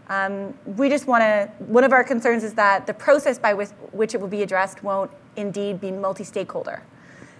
Um, 0.10 0.54
we 0.66 0.90
just 0.90 1.08
want 1.08 1.22
to, 1.22 1.50
one 1.66 1.84
of 1.84 1.94
our 1.94 2.04
concerns 2.04 2.44
is 2.44 2.54
that 2.56 2.86
the 2.86 2.94
process 2.94 3.40
by 3.40 3.54
with, 3.54 3.72
which 3.92 4.14
it 4.14 4.20
will 4.20 4.28
be 4.28 4.44
addressed 4.44 4.84
won't 4.84 5.10
indeed 5.36 5.80
be 5.80 5.92
multi 5.92 6.24
stakeholder. 6.24 6.84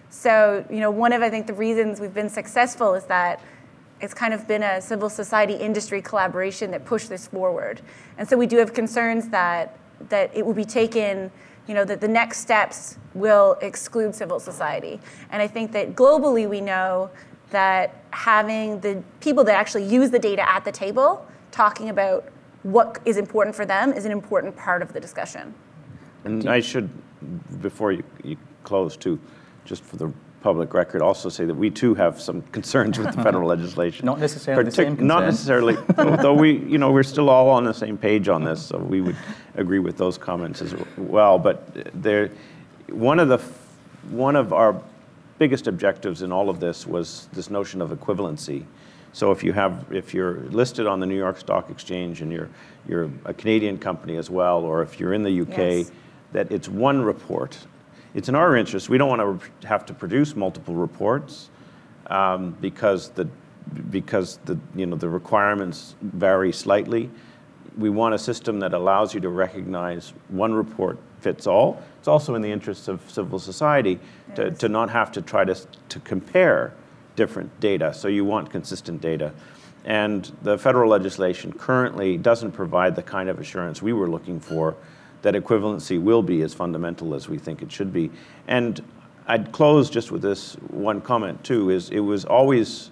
So, 0.10 0.66
you 0.70 0.80
know, 0.80 0.92
one 0.92 1.14
of 1.14 1.22
I 1.22 1.30
think 1.30 1.48
the 1.48 1.54
reasons 1.54 2.00
we've 2.00 2.14
been 2.14 2.30
successful 2.30 2.94
is 2.96 3.06
that 3.06 3.42
it's 4.02 4.14
kind 4.14 4.34
of 4.34 4.48
been 4.48 4.64
a 4.64 4.82
civil 4.82 5.10
society 5.10 5.54
industry 5.54 6.02
collaboration 6.02 6.72
that 6.72 6.86
pushed 6.86 7.10
this 7.10 7.28
forward. 7.28 7.82
And 8.18 8.28
so 8.28 8.38
we 8.38 8.48
do 8.48 8.58
have 8.58 8.74
concerns 8.74 9.30
that 9.30 9.78
that 10.10 10.36
it 10.36 10.46
will 10.46 10.54
be 10.54 10.66
taken, 10.66 11.32
you 11.68 11.74
know, 11.74 11.86
that 11.86 12.02
the 12.02 12.08
next 12.08 12.40
steps 12.40 12.98
will 13.14 13.58
exclude 13.62 14.16
civil 14.16 14.40
society. 14.40 15.00
And 15.30 15.42
I 15.42 15.48
think 15.48 15.72
that 15.74 15.96
globally 15.96 16.50
we 16.50 16.62
know 16.62 17.12
that 17.52 18.04
having 18.12 18.80
the 18.80 19.04
people 19.20 19.44
that 19.44 19.56
actually 19.56 19.84
use 19.84 20.10
the 20.10 20.20
data 20.20 20.50
at 20.50 20.66
the 20.66 20.72
table 20.72 21.26
talking 21.52 21.90
about 21.90 22.32
what 22.64 23.00
is 23.06 23.18
important 23.18 23.56
for 23.56 23.66
them 23.66 23.94
is 23.94 24.06
an 24.06 24.12
important 24.12 24.56
part 24.56 24.82
of 24.82 24.94
the 24.94 25.00
discussion. 25.00 25.54
And 26.24 26.48
I 26.48 26.60
should, 26.60 26.90
before 27.62 27.92
you, 27.92 28.04
you 28.24 28.38
close 28.64 28.96
too, 28.96 29.20
just 29.66 29.84
for 29.84 29.98
the 29.98 30.12
public 30.42 30.74
record, 30.74 31.02
also 31.02 31.30
say 31.30 31.46
that 31.46 31.54
we 31.54 31.70
too 31.70 31.94
have 31.96 32.20
some 32.20 32.42
concerns 32.52 32.98
with 32.98 33.16
the 33.16 33.24
federal 33.28 33.48
legislation. 33.48 34.06
Not 34.06 34.20
necessarily 34.20 34.64
the 34.66 34.72
same 34.72 34.96
Not 35.08 35.24
necessarily, 35.24 35.76
though 35.96 36.34
we, 36.34 36.58
you 36.58 36.78
know, 36.78 36.92
we're 36.92 37.04
still 37.04 37.30
all 37.30 37.50
on 37.50 37.64
the 37.64 37.74
same 37.74 37.98
page 37.98 38.28
on 38.28 38.44
this, 38.44 38.66
so 38.66 38.78
we 38.78 39.02
would 39.02 39.16
agree 39.56 39.80
with 39.80 39.98
those 39.98 40.18
comments 40.18 40.62
as 40.62 40.76
well. 40.98 41.38
But 41.38 42.02
there, 42.02 42.32
one 42.90 43.20
of 43.20 43.30
the, 43.30 43.38
one 44.10 44.36
of 44.36 44.52
our 44.52 44.82
biggest 45.38 45.68
objectives 45.68 46.22
in 46.22 46.32
all 46.32 46.50
of 46.50 46.60
this 46.60 46.86
was 46.86 47.28
this 47.34 47.50
notion 47.50 47.82
of 47.82 47.92
equivalency. 47.92 48.66
So 49.14 49.32
if 49.32 49.44
you 49.44 49.54
have, 49.54 49.86
if 49.92 50.14
you're 50.14 50.40
listed 50.50 50.88
on 50.88 51.00
the 51.00 51.06
New 51.06 51.18
York 51.18 51.38
Stock 51.38 51.70
Exchange 51.70 52.22
and 52.22 52.32
you're, 52.32 52.50
you're 52.88 53.10
a 53.26 53.34
Canadian 53.34 53.78
company 53.78 54.18
as 54.18 54.30
well, 54.30 54.60
or 54.64 54.82
if 54.82 55.00
you're 55.00 55.14
in 55.14 55.24
the 55.24 55.42
UK, 55.42 55.58
Yes. 55.58 55.92
that 56.32 56.52
it's 56.52 56.70
one 56.70 57.02
report. 57.02 57.58
It's 58.14 58.30
in 58.30 58.36
our 58.36 58.56
interest. 58.56 58.90
We 58.90 58.98
don't 58.98 59.10
want 59.10 59.42
to 59.62 59.68
have 59.68 59.86
to 59.86 59.94
produce 59.94 60.36
multiple 60.36 60.76
reports 60.76 61.50
um, 62.08 62.58
because 62.62 63.10
the 63.10 63.28
because 63.90 64.38
the, 64.46 64.60
you 64.76 64.86
know, 64.86 64.96
the 64.96 65.08
requirements 65.08 65.96
vary 66.02 66.52
slightly. 66.52 67.10
We 67.78 67.90
want 67.90 68.16
a 68.16 68.20
system 68.20 68.60
that 68.60 68.74
allows 68.74 69.14
you 69.14 69.22
to 69.22 69.30
recognize 69.30 70.14
one 70.28 70.54
report 70.54 70.98
fits 71.20 71.48
all. 71.48 71.82
It's 72.00 72.08
also 72.08 72.36
in 72.36 72.42
the 72.42 72.52
interests 72.52 72.88
of 72.88 73.10
civil 73.10 73.40
society 73.40 74.00
to, 74.36 74.52
to 74.52 74.68
not 74.68 74.90
have 74.90 75.12
to 75.14 75.22
try 75.22 75.46
to, 75.46 75.56
to 75.90 76.00
compare 76.00 76.74
different 77.16 77.58
data. 77.60 77.94
So 77.94 78.08
you 78.08 78.26
want 78.26 78.50
consistent 78.50 79.00
data. 79.00 79.32
And 79.86 80.32
the 80.42 80.58
federal 80.58 80.90
legislation 80.90 81.54
currently 81.54 82.18
doesn't 82.18 82.52
provide 82.52 82.96
the 82.96 83.04
kind 83.04 83.30
of 83.30 83.40
assurance 83.40 83.82
we 83.82 83.94
were 83.94 84.10
looking 84.10 84.40
for 84.40 84.76
that 85.22 85.36
equivalency 85.36 86.02
will 86.02 86.24
be 86.24 86.42
as 86.42 86.54
fundamental 86.54 87.14
as 87.14 87.30
we 87.30 87.38
think 87.38 87.62
it 87.62 87.72
should 87.72 87.94
be. 87.94 88.10
And 88.48 88.84
I'd 89.28 89.52
close 89.52 89.90
just 89.90 90.12
with 90.12 90.22
this 90.22 90.56
one 90.70 91.02
comment 91.02 91.44
too, 91.44 91.70
is 91.70 91.90
it 91.90 92.00
was 92.00 92.26
always 92.26 92.92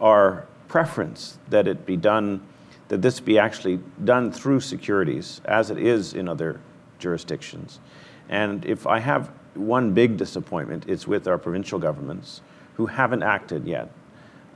our 0.00 0.46
preference 0.68 1.38
that 1.50 1.66
it 1.66 1.84
be 1.86 1.96
done, 1.96 2.40
that 2.88 3.02
this 3.02 3.20
be 3.20 3.38
actually 3.38 3.80
done 4.04 4.32
through 4.32 4.60
securities, 4.60 5.40
as 5.44 5.70
it 5.70 5.78
is 5.78 6.14
in 6.14 6.28
other 6.28 6.60
jurisdictions. 6.98 7.80
And 8.28 8.64
if 8.64 8.86
I 8.86 8.98
have 8.98 9.30
one 9.54 9.92
big 9.92 10.16
disappointment, 10.16 10.84
it's 10.88 11.06
with 11.06 11.26
our 11.26 11.38
provincial 11.38 11.78
governments 11.78 12.42
who 12.74 12.86
haven't 12.86 13.22
acted 13.22 13.66
yet. 13.66 13.90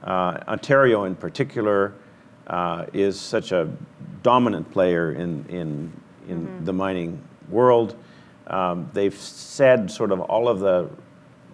Uh, 0.03 0.39
Ontario, 0.49 1.05
in 1.05 1.15
particular, 1.15 1.95
uh, 2.47 2.87
is 2.93 3.19
such 3.21 3.53
a 3.53 3.71
dominant 4.23 4.71
player 4.71 5.13
in, 5.13 5.45
in, 5.47 5.93
in 6.29 6.65
the 6.65 6.73
mining 6.73 7.23
world. 7.49 7.97
Um, 8.47 8.91
they've 8.93 9.15
said 9.15 9.91
sort 9.91 10.13
of 10.13 10.21
all 10.21 10.49
of 10.49 10.61
the 10.61 10.91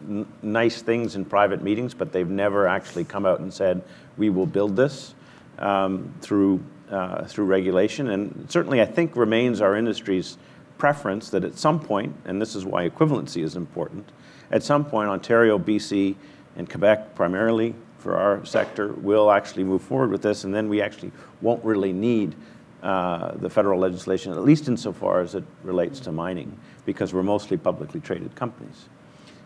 n- 0.09 0.27
nice 0.43 0.83
things 0.83 1.17
in 1.17 1.25
private 1.25 1.63
meetings, 1.63 1.95
but 1.95 2.13
they've 2.13 2.29
never 2.29 2.67
actually 2.67 3.05
come 3.05 3.27
out 3.27 3.41
and 3.41 3.53
said, 3.53 3.83
we 4.17 4.31
will 4.31 4.47
build 4.47 4.77
this 4.77 5.15
um, 5.59 6.13
through, 6.21 6.63
uh, 6.91 7.25
through 7.25 7.45
regulation. 7.45 8.11
And 8.11 8.47
certainly, 8.49 8.81
I 8.81 8.87
think, 8.87 9.17
remains 9.17 9.61
our 9.61 9.77
industry's 9.77 10.39
preference 10.79 11.31
that 11.31 11.45
at 11.45 11.59
some 11.59 11.81
point, 11.81 12.15
and 12.25 12.41
this 12.41 12.55
is 12.55 12.65
why 12.65 12.89
equivalency 12.89 13.43
is 13.43 13.57
important, 13.57 14.11
at 14.51 14.63
some 14.63 14.85
point, 14.85 15.11
Ontario, 15.11 15.59
BC, 15.59 16.15
and 16.57 16.69
Quebec 16.69 17.15
primarily 17.15 17.75
for 17.99 18.17
our 18.17 18.45
sector 18.45 18.93
will 18.93 19.31
actually 19.31 19.65
move 19.65 19.83
forward 19.83 20.11
with 20.11 20.23
this, 20.23 20.45
and 20.45 20.55
then 20.55 20.69
we 20.69 20.81
actually 20.81 21.13
won't 21.41 21.63
really 21.65 21.93
need 21.93 22.35
uh, 22.83 23.33
the 23.37 23.51
federal 23.51 23.81
legislation, 23.81 24.33
at 24.33 24.45
least 24.45 24.69
insofar 24.69 25.21
as 25.21 25.35
it 25.35 25.45
relates 25.65 26.01
to 26.01 26.13
mining, 26.13 26.57
because 26.87 27.13
we're 27.13 27.23
mostly 27.23 27.57
publicly 27.57 28.01
traded 28.01 28.35
companies. 28.35 28.89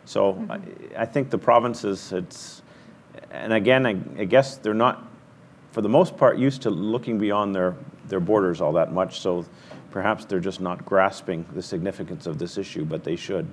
So 0.05 0.45
I, 0.51 0.61
I 1.03 1.07
think 1.07 1.31
the 1.31 1.39
provinces, 1.39 2.13
it's, 2.13 2.63
and 3.31 3.53
again, 3.53 3.87
I, 3.87 3.97
I 4.19 4.25
guess 4.25 4.57
they're 4.57 4.75
not, 4.75 5.07
for 5.71 5.81
the 5.81 5.89
most 5.89 6.17
part, 6.17 6.37
used 6.37 6.63
to 6.63 6.71
looking 6.71 7.19
beyond 7.19 7.55
their, 7.55 7.75
their 8.09 8.21
borders 8.21 8.61
all 8.61 8.73
that 8.75 8.93
much. 8.93 9.21
So 9.21 9.47
perhaps 9.91 10.25
they're 10.25 10.41
just 10.41 10.61
not 10.61 10.85
grasping 10.85 11.47
the 11.55 11.63
significance 11.63 12.27
of 12.27 12.39
this 12.39 12.59
issue, 12.59 12.85
but 12.85 13.05
they 13.05 13.17
should. 13.17 13.47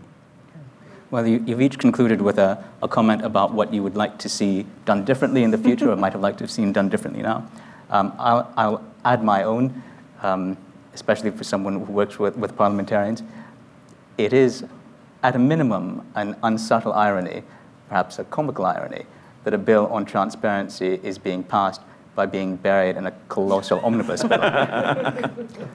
Well, 1.12 1.26
you, 1.26 1.44
you've 1.46 1.62
each 1.62 1.80
concluded 1.80 2.22
with 2.22 2.38
a, 2.38 2.64
a 2.84 2.88
comment 2.88 3.24
about 3.24 3.54
what 3.54 3.74
you 3.74 3.82
would 3.82 3.96
like 3.96 4.18
to 4.20 4.30
see 4.30 4.66
done 4.86 5.06
differently 5.06 5.44
in 5.44 5.52
the 5.52 5.58
future 5.58 5.92
or 5.92 5.96
might 5.96 6.14
have 6.14 6.22
liked 6.22 6.38
to 6.40 6.44
have 6.44 6.52
seen 6.52 6.72
done 6.72 6.90
differently 6.90 7.24
now. 7.24 7.50
Um, 7.90 8.14
I'll, 8.20 8.54
I'll 8.56 8.86
add 9.06 9.24
my 9.24 9.44
own, 9.44 9.82
um, 10.22 10.58
especially 10.94 11.32
for 11.32 11.44
someone 11.44 11.74
who 11.74 11.92
works 11.92 12.20
with, 12.20 12.36
with 12.38 12.56
parliamentarians. 12.56 13.24
It 14.18 14.34
is, 14.34 14.66
at 15.24 15.36
a 15.36 15.40
minimum, 15.40 16.06
an 16.16 16.36
unsubtle 16.44 16.94
irony, 16.94 17.44
perhaps 17.88 18.20
a 18.20 18.24
comical 18.26 18.66
irony, 18.66 19.06
that 19.44 19.54
a 19.54 19.58
bill 19.58 19.88
on 19.88 20.06
transparency 20.06 21.00
is 21.04 21.18
being 21.18 21.44
passed 21.44 21.82
by 22.16 22.26
being 22.26 22.58
buried 22.58 22.98
in 22.98 23.08
a 23.08 23.12
colossal 23.30 23.80
omnibus 23.80 24.24
bill. 24.24 24.40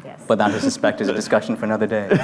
Yes. 0.05 0.23
But 0.29 0.37
that, 0.39 0.51
I 0.51 0.59
suspect, 0.59 1.01
is 1.01 1.09
a 1.09 1.15
discussion 1.15 1.57
for 1.57 1.65
another 1.65 1.87
day. 1.87 2.09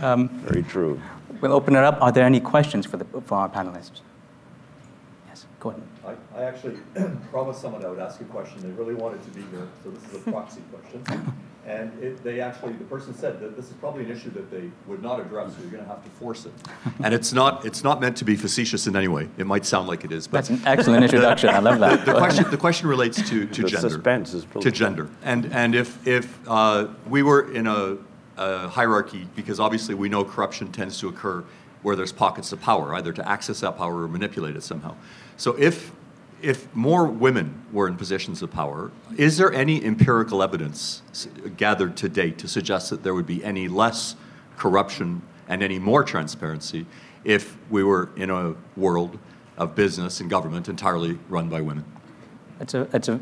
Very 0.00 0.62
true. 0.62 1.00
We'll 1.40 1.52
open 1.52 1.76
it 1.76 1.84
up. 1.84 2.00
Are 2.02 2.12
there 2.12 2.24
any 2.24 2.40
questions 2.40 2.84
for, 2.84 2.98
the, 2.98 3.04
for 3.22 3.38
our 3.38 3.48
panelists? 3.48 4.00
Yes, 5.28 5.46
go 5.60 5.70
ahead. 5.70 5.82
I, 6.08 6.40
I 6.40 6.44
actually 6.44 6.78
promised 7.30 7.60
someone 7.60 7.84
I 7.84 7.88
would 7.88 7.98
ask 7.98 8.20
a 8.20 8.24
question. 8.24 8.60
They 8.62 8.70
really 8.70 8.94
wanted 8.94 9.22
to 9.24 9.30
be 9.30 9.42
here, 9.50 9.68
so 9.82 9.90
this 9.90 10.04
is 10.10 10.26
a 10.26 10.30
proxy 10.30 10.62
question. 10.72 11.34
And 11.66 11.92
it, 12.02 12.24
they 12.24 12.40
actually, 12.40 12.72
the 12.74 12.84
person 12.84 13.12
said 13.14 13.40
that 13.40 13.54
this 13.54 13.66
is 13.66 13.72
probably 13.74 14.04
an 14.04 14.10
issue 14.10 14.30
that 14.30 14.50
they 14.50 14.70
would 14.86 15.02
not 15.02 15.20
address, 15.20 15.54
so 15.54 15.60
you're 15.60 15.70
gonna 15.70 15.84
have 15.84 16.02
to 16.02 16.08
force 16.10 16.46
it. 16.46 16.52
And 17.04 17.12
it's 17.12 17.34
not, 17.34 17.66
it's 17.66 17.84
not 17.84 18.00
meant 18.00 18.16
to 18.18 18.24
be 18.24 18.36
facetious 18.36 18.86
in 18.86 18.96
any 18.96 19.08
way. 19.08 19.28
It 19.36 19.46
might 19.46 19.66
sound 19.66 19.86
like 19.86 20.02
it 20.02 20.10
is, 20.10 20.26
but 20.26 20.38
That's 20.38 20.50
an 20.50 20.62
excellent 20.64 21.04
introduction. 21.04 21.50
I 21.50 21.58
love 21.58 21.78
that. 21.80 22.06
the 22.06 22.14
question, 22.14 22.50
the 22.50 22.56
question 22.56 22.88
relates 22.88 23.16
to, 23.28 23.46
to 23.46 23.62
The 23.62 23.68
gender. 23.68 23.90
suspense 23.90 24.32
is 24.32 24.46
To 24.60 24.70
gender. 24.70 25.10
And, 25.22 25.52
and 25.52 25.74
if, 25.74 26.06
if 26.06 26.38
uh, 26.48 26.88
we 27.06 27.22
were 27.22 27.52
in 27.52 27.66
a, 27.66 27.98
a 28.38 28.68
hierarchy, 28.68 29.28
because 29.36 29.60
obviously 29.60 29.94
we 29.94 30.08
know 30.08 30.24
corruption 30.24 30.72
tends 30.72 30.98
to 31.00 31.08
occur 31.08 31.44
where 31.82 31.96
there's 31.96 32.12
pockets 32.12 32.50
of 32.52 32.60
power, 32.62 32.94
either 32.94 33.12
to 33.12 33.28
access 33.28 33.60
that 33.60 33.76
power 33.76 34.02
or 34.02 34.08
manipulate 34.08 34.56
it 34.56 34.62
somehow. 34.62 34.94
So 35.38 35.54
if, 35.56 35.92
if 36.42 36.74
more 36.74 37.06
women 37.06 37.64
were 37.72 37.86
in 37.86 37.96
positions 37.96 38.42
of 38.42 38.50
power, 38.50 38.90
is 39.16 39.38
there 39.38 39.52
any 39.52 39.82
empirical 39.82 40.42
evidence 40.42 41.02
gathered 41.56 41.96
to 41.98 42.08
date 42.08 42.38
to 42.38 42.48
suggest 42.48 42.90
that 42.90 43.04
there 43.04 43.14
would 43.14 43.26
be 43.26 43.42
any 43.44 43.68
less 43.68 44.16
corruption 44.56 45.22
and 45.48 45.62
any 45.62 45.78
more 45.78 46.02
transparency 46.02 46.86
if 47.24 47.56
we 47.70 47.84
were 47.84 48.10
in 48.16 48.30
a 48.30 48.54
world 48.76 49.16
of 49.56 49.76
business 49.76 50.20
and 50.20 50.28
government 50.28 50.68
entirely 50.68 51.18
run 51.28 51.48
by 51.48 51.60
women? 51.60 51.84
It's 52.60 52.74
a, 52.74 52.88
it's 52.92 53.08
a, 53.08 53.20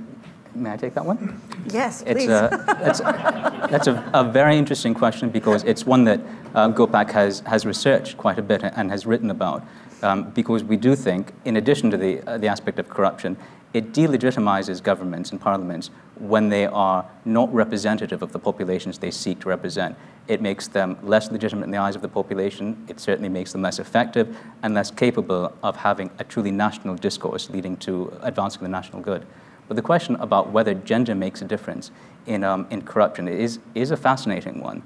may 0.54 0.72
I 0.72 0.76
take 0.78 0.94
that 0.94 1.04
one? 1.04 1.38
Yes, 1.70 2.02
It's 2.06 2.24
please. 2.24 2.30
a, 2.30 2.64
it's, 2.80 3.00
that's 3.00 3.88
a, 3.88 4.10
a 4.14 4.24
very 4.24 4.56
interesting 4.56 4.94
question 4.94 5.28
because 5.28 5.64
it's 5.64 5.84
one 5.84 6.04
that 6.04 6.20
uh, 6.54 6.70
GOPAC 6.70 7.10
has, 7.10 7.40
has 7.40 7.66
researched 7.66 8.16
quite 8.16 8.38
a 8.38 8.42
bit 8.42 8.62
and 8.62 8.90
has 8.90 9.04
written 9.04 9.30
about. 9.30 9.62
Um, 10.02 10.30
because 10.30 10.62
we 10.62 10.76
do 10.76 10.94
think, 10.94 11.32
in 11.44 11.56
addition 11.56 11.90
to 11.90 11.96
the, 11.96 12.20
uh, 12.28 12.38
the 12.38 12.48
aspect 12.48 12.78
of 12.78 12.88
corruption, 12.88 13.36
it 13.72 13.92
delegitimizes 13.92 14.82
governments 14.82 15.32
and 15.32 15.40
parliaments 15.40 15.90
when 16.18 16.48
they 16.48 16.66
are 16.66 17.04
not 17.24 17.52
representative 17.52 18.22
of 18.22 18.32
the 18.32 18.38
populations 18.38 18.98
they 18.98 19.10
seek 19.10 19.40
to 19.40 19.48
represent. 19.48 19.96
It 20.28 20.40
makes 20.40 20.66
them 20.68 20.96
less 21.02 21.30
legitimate 21.30 21.64
in 21.64 21.70
the 21.70 21.78
eyes 21.78 21.94
of 21.94 22.02
the 22.02 22.08
population. 22.08 22.84
It 22.88 23.00
certainly 23.00 23.28
makes 23.28 23.52
them 23.52 23.62
less 23.62 23.78
effective 23.78 24.36
and 24.62 24.74
less 24.74 24.90
capable 24.90 25.52
of 25.62 25.76
having 25.76 26.10
a 26.18 26.24
truly 26.24 26.50
national 26.50 26.96
discourse 26.96 27.50
leading 27.50 27.76
to 27.78 28.18
advancing 28.22 28.62
the 28.62 28.68
national 28.68 29.02
good. 29.02 29.26
But 29.68 29.76
the 29.76 29.82
question 29.82 30.16
about 30.16 30.50
whether 30.50 30.74
gender 30.74 31.14
makes 31.14 31.42
a 31.42 31.44
difference 31.44 31.90
in, 32.26 32.44
um, 32.44 32.66
in 32.70 32.82
corruption 32.82 33.28
is, 33.28 33.58
is 33.74 33.90
a 33.90 33.96
fascinating 33.96 34.60
one. 34.60 34.82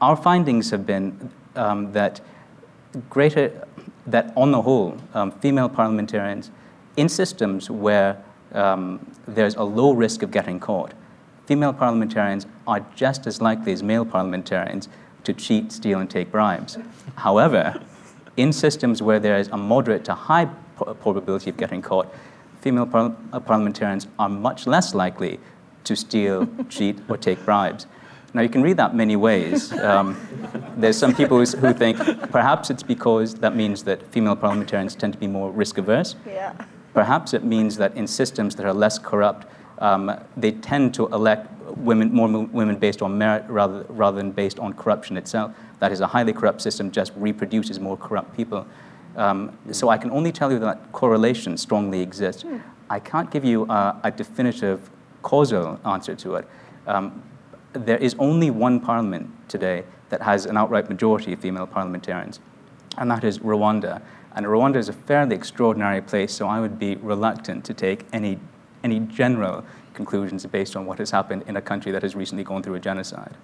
Our 0.00 0.16
findings 0.16 0.70
have 0.70 0.86
been 0.86 1.30
um, 1.56 1.92
that 1.92 2.20
greater, 3.10 3.66
that 4.06 4.32
on 4.36 4.52
the 4.52 4.62
whole, 4.62 4.96
um, 5.14 5.30
female 5.30 5.68
parliamentarians 5.68 6.50
in 6.96 7.08
systems 7.08 7.70
where 7.70 8.22
um, 8.52 9.04
there's 9.26 9.54
a 9.56 9.62
low 9.62 9.92
risk 9.92 10.22
of 10.22 10.30
getting 10.30 10.60
caught, 10.60 10.92
female 11.46 11.72
parliamentarians 11.72 12.46
are 12.66 12.80
just 12.94 13.26
as 13.26 13.40
likely 13.40 13.72
as 13.72 13.82
male 13.82 14.04
parliamentarians 14.04 14.88
to 15.24 15.32
cheat, 15.32 15.72
steal, 15.72 15.98
and 15.98 16.10
take 16.10 16.30
bribes. 16.30 16.78
However, 17.16 17.80
in 18.36 18.52
systems 18.52 19.02
where 19.02 19.18
there 19.18 19.38
is 19.38 19.48
a 19.48 19.56
moderate 19.56 20.04
to 20.04 20.14
high 20.14 20.46
probability 20.76 21.50
of 21.50 21.56
getting 21.56 21.82
caught, 21.82 22.12
female 22.60 22.86
par- 22.86 23.14
uh, 23.32 23.40
parliamentarians 23.40 24.06
are 24.18 24.28
much 24.28 24.66
less 24.66 24.94
likely 24.94 25.38
to 25.84 25.94
steal, 25.94 26.48
cheat, 26.68 26.98
or 27.08 27.16
take 27.16 27.44
bribes. 27.44 27.86
Now, 28.34 28.42
you 28.42 28.48
can 28.48 28.62
read 28.62 28.76
that 28.78 28.94
many 28.96 29.14
ways. 29.14 29.72
Um, 29.72 30.16
there's 30.76 30.98
some 30.98 31.14
people 31.14 31.38
who, 31.38 31.44
who 31.58 31.72
think 31.72 31.98
perhaps 32.32 32.68
it's 32.68 32.82
because 32.82 33.36
that 33.36 33.54
means 33.54 33.84
that 33.84 34.02
female 34.12 34.34
parliamentarians 34.34 34.96
tend 34.96 35.12
to 35.12 35.18
be 35.18 35.28
more 35.28 35.50
risk 35.52 35.78
averse. 35.78 36.16
yeah. 36.26 36.52
Perhaps 36.94 37.34
it 37.34 37.42
means 37.42 37.76
that 37.76 37.96
in 37.96 38.06
systems 38.06 38.54
that 38.56 38.66
are 38.66 38.72
less 38.72 38.98
corrupt, 38.98 39.46
um, 39.78 40.12
they 40.36 40.52
tend 40.52 40.94
to 40.94 41.06
elect 41.08 41.50
women, 41.76 42.12
more 42.12 42.28
women 42.28 42.76
based 42.76 43.02
on 43.02 43.18
merit 43.18 43.44
rather, 43.48 43.84
rather 43.88 44.16
than 44.16 44.30
based 44.30 44.58
on 44.60 44.72
corruption 44.74 45.16
itself. 45.16 45.52
That 45.80 45.90
is, 45.90 46.00
a 46.00 46.06
highly 46.06 46.32
corrupt 46.32 46.60
system 46.60 46.90
just 46.90 47.12
reproduces 47.16 47.80
more 47.80 47.96
corrupt 47.96 48.36
people. 48.36 48.66
Um, 49.16 49.56
so 49.72 49.88
I 49.88 49.98
can 49.98 50.10
only 50.10 50.32
tell 50.32 50.52
you 50.52 50.58
that 50.60 50.92
correlation 50.92 51.56
strongly 51.56 52.00
exists. 52.00 52.44
I 52.90 53.00
can't 53.00 53.30
give 53.30 53.44
you 53.44 53.64
a, 53.68 54.00
a 54.04 54.10
definitive 54.10 54.90
causal 55.22 55.80
answer 55.84 56.14
to 56.14 56.36
it. 56.36 56.48
Um, 56.86 57.22
there 57.74 57.98
is 57.98 58.14
only 58.18 58.50
one 58.50 58.80
parliament 58.80 59.30
today 59.48 59.84
that 60.08 60.22
has 60.22 60.46
an 60.46 60.56
outright 60.56 60.88
majority 60.88 61.32
of 61.32 61.40
female 61.40 61.66
parliamentarians, 61.66 62.40
and 62.96 63.10
that 63.10 63.24
is 63.24 63.40
Rwanda. 63.40 64.00
And 64.34 64.46
Rwanda 64.46 64.76
is 64.76 64.88
a 64.88 64.92
fairly 64.92 65.36
extraordinary 65.36 66.00
place, 66.00 66.32
so 66.32 66.48
I 66.48 66.60
would 66.60 66.78
be 66.78 66.96
reluctant 66.96 67.64
to 67.66 67.74
take 67.74 68.06
any, 68.12 68.38
any 68.82 69.00
general 69.00 69.64
conclusions 69.92 70.44
based 70.46 70.76
on 70.76 70.86
what 70.86 70.98
has 70.98 71.10
happened 71.10 71.44
in 71.46 71.56
a 71.56 71.62
country 71.62 71.92
that 71.92 72.02
has 72.02 72.14
recently 72.14 72.44
gone 72.44 72.62
through 72.62 72.74
a 72.74 72.80
genocide. 72.80 73.36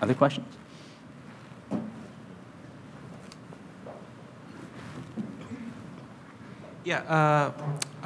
Other 0.00 0.14
questions? 0.14 0.54
Yeah, 6.84 7.00
uh, 7.00 7.52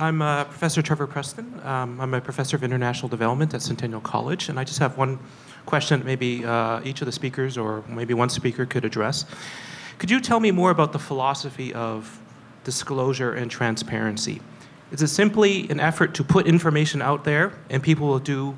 I'm 0.02 0.20
uh, 0.20 0.42
Professor 0.46 0.82
Trevor 0.82 1.06
Preston. 1.06 1.60
Um, 1.62 2.00
I'm 2.00 2.12
a 2.12 2.20
professor 2.20 2.56
of 2.56 2.64
international 2.64 3.08
development 3.08 3.54
at 3.54 3.62
Centennial 3.62 4.00
College, 4.00 4.48
and 4.48 4.58
I 4.58 4.64
just 4.64 4.80
have 4.80 4.98
one 4.98 5.20
question 5.64 6.00
that 6.00 6.04
maybe 6.04 6.44
uh, 6.44 6.80
each 6.82 7.02
of 7.02 7.06
the 7.06 7.12
speakers 7.12 7.56
or 7.56 7.84
maybe 7.88 8.12
one 8.12 8.28
speaker 8.28 8.66
could 8.66 8.84
address. 8.84 9.26
Could 9.98 10.10
you 10.10 10.20
tell 10.20 10.40
me 10.40 10.50
more 10.50 10.72
about 10.72 10.92
the 10.92 10.98
philosophy 10.98 11.72
of 11.72 12.20
disclosure 12.64 13.32
and 13.32 13.48
transparency? 13.48 14.40
Is 14.90 15.02
it 15.02 15.06
simply 15.06 15.70
an 15.70 15.78
effort 15.78 16.14
to 16.14 16.24
put 16.24 16.48
information 16.48 17.00
out 17.00 17.22
there 17.22 17.52
and 17.70 17.80
people 17.80 18.08
will 18.08 18.18
do, 18.18 18.56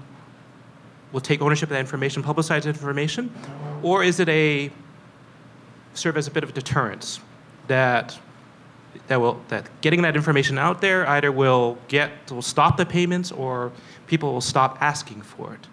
will 1.13 1.21
take 1.21 1.43
ownership 1.43 1.65
of 1.69 1.75
that 1.75 1.81
information, 1.81 2.23
publicize 2.23 2.65
information? 2.65 3.31
Or 3.83 4.03
is 4.03 4.19
it 4.19 4.31
a, 4.31 4.71
serve 5.93 6.17
as 6.17 6.27
a 6.27 6.31
bit 6.31 6.43
of 6.43 6.49
a 6.49 6.53
deterrence 6.55 7.21
that 7.67 8.19
that 9.09 9.21
will 9.21 9.41
that 9.49 9.69
getting 9.81 10.03
that 10.03 10.17
information 10.17 10.59
out 10.59 10.81
there 10.81 11.07
either 11.09 11.31
will 11.31 11.79
get 11.89 12.11
will 12.31 12.43
stop 12.43 12.77
the 12.77 12.87
payments 12.87 13.31
or 13.31 13.73
people 14.07 14.33
will 14.33 14.41
stop 14.41 14.79
asking 14.81 15.23
for 15.23 15.55
it. 15.55 15.67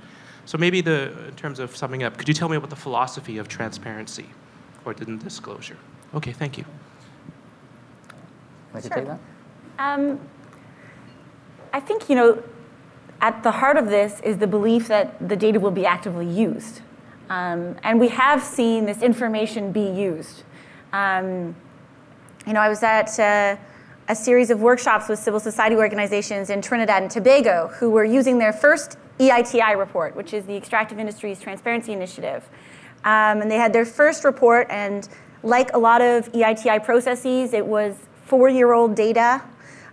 So 0.46 0.58
maybe 0.58 0.82
the 0.82 1.28
in 1.28 1.36
terms 1.36 1.60
of 1.60 1.76
summing 1.76 2.04
up, 2.04 2.18
could 2.18 2.28
you 2.28 2.34
tell 2.34 2.50
me 2.50 2.58
about 2.58 2.70
the 2.70 2.76
philosophy 2.76 3.38
of 3.38 3.48
transparency 3.48 4.28
or 4.86 4.94
disclosure? 4.94 5.78
Okay, 6.14 6.34
thank 6.34 6.58
you. 6.58 6.66
Like 8.74 8.84
Sure. 8.84 8.92
take 8.92 9.06
that? 9.06 9.20
Um, 9.80 10.20
I 11.74 11.80
think, 11.80 12.10
you 12.10 12.16
know, 12.16 12.44
at 13.22 13.44
the 13.44 13.52
heart 13.52 13.78
of 13.78 13.88
this 13.88 14.20
is 14.22 14.38
the 14.38 14.48
belief 14.48 14.88
that 14.88 15.28
the 15.28 15.36
data 15.36 15.60
will 15.60 15.72
be 15.72 15.86
actively 15.86 16.28
used. 16.28 16.82
Um, 17.30 17.78
and 17.84 18.00
we 18.00 18.10
have 18.10 18.44
seen 18.44 18.86
this 18.86 19.02
information 19.02 19.72
be 19.72 19.88
used. 19.88 20.44
Um, 20.92 21.56
you 22.48 22.54
know, 22.54 22.60
I 22.60 22.70
was 22.70 22.82
at 22.82 23.20
uh, 23.20 23.56
a 24.08 24.16
series 24.16 24.50
of 24.50 24.62
workshops 24.62 25.08
with 25.08 25.20
civil 25.20 25.40
society 25.40 25.76
organizations 25.76 26.50
in 26.50 26.62
Trinidad 26.62 27.04
and 27.04 27.12
Tobago 27.12 27.68
who 27.76 27.92
were 27.92 28.04
using 28.04 28.40
their 28.40 28.52
first 28.52 28.98
EITI 29.20 29.78
report, 29.78 30.16
which 30.16 30.34
is 30.34 30.46
the 30.46 30.56
Extractive 30.56 30.98
Industries 30.98 31.40
Transparency 31.40 31.94
Initiative. 31.94 32.50
Um, 33.04 33.42
and 33.42 33.50
they 33.50 33.58
had 33.58 33.74
their 33.74 33.86
first 33.86 34.24
report, 34.24 34.68
and 34.70 35.08
like 35.44 35.74
a 35.74 35.78
lot 35.78 36.02
of 36.02 36.32
EITI 36.32 36.84
processes, 36.84 37.54
it 37.54 37.66
was 37.66 37.96
four 38.26 38.50
year 38.50 38.74
old 38.74 38.96
data. 38.96 39.42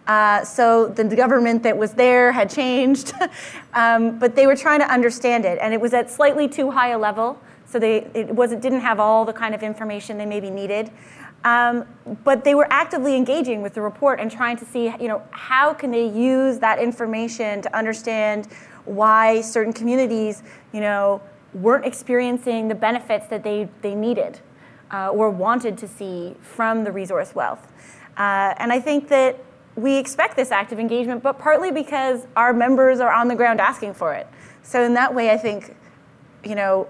Uh, 0.06 0.42
so 0.42 0.88
the 0.88 1.04
government 1.04 1.62
that 1.62 1.76
was 1.76 1.92
there 1.92 2.32
had 2.32 2.48
changed, 2.48 3.12
um, 3.74 4.18
but 4.18 4.34
they 4.34 4.46
were 4.46 4.56
trying 4.56 4.80
to 4.80 4.90
understand 4.90 5.44
it, 5.44 5.58
and 5.60 5.74
it 5.74 5.80
was 5.80 5.92
at 5.92 6.10
slightly 6.10 6.48
too 6.48 6.70
high 6.70 6.88
a 6.88 6.98
level. 6.98 7.38
So 7.66 7.78
they 7.78 7.98
it 8.14 8.28
wasn't 8.28 8.62
didn't 8.62 8.80
have 8.80 8.98
all 8.98 9.26
the 9.26 9.34
kind 9.34 9.54
of 9.54 9.62
information 9.62 10.16
they 10.16 10.24
maybe 10.24 10.48
needed, 10.48 10.90
um, 11.44 11.86
but 12.24 12.44
they 12.44 12.54
were 12.54 12.66
actively 12.70 13.14
engaging 13.16 13.62
with 13.62 13.74
the 13.74 13.80
report 13.80 14.20
and 14.20 14.30
trying 14.30 14.56
to 14.56 14.64
see 14.64 14.92
you 15.00 15.08
know 15.08 15.22
how 15.30 15.72
can 15.72 15.90
they 15.90 16.06
use 16.06 16.58
that 16.58 16.78
information 16.78 17.62
to 17.62 17.76
understand 17.76 18.48
why 18.84 19.40
certain 19.40 19.72
communities 19.72 20.42
you 20.72 20.80
know 20.80 21.20
weren't 21.54 21.84
experiencing 21.84 22.68
the 22.68 22.74
benefits 22.74 23.26
that 23.28 23.42
they 23.42 23.68
they 23.82 23.94
needed 23.94 24.40
uh, 24.92 25.08
or 25.10 25.30
wanted 25.30 25.76
to 25.78 25.88
see 25.88 26.34
from 26.40 26.84
the 26.84 26.92
resource 26.92 27.34
wealth. 27.34 27.72
Uh, 28.16 28.54
and 28.58 28.72
I 28.72 28.80
think 28.80 29.08
that 29.08 29.38
we 29.76 29.96
expect 29.96 30.36
this 30.36 30.50
active 30.50 30.80
engagement, 30.80 31.22
but 31.22 31.38
partly 31.38 31.70
because 31.70 32.26
our 32.36 32.52
members 32.52 33.00
are 33.00 33.12
on 33.12 33.28
the 33.28 33.36
ground 33.36 33.60
asking 33.60 33.94
for 33.94 34.12
it. 34.14 34.26
So 34.62 34.82
in 34.82 34.94
that 34.94 35.14
way, 35.14 35.30
I 35.30 35.36
think, 35.36 35.76
you 36.44 36.56
know, 36.56 36.88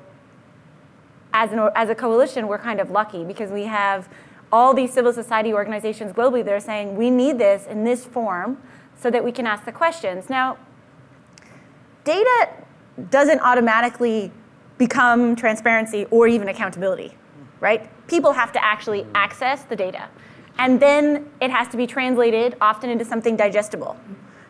as, 1.35 1.53
an, 1.53 1.69
as 1.75 1.91
a 1.91 1.95
coalition, 1.95 2.49
we're 2.49 2.59
kind 2.59 2.81
of 2.81 2.91
lucky 2.91 3.25
because 3.25 3.51
we 3.51 3.65
have 3.65 4.09
all 4.53 4.75
these 4.75 4.93
civil 4.93 5.13
society 5.13 5.53
organizations 5.53 6.13
globally 6.13 6.45
that 6.45 6.53
are 6.53 6.61
saying 6.61 6.97
we 6.97 7.11
need 7.11 7.39
this 7.39 7.67
in 7.67 7.85
this 7.85 8.05
form 8.05 8.59
so 8.97 9.11
that 9.11 9.25
we 9.25 9.33
can 9.33 9.47
ask 9.47 9.65
the 9.65 9.73
questions. 9.73 10.29
Now, 10.29 10.59
data 12.05 12.49
doesn't 13.11 13.41
automatically 13.41 14.33
become 14.79 15.37
transparency 15.37 16.07
or 16.11 16.27
even 16.27 16.49
accountability, 16.49 17.15
right? 17.61 17.89
People 18.09 18.33
have 18.33 18.53
to 18.53 18.65
actually 18.65 19.03
mm-hmm. 19.03 19.17
access 19.17 19.65
the 19.65 19.77
data. 19.77 20.09
And 20.59 20.81
then 20.81 21.31
it 21.41 21.51
has 21.51 21.69
to 21.69 21.77
be 21.77 21.87
translated 21.87 22.57
often 22.61 22.91
into 22.91 23.05
something 23.05 23.37
digestible. 23.37 23.97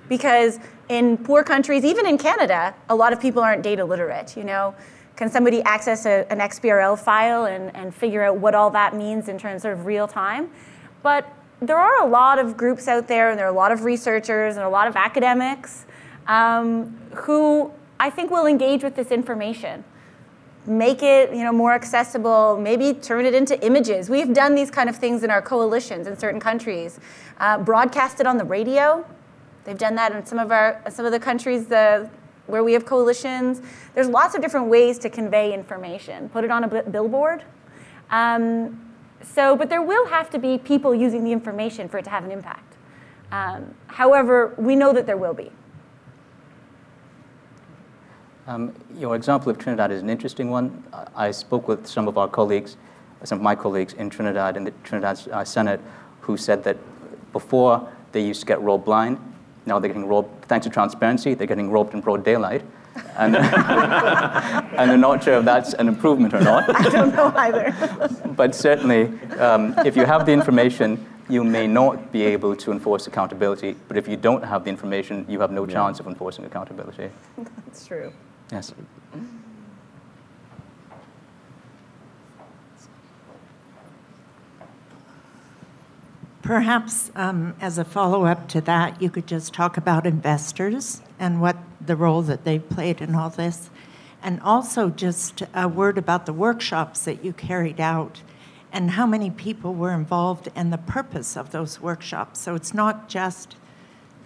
Because 0.09 0.59
in 0.89 1.19
poor 1.19 1.45
countries, 1.45 1.85
even 1.85 2.07
in 2.07 2.17
Canada, 2.17 2.75
a 2.89 2.95
lot 2.95 3.13
of 3.13 3.21
people 3.21 3.43
aren't 3.43 3.63
data 3.63 3.85
literate, 3.85 4.37
you 4.37 4.45
know? 4.45 4.75
Can 5.19 5.29
somebody 5.29 5.61
access 5.65 6.07
a, 6.07 6.31
an 6.31 6.39
XBRL 6.39 6.97
file 6.97 7.47
and, 7.47 7.75
and 7.75 7.93
figure 7.93 8.23
out 8.23 8.37
what 8.37 8.55
all 8.55 8.71
that 8.71 8.95
means 8.95 9.29
in 9.29 9.37
terms 9.37 9.65
of 9.65 9.85
real 9.85 10.07
time? 10.07 10.49
But 11.03 11.29
there 11.61 11.77
are 11.77 12.05
a 12.05 12.07
lot 12.07 12.39
of 12.39 12.57
groups 12.57 12.87
out 12.87 13.09
there, 13.09 13.31
and 13.31 13.37
there 13.37 13.45
are 13.45 13.51
a 13.51 13.57
lot 13.57 13.73
of 13.73 13.83
researchers 13.83 14.55
and 14.55 14.65
a 14.65 14.69
lot 14.69 14.87
of 14.87 14.95
academics 14.95 15.87
um, 16.29 16.97
who 17.17 17.73
I 17.99 18.11
think 18.11 18.31
will 18.31 18.47
engage 18.47 18.85
with 18.85 18.95
this 18.95 19.11
information 19.11 19.83
make 20.67 21.03
it 21.03 21.33
you 21.33 21.43
know 21.43 21.53
more 21.53 21.73
accessible 21.73 22.59
maybe 22.61 22.93
turn 22.93 23.25
it 23.25 23.33
into 23.33 23.59
images 23.65 24.11
we've 24.11 24.35
done 24.35 24.55
these 24.55 24.71
kind 24.71 24.91
of 24.91 24.97
things 24.97 25.23
in 25.23 25.31
our 25.31 25.41
coalitions 25.41 26.07
in 26.07 26.19
certain 26.19 26.39
countries 26.39 27.01
uh, 27.39 27.57
broadcast 27.57 28.21
it 28.21 28.27
on 28.27 28.37
the 28.37 28.45
radio 28.45 29.03
they've 29.65 29.79
done 29.79 29.95
that 29.95 30.13
in 30.13 30.27
some 30.27 30.39
of 30.39 30.53
our 30.53 30.83
some 30.91 31.07
of 31.07 31.13
the 31.13 31.19
countries 31.19 31.73
uh, 31.73 32.07
where 32.49 32.65
we 32.65 32.73
have 32.73 32.85
coalitions. 32.85 33.63
There's 33.95 34.09
lots 34.09 34.35
of 34.35 34.43
different 34.43 34.67
ways 34.67 34.99
to 35.01 35.11
convey 35.11 35.55
information. 35.55 36.29
Put 36.31 36.45
it 36.45 36.51
on 36.51 36.65
a 36.65 36.83
billboard. 36.83 37.45
Um, 38.11 38.95
so 39.23 39.57
but 39.57 39.69
there 39.69 39.83
will 39.83 40.07
have 40.07 40.31
to 40.31 40.39
be 40.39 40.59
people 40.59 40.95
using 40.95 41.25
the 41.25 41.33
information 41.33 41.89
for 41.89 41.99
it 41.99 42.05
to 42.05 42.11
have 42.11 42.25
an 42.25 42.31
impact. 42.31 42.77
Um, 43.31 43.75
however 43.87 44.55
we 44.57 44.75
know 44.75 44.93
that 44.93 45.07
there 45.07 45.17
will 45.17 45.35
be. 45.35 45.51
Um, 48.47 48.75
your 48.97 49.15
example 49.15 49.51
of 49.51 49.59
Trinidad 49.59 49.91
is 49.93 50.01
an 50.01 50.09
interesting 50.09 50.49
one. 50.49 50.83
I 51.15 51.31
spoke 51.33 51.69
with 51.69 51.87
some 51.87 52.09
of 52.09 52.17
our 52.17 52.29
colleagues, 52.29 52.79
some 53.25 53.39
of 53.39 53.43
my 53.43 53.55
colleagues 53.55 53.93
in 53.93 54.09
Trinidad 54.09 54.57
in 54.57 54.65
the 54.65 54.71
Trinidad 54.85 55.21
uh, 55.31 55.45
Senate, 55.45 55.81
who 56.23 56.39
said 56.39 56.65
that 56.65 56.79
before 57.33 57.87
they 58.13 58.25
used 58.25 58.41
to 58.41 58.47
get 58.47 58.59
robbed 58.63 58.87
blind, 58.87 59.19
now 59.69 59.79
they're 59.79 59.89
getting 59.89 60.09
robbed, 60.09 60.47
thanks 60.47 60.65
to 60.67 60.71
transparency, 60.73 61.35
they're 61.35 61.47
getting 61.47 61.71
robbed 61.71 61.95
in 61.95 62.01
broad 62.01 62.25
daylight. 62.25 62.63
And, 63.17 63.37
and 64.79 64.91
they're 64.91 64.97
not 64.97 65.23
sure 65.23 65.39
if 65.39 65.45
that's 65.45 65.75
an 65.75 65.87
improvement 65.87 66.35
or 66.35 66.41
not. 66.41 66.69
i 66.75 66.89
don't 66.89 67.15
know 67.15 67.33
either 67.37 67.73
But 68.37 68.55
certainly, 68.57 69.03
um, 69.39 69.75
if 69.87 69.97
you 69.97 70.05
have 70.05 70.27
the 70.27 70.33
information, 70.33 71.07
you 71.29 71.45
may 71.45 71.67
not 71.69 72.11
be 72.11 72.23
able 72.23 72.57
to 72.57 72.73
enforce 72.73 73.07
accountability. 73.07 73.77
But 73.87 73.97
if 73.97 74.09
you 74.09 74.17
don't 74.17 74.43
have 74.43 74.65
the 74.65 74.71
information, 74.71 75.27
you 75.29 75.39
have 75.41 75.53
no 75.53 75.67
chance 75.67 76.01
of 76.01 76.07
enforcing 76.09 76.45
accountability. 76.45 77.11
that's 77.67 77.87
true 77.87 78.13
Yes. 78.51 78.73
Perhaps 86.49 87.11
um, 87.15 87.55
as 87.61 87.77
a 87.77 87.85
follow 87.85 88.25
up 88.25 88.49
to 88.49 88.63
that, 88.63 89.03
you 89.03 89.11
could 89.11 89.27
just 89.27 89.53
talk 89.53 89.77
about 89.77 90.07
investors 90.07 91.03
and 91.19 91.43
what 91.43 91.59
the 91.79 91.95
role 91.95 92.23
that 92.23 92.45
they 92.45 92.59
played 92.59 93.03
in 93.03 93.15
all 93.15 93.29
this. 93.29 93.69
And 94.23 94.41
also 94.41 94.89
just 94.89 95.43
a 95.53 95.69
word 95.69 95.99
about 95.99 96.25
the 96.25 96.33
workshops 96.33 97.05
that 97.05 97.23
you 97.23 97.35
carried 97.35 97.83
out 97.83 98.23
and 98.73 98.93
how 98.93 99.05
many 99.05 99.29
people 99.29 99.75
were 99.75 99.93
involved 99.93 100.49
and 100.57 100.73
the 100.73 100.79
purpose 100.79 101.37
of 101.37 101.51
those 101.51 101.83
workshops. 101.83 102.41
So 102.41 102.55
it's 102.55 102.73
not 102.73 103.11
just 103.11 103.57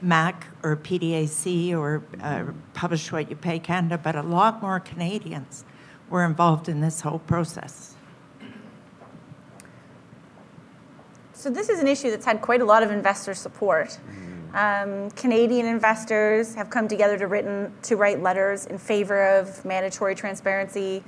MAC 0.01 0.47
or 0.63 0.77
PDAC 0.77 1.77
or 1.77 2.05
uh, 2.23 2.53
Publish 2.73 3.11
What 3.11 3.31
You 3.31 3.35
Pay 3.35 3.59
Canada, 3.59 3.99
but 3.99 4.15
a 4.15 4.23
lot 4.23 4.63
more 4.63 4.79
Canadians 4.79 5.65
were 6.09 6.25
involved 6.25 6.69
in 6.69 6.83
this 6.83 7.01
whole 7.01 7.19
process. 7.19 7.92
So 11.43 11.51
this 11.51 11.69
is 11.69 11.81
an 11.81 11.89
issue 11.89 12.09
that's 12.09 12.25
had 12.25 12.41
quite 12.41 12.61
a 12.61 12.65
lot 12.65 12.85
of 12.85 12.93
investor 12.93 13.35
support. 13.35 13.99
Um, 14.55 15.11
Canadian 15.11 15.67
investors 15.67 16.55
have 16.55 16.71
come 16.71 16.87
together 16.87 17.19
to 17.19 17.27
written 17.27 17.73
to 17.83 17.97
write 17.97 18.23
letters 18.23 18.67
in 18.67 18.79
favor 18.79 19.27
of 19.39 19.65
mandatory 19.65 20.15
transparency, 20.15 21.03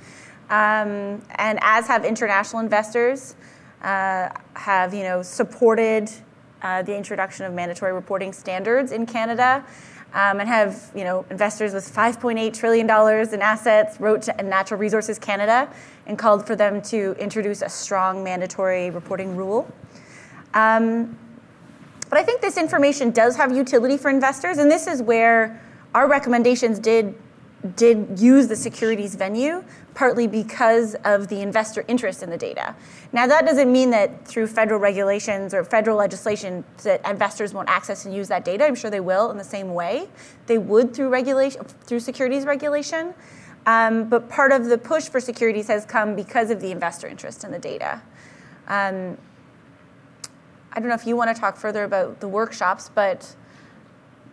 um, 0.49 1.21
and 1.35 1.57
as 1.61 1.87
have 1.87 2.03
international 2.03 2.61
investors 2.61 3.37
uh, 3.81 4.27
have 4.55 4.93
you 4.93 5.03
know 5.03 5.21
supported 5.21 6.11
uh, 6.61 6.81
the 6.81 6.93
introduction 6.93 7.45
of 7.45 7.53
mandatory 7.53 7.93
reporting 7.93 8.33
standards 8.33 8.91
in 8.91 9.05
Canada. 9.05 9.63
Um, 10.13 10.41
and 10.41 10.49
have 10.49 10.91
you 10.93 11.05
know 11.05 11.25
investors 11.29 11.73
with 11.73 11.89
5.8 11.89 12.53
trillion 12.53 12.87
dollars 12.87 13.31
in 13.31 13.41
assets 13.41 14.01
wrote 14.01 14.23
to 14.23 14.43
Natural 14.43 14.77
Resources 14.77 15.17
Canada 15.17 15.73
and 16.07 16.19
called 16.19 16.45
for 16.45 16.57
them 16.57 16.81
to 16.83 17.15
introduce 17.19 17.61
a 17.61 17.69
strong 17.69 18.21
mandatory 18.21 18.89
reporting 18.89 19.37
rule. 19.37 19.73
Um, 20.55 21.17
but 22.09 22.17
I 22.17 22.23
think 22.23 22.41
this 22.41 22.57
information 22.57 23.11
does 23.11 23.35
have 23.35 23.55
utility 23.55 23.97
for 23.97 24.09
investors, 24.09 24.57
and 24.57 24.71
this 24.71 24.87
is 24.87 25.01
where 25.01 25.61
our 25.93 26.07
recommendations 26.07 26.79
did 26.79 27.15
did 27.75 28.19
use 28.19 28.47
the 28.47 28.55
securities 28.55 29.15
venue 29.15 29.63
partly 29.95 30.27
because 30.27 30.93
of 31.05 31.29
the 31.29 31.41
investor 31.41 31.83
interest 31.87 32.21
in 32.21 32.29
the 32.29 32.37
data. 32.37 32.75
Now, 33.11 33.25
that 33.27 33.45
doesn't 33.45 33.71
mean 33.71 33.89
that 33.91 34.27
through 34.27 34.47
federal 34.47 34.79
regulations 34.79 35.53
or 35.53 35.63
federal 35.63 35.97
legislation 35.97 36.63
that 36.83 37.07
investors 37.09 37.53
won't 37.53 37.69
access 37.69 38.05
and 38.05 38.13
use 38.13 38.27
that 38.27 38.45
data. 38.45 38.65
I'm 38.65 38.75
sure 38.75 38.91
they 38.91 38.99
will 38.99 39.31
in 39.31 39.37
the 39.37 39.43
same 39.43 39.73
way 39.73 40.09
they 40.47 40.57
would 40.57 40.93
through 40.93 41.09
regulation, 41.09 41.63
through 41.63 42.01
securities 42.01 42.45
regulation. 42.45 43.13
Um, 43.65 44.09
but 44.09 44.29
part 44.29 44.51
of 44.51 44.65
the 44.65 44.77
push 44.77 45.05
for 45.05 45.19
securities 45.19 45.67
has 45.69 45.85
come 45.85 46.15
because 46.15 46.51
of 46.51 46.61
the 46.61 46.71
investor 46.71 47.07
interest 47.07 47.43
in 47.43 47.51
the 47.51 47.57
data. 47.57 48.01
Um, 48.67 49.17
I 50.75 50.81
don't 50.81 50.89
know 50.89 50.95
if 50.95 51.07
you 51.07 51.15
want 51.15 51.33
to 51.33 51.39
talk 51.39 51.55
further 51.55 51.85
about 51.85 52.19
the 52.19 52.27
workshops, 52.27 52.91
but 52.93 53.33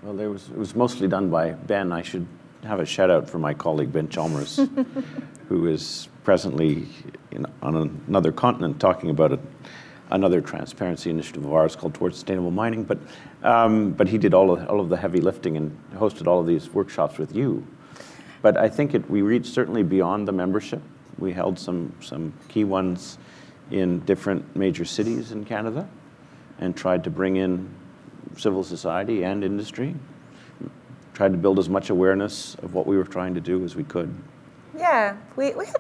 well, 0.03 0.13
there 0.13 0.29
was, 0.29 0.49
it 0.49 0.57
was 0.57 0.75
mostly 0.75 1.07
done 1.07 1.31
by 1.31 1.51
Ben. 1.53 1.93
I 1.93 2.03
should 2.03 2.27
have 2.65 2.81
a 2.81 2.85
shout 2.85 3.11
out 3.11 3.31
for 3.31 3.39
my 3.39 3.55
colleague 3.55 3.93
Ben 3.93 4.09
Chalmers, 4.09 4.59
who 5.49 5.69
is 5.69 6.09
presently 6.25 6.89
in, 7.31 7.47
on 7.63 8.01
another 8.09 8.33
continent 8.33 8.81
talking 8.81 9.11
about 9.11 9.33
a, 9.33 9.39
another 10.11 10.41
transparency 10.41 11.11
initiative 11.11 11.45
of 11.45 11.53
ours 11.53 11.77
called 11.77 11.95
Towards 11.95 12.17
Sustainable 12.17 12.51
Mining. 12.51 12.83
But, 12.83 12.99
um, 13.45 13.93
but 13.93 14.09
he 14.09 14.19
did 14.19 14.35
all 14.35 14.51
of, 14.51 14.69
all 14.69 14.81
of 14.81 14.89
the 14.89 14.97
heavy 14.97 15.21
lifting 15.21 15.57
and 15.57 15.79
hosted 15.95 16.27
all 16.27 16.41
of 16.41 16.47
these 16.49 16.71
workshops 16.71 17.19
with 17.19 17.37
you. 17.37 17.65
But 18.43 18.57
I 18.57 18.69
think 18.69 18.95
it, 18.95 19.09
we 19.09 19.23
reached 19.23 19.55
certainly 19.55 19.85
beyond 19.85 20.27
the 20.27 20.33
membership. 20.33 20.83
We 21.19 21.33
held 21.33 21.57
some, 21.57 21.95
some 22.01 22.33
key 22.49 22.65
ones 22.65 23.19
in 23.71 24.01
different 24.01 24.57
major 24.57 24.85
cities 24.85 25.31
in 25.31 25.45
Canada 25.45 25.89
and 26.63 26.77
tried 26.77 27.03
to 27.03 27.11
bring 27.11 27.37
in 27.37 27.69
civil 28.37 28.63
society 28.63 29.25
and 29.25 29.43
industry. 29.43 29.97
Tried 31.13 31.33
to 31.33 31.39
build 31.39 31.59
as 31.59 31.69
much 31.69 31.91
awareness 31.91 32.55
of 32.63 32.73
what 32.73 32.87
we 32.87 32.97
were 32.97 33.05
trying 33.05 33.35
to 33.35 33.41
do 33.41 33.65
as 33.65 33.75
we 33.75 33.83
could. 33.83 34.15
Yeah, 34.79 35.17
we, 35.37 35.53
we, 35.55 35.67
had, 35.67 35.77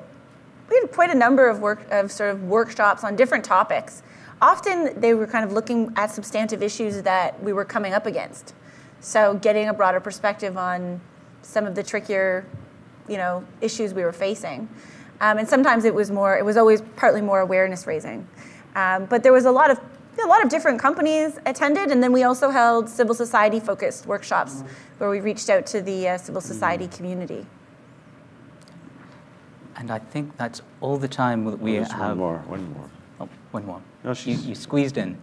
we 0.68 0.76
had 0.76 0.90
quite 0.90 1.10
a 1.10 1.14
number 1.14 1.48
of, 1.48 1.60
work, 1.60 1.86
of 1.90 2.10
sort 2.10 2.30
of 2.30 2.42
workshops 2.42 3.04
on 3.04 3.14
different 3.14 3.44
topics. 3.44 4.02
Often 4.42 5.00
they 5.00 5.14
were 5.14 5.26
kind 5.26 5.44
of 5.44 5.52
looking 5.52 5.92
at 5.96 6.10
substantive 6.10 6.64
issues 6.64 7.00
that 7.02 7.40
we 7.40 7.52
were 7.52 7.64
coming 7.64 7.94
up 7.94 8.06
against. 8.06 8.52
So 8.98 9.34
getting 9.34 9.68
a 9.68 9.72
broader 9.72 10.00
perspective 10.00 10.56
on 10.56 11.00
some 11.42 11.64
of 11.64 11.76
the 11.76 11.82
trickier, 11.84 12.44
you 13.08 13.18
know, 13.18 13.44
issues 13.60 13.94
we 13.94 14.02
were 14.02 14.12
facing. 14.12 14.68
Um, 15.20 15.38
and 15.38 15.48
sometimes 15.48 15.84
it 15.84 15.94
was 15.94 16.10
more, 16.10 16.36
it 16.36 16.44
was 16.44 16.56
always 16.56 16.82
partly 16.96 17.22
more 17.22 17.40
awareness 17.40 17.86
raising. 17.86 18.26
Um, 18.74 19.04
but 19.04 19.22
there 19.22 19.32
was 19.32 19.44
a 19.44 19.52
lot 19.52 19.70
of 19.70 19.80
a 20.22 20.26
lot 20.26 20.42
of 20.42 20.48
different 20.50 20.80
companies 20.80 21.38
attended, 21.46 21.90
and 21.90 22.02
then 22.02 22.12
we 22.12 22.22
also 22.22 22.50
held 22.50 22.88
civil 22.88 23.14
society 23.14 23.60
focused 23.60 24.06
workshops 24.06 24.62
where 24.98 25.10
we 25.10 25.20
reached 25.20 25.48
out 25.50 25.66
to 25.66 25.80
the 25.80 26.08
uh, 26.08 26.18
civil 26.18 26.40
society 26.40 26.88
community. 26.88 27.46
And 29.76 29.90
I 29.90 29.98
think 29.98 30.36
that's 30.36 30.62
all 30.80 30.96
the 30.96 31.08
time 31.08 31.44
that 31.46 31.58
we 31.58 31.78
oh, 31.78 31.84
have. 31.84 32.18
One 32.18 32.18
more, 32.18 32.38
one 32.46 32.72
more. 32.72 32.90
Oh, 33.20 33.28
one 33.50 33.66
more. 33.66 33.82
No, 34.04 34.12
you, 34.12 34.34
you 34.34 34.54
squeezed 34.54 34.98
in. 34.98 35.18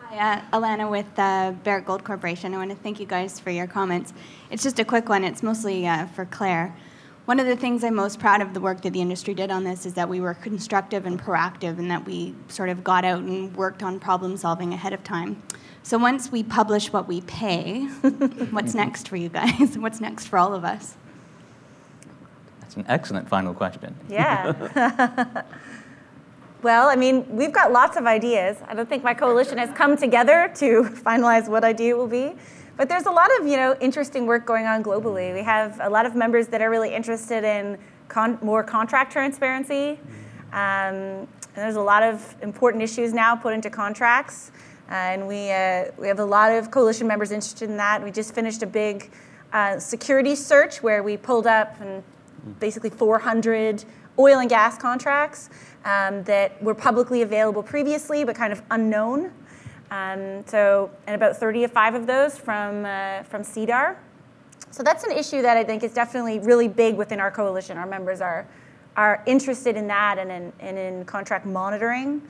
Hi, 0.00 0.34
uh, 0.52 0.58
Alana 0.58 0.90
with 0.90 1.06
uh, 1.18 1.52
Barrick 1.64 1.86
Gold 1.86 2.04
Corporation. 2.04 2.54
I 2.54 2.58
want 2.58 2.70
to 2.70 2.76
thank 2.76 3.00
you 3.00 3.06
guys 3.06 3.40
for 3.40 3.50
your 3.50 3.66
comments. 3.66 4.12
It's 4.50 4.62
just 4.62 4.78
a 4.78 4.84
quick 4.84 5.08
one. 5.08 5.24
It's 5.24 5.42
mostly 5.42 5.86
uh, 5.86 6.06
for 6.06 6.24
Claire. 6.26 6.74
One 7.26 7.40
of 7.40 7.46
the 7.46 7.56
things 7.56 7.82
I'm 7.82 7.96
most 7.96 8.20
proud 8.20 8.40
of 8.40 8.54
the 8.54 8.60
work 8.60 8.82
that 8.82 8.92
the 8.92 9.00
industry 9.00 9.34
did 9.34 9.50
on 9.50 9.64
this 9.64 9.84
is 9.84 9.94
that 9.94 10.08
we 10.08 10.20
were 10.20 10.34
constructive 10.34 11.06
and 11.06 11.20
proactive 11.20 11.76
and 11.80 11.90
that 11.90 12.06
we 12.06 12.36
sort 12.46 12.68
of 12.68 12.84
got 12.84 13.04
out 13.04 13.18
and 13.18 13.54
worked 13.56 13.82
on 13.82 13.98
problem 13.98 14.36
solving 14.36 14.72
ahead 14.72 14.92
of 14.92 15.02
time. 15.02 15.42
So 15.82 15.98
once 15.98 16.30
we 16.30 16.44
publish 16.44 16.92
what 16.92 17.08
we 17.08 17.22
pay, 17.22 17.80
what's 18.00 18.12
mm-hmm. 18.12 18.78
next 18.78 19.08
for 19.08 19.16
you 19.16 19.28
guys? 19.28 19.76
what's 19.78 20.00
next 20.00 20.28
for 20.28 20.38
all 20.38 20.54
of 20.54 20.64
us? 20.64 20.94
That's 22.60 22.76
an 22.76 22.84
excellent 22.86 23.28
final 23.28 23.54
question. 23.54 23.96
Yeah. 24.08 25.42
well, 26.62 26.88
I 26.88 26.94
mean, 26.94 27.26
we've 27.28 27.52
got 27.52 27.72
lots 27.72 27.96
of 27.96 28.06
ideas. 28.06 28.56
I 28.68 28.74
don't 28.74 28.88
think 28.88 29.02
my 29.02 29.14
coalition 29.14 29.58
has 29.58 29.76
come 29.76 29.96
together 29.96 30.52
to 30.58 30.82
finalize 30.84 31.48
what 31.48 31.64
idea 31.64 31.96
it 31.96 31.98
will 31.98 32.06
be. 32.06 32.34
But 32.76 32.90
there's 32.90 33.06
a 33.06 33.10
lot 33.10 33.30
of 33.40 33.46
you 33.46 33.56
know 33.56 33.76
interesting 33.80 34.26
work 34.26 34.44
going 34.44 34.66
on 34.66 34.82
globally. 34.82 35.32
We 35.32 35.42
have 35.42 35.80
a 35.82 35.88
lot 35.88 36.04
of 36.04 36.14
members 36.14 36.48
that 36.48 36.60
are 36.60 36.68
really 36.68 36.94
interested 36.94 37.42
in 37.42 37.78
con- 38.08 38.38
more 38.42 38.62
contract 38.62 39.12
transparency. 39.12 39.98
Um, 40.52 41.26
there's 41.54 41.76
a 41.76 41.80
lot 41.80 42.02
of 42.02 42.34
important 42.42 42.82
issues 42.82 43.14
now 43.14 43.34
put 43.34 43.54
into 43.54 43.70
contracts, 43.70 44.52
and 44.90 45.26
we 45.26 45.50
uh, 45.50 45.86
we 45.96 46.06
have 46.06 46.18
a 46.18 46.24
lot 46.24 46.52
of 46.52 46.70
coalition 46.70 47.06
members 47.06 47.32
interested 47.32 47.70
in 47.70 47.78
that. 47.78 48.04
We 48.04 48.10
just 48.10 48.34
finished 48.34 48.62
a 48.62 48.66
big 48.66 49.10
uh, 49.54 49.78
security 49.78 50.34
search 50.34 50.82
where 50.82 51.02
we 51.02 51.16
pulled 51.16 51.46
up 51.46 51.80
and 51.80 52.02
basically 52.60 52.90
400 52.90 53.84
oil 54.18 54.38
and 54.38 54.50
gas 54.50 54.76
contracts 54.76 55.48
um, 55.84 56.22
that 56.24 56.62
were 56.62 56.74
publicly 56.74 57.22
available 57.22 57.62
previously 57.62 58.24
but 58.24 58.36
kind 58.36 58.52
of 58.52 58.62
unknown. 58.70 59.32
Um, 59.90 60.44
so, 60.46 60.90
and 61.06 61.14
about 61.14 61.36
35 61.36 61.94
of 61.94 62.06
those 62.06 62.36
from, 62.36 62.84
uh, 62.84 63.22
from 63.24 63.42
SEDAR. 63.42 63.96
So 64.70 64.82
that's 64.82 65.04
an 65.04 65.12
issue 65.12 65.42
that 65.42 65.56
I 65.56 65.64
think 65.64 65.82
is 65.82 65.94
definitely 65.94 66.38
really 66.40 66.68
big 66.68 66.96
within 66.96 67.20
our 67.20 67.30
coalition. 67.30 67.78
Our 67.78 67.86
members 67.86 68.20
are, 68.20 68.46
are 68.96 69.22
interested 69.26 69.76
in 69.76 69.86
that 69.86 70.18
and 70.18 70.30
in, 70.30 70.52
and 70.60 70.78
in 70.78 71.04
contract 71.04 71.46
monitoring. 71.46 72.20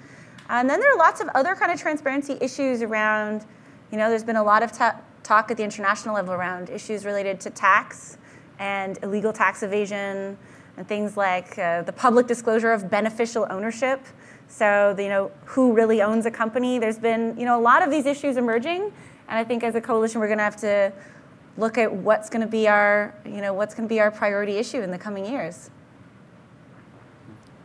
And 0.49 0.69
then 0.71 0.81
there 0.81 0.93
are 0.93 0.99
lots 0.99 1.21
of 1.21 1.29
other 1.35 1.55
kind 1.55 1.73
of 1.73 1.81
transparency 1.81 2.37
issues 2.41 2.83
around, 2.83 3.45
you 3.91 3.99
know, 3.99 4.09
there's 4.09 4.25
been 4.25 4.37
a 4.37 4.45
lot 4.45 4.63
of 4.63 4.71
ta- 4.71 5.01
talk 5.23 5.51
at 5.51 5.57
the 5.57 5.65
international 5.65 6.15
level 6.15 6.35
around 6.35 6.71
issues 6.71 7.05
related 7.05 7.41
to 7.41 7.51
tax 7.51 8.17
and 8.59 8.99
illegal 9.03 9.33
tax 9.33 9.63
evasion 9.63 10.39
and 10.77 10.87
things 10.87 11.17
like 11.17 11.59
uh, 11.59 11.83
the 11.83 11.93
public 11.93 12.27
disclosure 12.27 12.71
of 12.71 12.91
beneficial 12.91 13.47
ownership. 13.51 14.01
So, 14.49 14.95
you 14.99 15.09
know, 15.09 15.31
who 15.45 15.73
really 15.73 16.03
owns 16.03 16.27
a 16.27 16.31
company? 16.31 16.79
There's 16.79 16.99
been, 16.99 17.37
you 17.39 17.45
know, 17.45 17.59
a 17.59 17.61
lot 17.61 17.83
of 17.83 17.91
these 17.91 18.07
issues 18.07 18.37
emerging, 18.37 18.93
and 19.29 19.39
I 19.39 19.45
think 19.45 19.65
as 19.65 19.75
a 19.75 19.81
coalition, 19.81 20.21
we're 20.21 20.29
going 20.29 20.39
to 20.39 20.45
have 20.45 20.57
to 20.57 20.93
look 21.57 21.79
at 21.79 21.93
what's 21.93 22.31
going 22.31 22.43
to 22.43 22.47
be 22.47 22.69
our, 22.69 23.15
you 23.25 23.41
know, 23.41 23.53
what's 23.53 23.75
going 23.75 23.89
to 23.89 23.93
be 23.93 24.01
our 24.01 24.11
priority 24.11 24.57
issue 24.57 24.83
in 24.83 24.91
the 24.91 24.99
coming 24.99 25.27
years. 25.27 25.71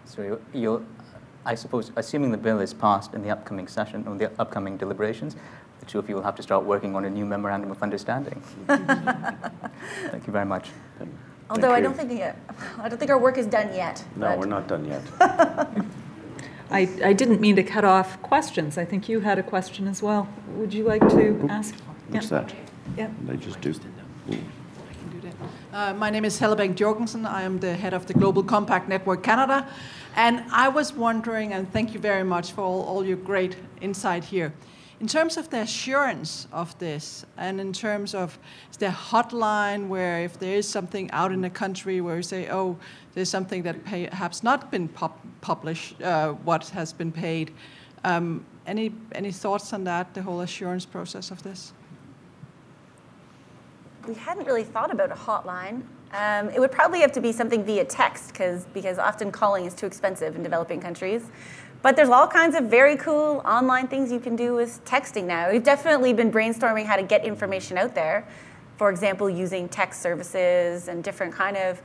So 0.06 0.22
you 0.22 0.42
you'll, 0.54 0.86
I 1.46 1.56
suppose, 1.56 1.92
assuming 1.96 2.32
the 2.32 2.38
bill 2.38 2.60
is 2.60 2.74
passed 2.74 3.14
in 3.14 3.22
the 3.22 3.30
upcoming 3.30 3.68
session 3.68 4.06
or 4.08 4.18
the 4.18 4.32
upcoming 4.40 4.76
deliberations, 4.78 5.36
the 5.80 5.86
two 5.86 6.00
of 6.00 6.10
you 6.10 6.16
will 6.16 6.24
have 6.24 6.36
to 6.36 6.44
start 6.44 6.66
working 6.66 6.96
on 6.96 7.06
a 7.06 7.10
new 7.10 7.26
memorandum 7.26 7.72
of 7.72 7.82
understanding. 7.82 8.42
Thank 8.68 10.28
you 10.28 10.34
very 10.34 10.46
much. 10.46 10.70
Although 11.50 11.72
I 11.72 11.82
don't 11.82 11.96
think 11.96 12.12
it, 12.12 12.36
I 12.78 12.88
don't 12.88 12.98
think 12.98 13.12
our 13.12 13.20
work 13.20 13.38
is 13.38 13.46
done 13.46 13.74
yet. 13.74 14.04
No, 14.16 14.38
we're 14.38 14.46
not 14.46 14.68
done 14.68 14.86
yet. 14.86 15.02
I, 16.72 16.88
I 17.04 17.14
didn't 17.14 17.42
mean 17.42 17.58
to 17.58 17.64
cut 17.64 17.84
off 17.84 18.22
questions. 18.22 18.78
I 18.78 18.86
think 18.86 19.10
you 19.10 19.20
had 19.20 19.38
a 19.38 19.44
question 19.44 19.88
as 19.88 20.02
well. 20.02 20.28
Would 20.56 20.74
you 20.74 20.86
like 20.86 21.02
to 21.10 21.46
ask? 21.50 21.76
What's 22.10 22.32
Yeah. 22.32 22.40
that? 22.40 22.54
Yeah. 22.98 23.10
They 23.28 23.36
just 23.38 23.60
do. 23.62 23.74
Uh, 25.74 25.94
my 25.94 26.10
name 26.10 26.26
is 26.26 26.38
Helle 26.40 26.56
Bank 26.56 26.76
Jorgensen. 26.78 27.26
I 27.26 27.44
am 27.44 27.60
the 27.60 27.74
head 27.76 27.94
of 27.94 28.06
the 28.06 28.14
Global 28.14 28.44
Compact 28.44 28.88
Network 28.88 29.24
Canada. 29.24 29.68
And 30.16 30.44
I 30.52 30.70
was 30.70 30.94
wondering, 30.94 31.54
and 31.54 31.72
thank 31.72 31.94
you 31.94 32.00
very 32.00 32.24
much 32.24 32.52
for 32.52 32.62
all, 32.62 32.82
all 32.84 33.06
your 33.06 33.18
great 33.18 33.56
insight 33.82 34.24
here. 34.26 34.54
In 35.00 35.08
terms 35.08 35.36
of 35.38 35.50
the 35.50 35.62
assurance 35.62 36.48
of 36.52 36.78
this, 36.78 37.26
and 37.38 37.60
in 37.60 37.74
terms 37.74 38.14
of 38.14 38.38
the 38.80 38.88
hotline 38.88 39.88
where 39.88 40.22
if 40.24 40.38
there 40.38 40.56
is 40.58 40.70
something 40.70 41.10
out 41.12 41.32
in 41.32 41.42
the 41.42 41.50
country 41.50 42.02
where 42.02 42.18
you 42.18 42.24
say, 42.24 42.50
oh, 42.52 42.78
there's 43.14 43.30
something 43.30 43.64
that 43.64 43.84
perhaps 43.84 44.44
not 44.44 44.72
been 44.72 44.88
pub- 44.88 45.20
published, 45.42 46.02
uh, 46.02 46.34
what 46.34 46.70
has 46.70 46.94
been 46.94 47.12
paid. 47.12 47.54
Um, 48.04 48.46
any, 48.66 48.94
any 49.14 49.32
thoughts 49.32 49.74
on 49.74 49.84
that, 49.86 50.14
the 50.14 50.22
whole 50.22 50.42
assurance 50.42 50.86
process 50.86 51.32
of 51.32 51.44
this? 51.44 51.74
We 54.08 54.16
hadn't 54.16 54.46
really 54.46 54.64
thought 54.64 54.92
about 54.92 55.12
a 55.12 55.16
hotline. 55.16 55.84
Um, 56.14 56.50
it 56.50 56.60
would 56.60 56.72
probably 56.72 57.00
have 57.02 57.12
to 57.14 57.22
be 57.22 57.32
something 57.32 57.64
via 57.64 57.86
text 57.86 58.34
because 58.34 58.66
because 58.74 58.98
often 58.98 59.32
calling 59.32 59.66
is 59.66 59.74
too 59.74 59.86
expensive 59.86 60.36
in 60.36 60.44
developing 60.44 60.82
countries. 60.82 61.24
But 61.82 61.96
there's 61.96 62.10
all 62.10 62.28
kinds 62.28 62.56
of 62.56 62.66
very 62.66 62.96
cool 62.98 63.42
online 63.46 63.88
things 63.88 64.12
you 64.12 64.20
can 64.20 64.36
do 64.36 64.54
with 64.54 64.84
texting 64.86 65.24
now. 65.24 65.52
We've 65.52 65.64
definitely 65.64 66.14
been 66.14 66.32
brainstorming 66.32 66.86
how 66.86 66.96
to 66.96 67.04
get 67.04 67.24
information 67.24 67.78
out 67.78 67.96
there. 67.96 68.28
For 68.78 68.90
example, 68.90 69.30
using 69.30 69.70
text 69.70 70.02
services 70.02 70.88
and 70.88 71.04
different 71.04 71.34
kind 71.34 71.58
of 71.58 71.82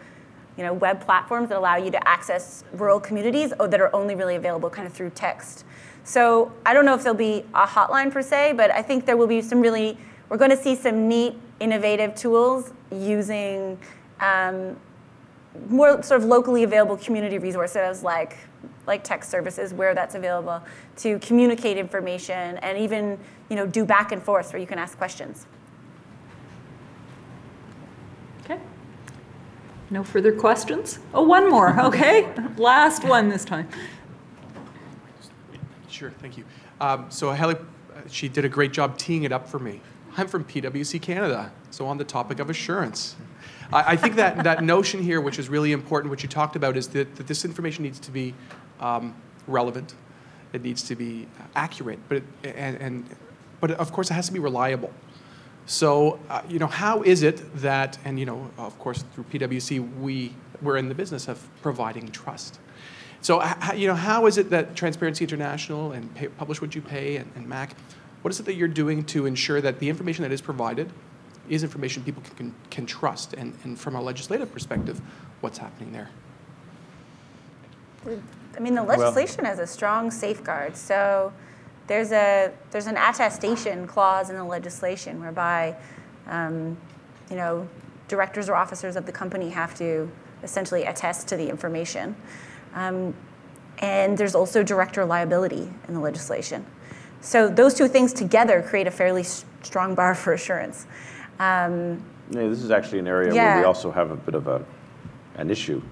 you 0.56 0.64
know, 0.64 0.72
web 0.72 1.00
platforms 1.00 1.48
that 1.50 1.58
allow 1.58 1.76
you 1.76 1.90
to 1.90 2.08
access 2.08 2.64
rural 2.72 2.98
communities 2.98 3.52
that 3.58 3.80
are 3.80 3.94
only 3.94 4.14
really 4.14 4.36
available 4.36 4.70
kind 4.70 4.86
of 4.86 4.92
through 4.92 5.10
text. 5.10 5.64
So 6.04 6.52
I 6.64 6.72
don't 6.72 6.84
know 6.84 6.94
if 6.94 7.02
there'll 7.02 7.18
be 7.18 7.44
a 7.54 7.66
hotline 7.66 8.12
per 8.12 8.22
se, 8.22 8.54
but 8.56 8.70
I 8.70 8.80
think 8.80 9.06
there 9.06 9.16
will 9.16 9.26
be 9.26 9.42
some 9.42 9.60
really, 9.60 9.98
we're 10.28 10.36
going 10.36 10.50
to 10.50 10.56
see 10.56 10.74
some 10.74 11.08
neat, 11.08 11.34
innovative 11.60 12.14
tools 12.14 12.72
using 12.90 13.78
um, 14.20 14.76
more 15.68 16.02
sort 16.02 16.20
of 16.20 16.26
locally 16.26 16.62
available 16.62 16.96
community 16.96 17.38
resources 17.38 18.02
like 18.02 18.36
like 18.86 19.02
text 19.02 19.30
services 19.30 19.74
where 19.74 19.94
that's 19.94 20.14
available 20.14 20.62
to 20.96 21.18
communicate 21.18 21.76
information 21.76 22.56
and 22.58 22.78
even 22.78 23.18
you 23.48 23.56
know 23.56 23.66
do 23.66 23.84
back 23.84 24.12
and 24.12 24.22
forth 24.22 24.52
where 24.52 24.60
you 24.60 24.66
can 24.66 24.78
ask 24.78 24.96
questions. 24.96 25.46
Okay. 28.44 28.60
No 29.90 30.02
further 30.02 30.32
questions? 30.32 30.98
Oh, 31.14 31.22
one 31.22 31.48
more, 31.48 31.78
okay. 31.86 32.28
Last 32.56 33.04
one 33.04 33.28
this 33.28 33.44
time. 33.44 33.68
Sure, 35.88 36.10
thank 36.10 36.36
you. 36.36 36.44
Um, 36.80 37.06
so 37.08 37.32
Haley, 37.32 37.54
uh, 37.54 38.00
she 38.10 38.28
did 38.28 38.44
a 38.44 38.48
great 38.48 38.72
job 38.72 38.98
teeing 38.98 39.22
it 39.22 39.32
up 39.32 39.48
for 39.48 39.58
me. 39.58 39.80
I'm 40.16 40.28
from 40.28 40.44
PwC 40.44 41.00
Canada, 41.00 41.52
so 41.70 41.86
on 41.86 41.98
the 41.98 42.04
topic 42.04 42.38
of 42.38 42.50
assurance. 42.50 43.16
I, 43.72 43.92
I 43.92 43.96
think 43.96 44.16
that, 44.16 44.44
that 44.44 44.64
notion 44.64 45.02
here, 45.02 45.20
which 45.20 45.38
is 45.38 45.48
really 45.48 45.72
important, 45.72 46.10
what 46.10 46.22
you 46.22 46.28
talked 46.28 46.56
about, 46.56 46.76
is 46.76 46.88
that, 46.88 47.14
that 47.16 47.26
this 47.26 47.44
information 47.44 47.84
needs 47.84 47.98
to 48.00 48.10
be 48.10 48.34
um, 48.80 49.14
relevant, 49.46 49.94
it 50.52 50.62
needs 50.62 50.82
to 50.84 50.96
be 50.96 51.26
accurate, 51.54 51.98
but, 52.08 52.18
it, 52.18 52.24
and, 52.56 52.76
and, 52.78 53.04
but 53.60 53.72
of 53.72 53.92
course 53.92 54.10
it 54.10 54.14
has 54.14 54.26
to 54.26 54.32
be 54.32 54.38
reliable. 54.38 54.92
So, 55.66 56.20
uh, 56.30 56.42
you 56.48 56.60
know, 56.60 56.68
how 56.68 57.02
is 57.02 57.24
it 57.24 57.42
that, 57.56 57.98
and 58.04 58.18
you 58.18 58.26
know, 58.26 58.50
of 58.56 58.78
course, 58.78 59.04
through 59.12 59.24
PwC, 59.24 60.00
we, 60.00 60.32
we're 60.62 60.76
in 60.76 60.88
the 60.88 60.94
business 60.94 61.26
of 61.26 61.46
providing 61.60 62.08
trust. 62.08 62.60
So, 63.20 63.42
you 63.74 63.88
know, 63.88 63.94
how 63.94 64.26
is 64.26 64.38
it 64.38 64.50
that 64.50 64.76
Transparency 64.76 65.24
International 65.24 65.90
and 65.90 66.14
pay, 66.14 66.28
Publish 66.28 66.60
What 66.60 66.76
You 66.76 66.82
Pay 66.82 67.16
and, 67.16 67.30
and, 67.34 67.48
MAC, 67.48 67.74
what 68.22 68.32
is 68.32 68.38
it 68.38 68.46
that 68.46 68.54
you're 68.54 68.68
doing 68.68 69.04
to 69.06 69.26
ensure 69.26 69.60
that 69.60 69.80
the 69.80 69.88
information 69.88 70.22
that 70.22 70.30
is 70.30 70.40
provided 70.40 70.92
is 71.48 71.64
information 71.64 72.04
people 72.04 72.22
can, 72.22 72.36
can, 72.36 72.54
can 72.70 72.86
trust? 72.86 73.34
And, 73.34 73.52
and 73.64 73.78
from 73.78 73.96
a 73.96 74.00
legislative 74.00 74.52
perspective, 74.52 75.00
what's 75.40 75.58
happening 75.58 75.92
there? 75.92 76.10
I 78.56 78.60
mean, 78.60 78.76
the 78.76 78.82
legislation 78.84 79.42
well, 79.42 79.50
has 79.50 79.58
a 79.58 79.66
strong 79.66 80.12
safeguard. 80.12 80.76
So 80.76 81.32
there's 81.86 82.12
a 82.12 82.52
there's 82.70 82.86
an 82.86 82.96
attestation 82.96 83.86
clause 83.86 84.30
in 84.30 84.36
the 84.36 84.44
legislation 84.44 85.20
whereby, 85.20 85.76
um, 86.28 86.76
you 87.30 87.36
know, 87.36 87.68
directors 88.08 88.48
or 88.48 88.54
officers 88.54 88.96
of 88.96 89.06
the 89.06 89.12
company 89.12 89.50
have 89.50 89.74
to 89.76 90.10
essentially 90.42 90.84
attest 90.84 91.28
to 91.28 91.36
the 91.36 91.48
information. 91.48 92.14
Um, 92.74 93.14
and 93.78 94.16
there's 94.16 94.34
also 94.34 94.62
director 94.62 95.04
liability 95.04 95.68
in 95.88 95.94
the 95.94 96.00
legislation. 96.00 96.64
So 97.20 97.48
those 97.48 97.74
two 97.74 97.88
things 97.88 98.12
together 98.12 98.62
create 98.62 98.86
a 98.86 98.90
fairly 98.90 99.22
strong 99.22 99.94
bar 99.94 100.14
for 100.14 100.32
assurance. 100.32 100.86
Um, 101.38 102.02
yeah, 102.30 102.48
this 102.48 102.62
is 102.62 102.70
actually 102.70 103.00
an 103.00 103.08
area 103.08 103.34
yeah. 103.34 103.54
where 103.54 103.62
we 103.62 103.64
also 103.64 103.90
have 103.90 104.10
a 104.10 104.16
bit 104.16 104.34
of 104.34 104.46
a, 104.48 104.64
an 105.36 105.50
issue 105.50 105.82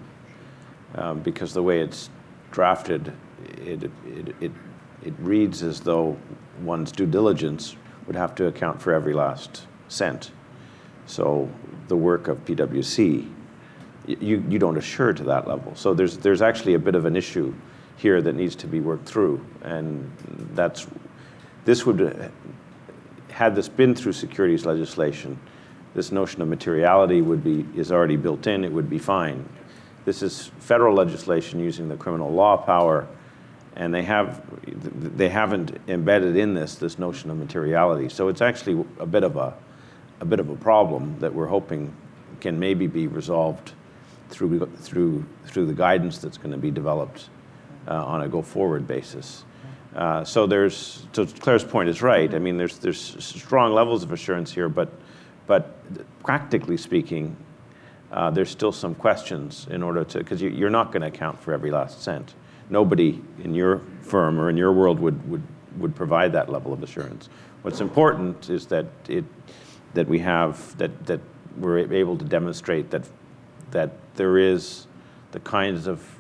um, 0.95 1.21
because 1.21 1.53
the 1.53 1.63
way 1.63 1.81
it's 1.81 2.11
drafted, 2.51 3.13
it, 3.59 3.85
it, 4.07 4.35
it, 4.41 4.53
it 5.05 5.15
reads 5.19 5.63
as 5.63 5.81
though 5.81 6.17
one's 6.63 6.93
due 6.93 7.07
diligence 7.07 7.77
would 8.07 8.17
have 8.17 8.35
to 8.37 8.47
account 8.47 8.81
for 8.81 8.93
every 8.93 9.15
last 9.15 9.67
cent. 9.89 10.31
So 11.07 11.49
the 11.89 11.97
work 11.97 12.29
of 12.29 12.45
PwC 12.45 13.31
you, 14.07 14.45
you 14.49 14.59
don't 14.59 14.77
assure 14.77 15.13
to 15.13 15.25
that 15.25 15.49
level. 15.49 15.75
So 15.75 15.95
there's, 15.95 16.19
there's 16.19 16.43
actually 16.43 16.75
a 16.75 16.79
bit 16.79 16.95
of 16.95 17.05
an 17.05 17.17
issue 17.17 17.55
here 17.97 18.21
that 18.21 18.35
needs 18.35 18.55
to 18.57 18.67
be 18.67 18.81
worked 18.81 19.07
through. 19.07 19.45
And 19.63 20.11
that's, 20.53 20.87
this 21.65 21.87
would, 21.87 22.31
had 23.31 23.55
this 23.55 23.69
been 23.69 23.95
through 23.95 24.13
securities 24.13 24.67
legislation, 24.67 25.39
this 25.95 26.13
notion 26.13 26.43
of 26.43 26.49
materiality 26.49 27.23
would 27.23 27.43
be, 27.43 27.67
is 27.79 27.93
already 27.93 28.17
built 28.17 28.47
in, 28.47 28.65
it 28.65 28.73
would 28.73 28.91
be 28.91 28.99
fine. 28.99 29.49
This 30.05 30.23
is 30.23 30.51
federal 30.59 30.95
legislation 30.95 31.61
using 31.61 31.89
the 31.89 31.97
criminal 31.97 32.31
law 32.31 32.57
power, 32.57 33.07
and 33.77 33.93
they, 33.93 34.03
have, 34.03 34.43
they 35.17 35.29
haven't 35.29 35.77
embedded 35.89 36.37
in 36.37 36.55
this 36.55 36.77
this 36.77 36.99
notion 36.99 37.31
of 37.31 37.37
materiality. 37.37 38.09
So 38.09 38.29
it's 38.29 38.41
actually 38.41 38.85
a 38.99 39.07
bit 39.07 39.25
of 39.25 39.37
a, 39.37 39.55
a 40.21 40.25
bit 40.25 40.41
of 40.41 40.49
a 40.49 40.57
problem 40.57 41.19
that 41.21 41.35
we're 41.35 41.49
hoping 41.49 41.95
can 42.41 42.59
maybe 42.59 42.87
be 42.87 43.07
resolved 43.07 43.73
through, 44.29 44.67
through, 44.77 45.25
through 45.47 45.67
the 45.67 45.75
guidance 45.75 46.19
that's 46.19 46.37
going 46.37 46.53
to 46.53 46.59
be 46.59 46.71
developed 46.71 47.29
uh, 47.89 48.05
on 48.05 48.23
a 48.23 48.29
go-forward 48.29 48.87
basis. 48.87 49.45
Uh, 49.95 50.25
so 50.25 50.47
there's, 50.47 51.07
so 51.13 51.25
Claire's 51.25 51.65
point 51.65 51.89
is 51.89 52.03
right. 52.03 52.35
I 52.35 52.39
mean, 52.39 52.57
there's, 52.57 52.79
there's 52.79 53.25
strong 53.25 53.73
levels 53.73 54.03
of 54.03 54.13
assurance 54.13 54.53
here, 54.53 54.69
but, 54.69 54.93
but 55.47 55.77
practically 56.23 56.77
speaking, 56.77 57.37
uh, 58.11 58.31
there's 58.31 58.51
still 58.51 58.73
some 58.73 58.95
questions 58.95 59.67
in 59.71 59.83
order 59.83 60.05
to, 60.05 60.19
because 60.19 60.43
you, 60.43 60.67
are 60.67 60.71
not 60.71 60.93
going 60.93 61.03
to 61.03 61.09
account 61.09 61.39
for 61.41 61.53
every 61.53 61.71
last 61.71 62.03
cent. 62.03 62.35
Nobody 62.71 63.23
in 63.43 63.55
your 63.55 63.81
firm 64.03 64.41
or 64.41 64.51
in 64.51 64.57
your 64.57 64.73
world 64.73 64.99
would, 65.01 65.29
would, 65.29 65.43
would 65.79 65.95
provide 65.95 66.33
that 66.33 66.51
level 66.51 66.73
of 66.73 66.83
assurance. 66.83 67.29
What's 67.63 67.81
important 67.81 68.51
is 68.51 68.67
that, 68.67 68.87
it, 69.09 69.25
that 69.95 70.09
we 70.09 70.19
have, 70.21 70.77
that, 70.79 71.07
that 71.07 71.21
we're 71.57 71.93
able 71.93 72.17
to 72.19 72.25
demonstrate 72.25 72.91
that 72.91 73.05
that 73.75 73.91
there 74.15 74.39
is 74.39 74.87
the 75.33 75.41
kinds 75.41 75.87
of 75.87 76.19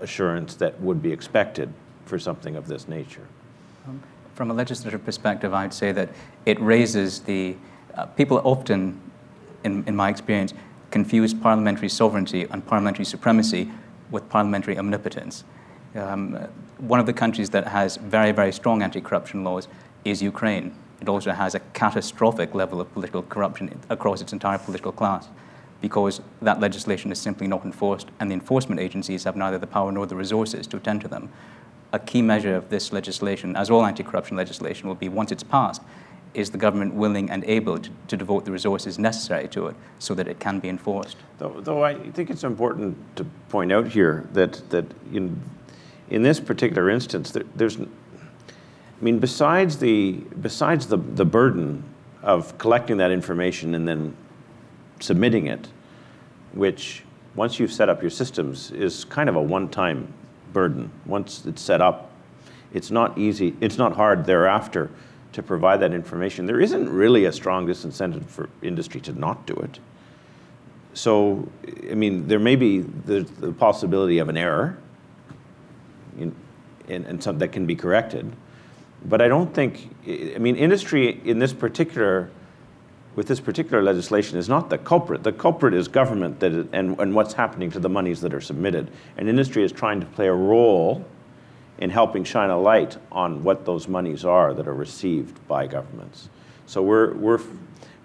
assurance 0.00 0.54
that 0.56 0.78
would 0.80 1.02
be 1.02 1.10
expected 1.10 1.72
for 2.04 2.18
something 2.18 2.54
of 2.54 2.68
this 2.68 2.86
nature. 2.86 3.26
From 4.34 4.50
a 4.50 4.54
legislative 4.54 5.04
perspective, 5.04 5.54
I'd 5.54 5.72
say 5.72 5.90
that 5.92 6.10
it 6.44 6.60
raises 6.60 7.20
the 7.20 7.56
uh, 7.94 8.04
people 8.06 8.42
often, 8.44 9.00
in, 9.64 9.82
in 9.86 9.96
my 9.96 10.10
experience, 10.10 10.52
confuse 10.90 11.32
parliamentary 11.32 11.88
sovereignty 11.88 12.46
and 12.50 12.64
parliamentary 12.64 13.06
supremacy 13.06 13.72
with 14.10 14.28
parliamentary 14.28 14.78
omnipotence. 14.78 15.44
Um, 15.94 16.34
one 16.78 17.00
of 17.00 17.06
the 17.06 17.12
countries 17.12 17.50
that 17.50 17.68
has 17.68 17.96
very, 17.96 18.32
very 18.32 18.52
strong 18.52 18.82
anti 18.82 19.00
corruption 19.00 19.44
laws 19.44 19.68
is 20.04 20.22
Ukraine. 20.22 20.74
It 21.00 21.08
also 21.08 21.32
has 21.32 21.54
a 21.54 21.60
catastrophic 21.60 22.54
level 22.54 22.80
of 22.80 22.92
political 22.92 23.22
corruption 23.22 23.78
across 23.90 24.20
its 24.20 24.32
entire 24.32 24.58
political 24.58 24.92
class 24.92 25.28
because 25.80 26.20
that 26.40 26.58
legislation 26.60 27.12
is 27.12 27.18
simply 27.18 27.46
not 27.46 27.64
enforced, 27.64 28.08
and 28.18 28.30
the 28.30 28.34
enforcement 28.34 28.80
agencies 28.80 29.24
have 29.24 29.36
neither 29.36 29.58
the 29.58 29.66
power 29.66 29.92
nor 29.92 30.06
the 30.06 30.16
resources 30.16 30.66
to 30.66 30.76
attend 30.78 31.00
to 31.02 31.08
them. 31.08 31.28
A 31.92 31.98
key 31.98 32.22
measure 32.22 32.56
of 32.56 32.70
this 32.70 32.92
legislation, 32.92 33.54
as 33.56 33.70
all 33.70 33.84
anti 33.84 34.02
corruption 34.02 34.36
legislation 34.36 34.88
will 34.88 34.94
be 34.94 35.08
once 35.08 35.30
it's 35.30 35.42
passed, 35.42 35.82
is 36.36 36.50
the 36.50 36.58
government 36.58 36.92
willing 36.92 37.30
and 37.30 37.42
able 37.44 37.78
to, 37.78 37.90
to, 38.08 38.16
devote 38.16 38.44
the 38.44 38.52
resources 38.52 38.98
necessary 38.98 39.48
to 39.48 39.68
it 39.68 39.76
so 39.98 40.14
that 40.14 40.28
it 40.28 40.38
can 40.38 40.60
be 40.60 40.68
enforced? 40.68 41.16
Though, 41.38 41.60
though 41.62 41.82
I 41.82 41.94
think 42.10 42.28
it's 42.28 42.44
important 42.44 42.98
to 43.16 43.24
point 43.48 43.72
out 43.72 43.88
here 43.88 44.28
that, 44.34 44.68
that 44.68 44.84
in, 45.12 45.40
in 46.10 46.22
this 46.22 46.38
particular 46.38 46.90
instance, 46.90 47.30
there, 47.30 47.44
there's, 47.54 47.80
I 47.80 47.86
mean, 49.00 49.18
besides 49.18 49.78
the, 49.78 50.12
besides 50.42 50.86
the, 50.88 50.98
the 50.98 51.24
burden 51.24 51.82
of 52.22 52.58
collecting 52.58 52.98
that 52.98 53.10
information 53.10 53.74
and 53.74 53.88
then 53.88 54.14
submitting 55.00 55.46
it, 55.46 55.68
which 56.52 57.02
once 57.34 57.58
you've 57.58 57.72
set 57.72 57.88
up 57.88 58.02
your 58.02 58.10
systems 58.10 58.72
is 58.72 59.06
kind 59.06 59.30
of 59.30 59.36
a 59.36 59.42
one-time 59.42 60.12
burden. 60.52 60.90
Once 61.06 61.46
it's 61.46 61.62
set 61.62 61.80
up, 61.80 62.10
it's 62.74 62.90
not 62.90 63.16
easy, 63.16 63.56
it's 63.62 63.78
not 63.78 63.94
hard 63.94 64.26
thereafter 64.26 64.90
to 65.36 65.42
provide 65.42 65.80
that 65.80 65.92
information. 65.92 66.46
There 66.46 66.62
isn't 66.62 66.88
really 66.88 67.26
a 67.26 67.32
strong 67.32 67.66
disincentive 67.66 68.24
for 68.24 68.48
industry 68.62 69.02
to 69.02 69.12
not 69.12 69.46
do 69.46 69.52
it. 69.52 69.78
So, 70.94 71.46
I 71.90 71.94
mean, 71.94 72.26
there 72.26 72.38
may 72.38 72.56
be 72.56 72.78
the, 72.80 73.20
the 73.20 73.52
possibility 73.52 74.16
of 74.16 74.30
an 74.30 74.38
error 74.38 74.78
in, 76.18 76.34
in, 76.88 77.04
and 77.04 77.22
something 77.22 77.40
that 77.40 77.52
can 77.52 77.66
be 77.66 77.76
corrected. 77.76 78.32
But 79.04 79.20
I 79.20 79.28
don't 79.28 79.52
think, 79.52 79.90
I 80.06 80.38
mean, 80.38 80.56
industry 80.56 81.20
in 81.22 81.38
this 81.38 81.52
particular 81.52 82.30
with 83.14 83.26
this 83.28 83.40
particular 83.40 83.82
legislation 83.82 84.38
is 84.38 84.48
not 84.48 84.70
the 84.70 84.78
culprit. 84.78 85.22
The 85.22 85.32
culprit 85.32 85.74
is 85.74 85.86
government 85.86 86.40
that 86.40 86.52
and, 86.72 86.98
and 86.98 87.14
what's 87.14 87.34
happening 87.34 87.70
to 87.72 87.78
the 87.78 87.88
monies 87.90 88.22
that 88.22 88.32
are 88.32 88.40
submitted. 88.40 88.90
And 89.18 89.28
industry 89.28 89.64
is 89.64 89.72
trying 89.72 90.00
to 90.00 90.06
play 90.06 90.28
a 90.28 90.34
role 90.34 91.04
in 91.78 91.90
helping 91.90 92.24
shine 92.24 92.50
a 92.50 92.58
light 92.58 92.96
on 93.12 93.42
what 93.42 93.64
those 93.64 93.88
monies 93.88 94.24
are 94.24 94.54
that 94.54 94.66
are 94.66 94.74
received 94.74 95.46
by 95.46 95.66
governments. 95.66 96.28
So 96.66 96.82
we're, 96.82 97.14
we're, 97.14 97.40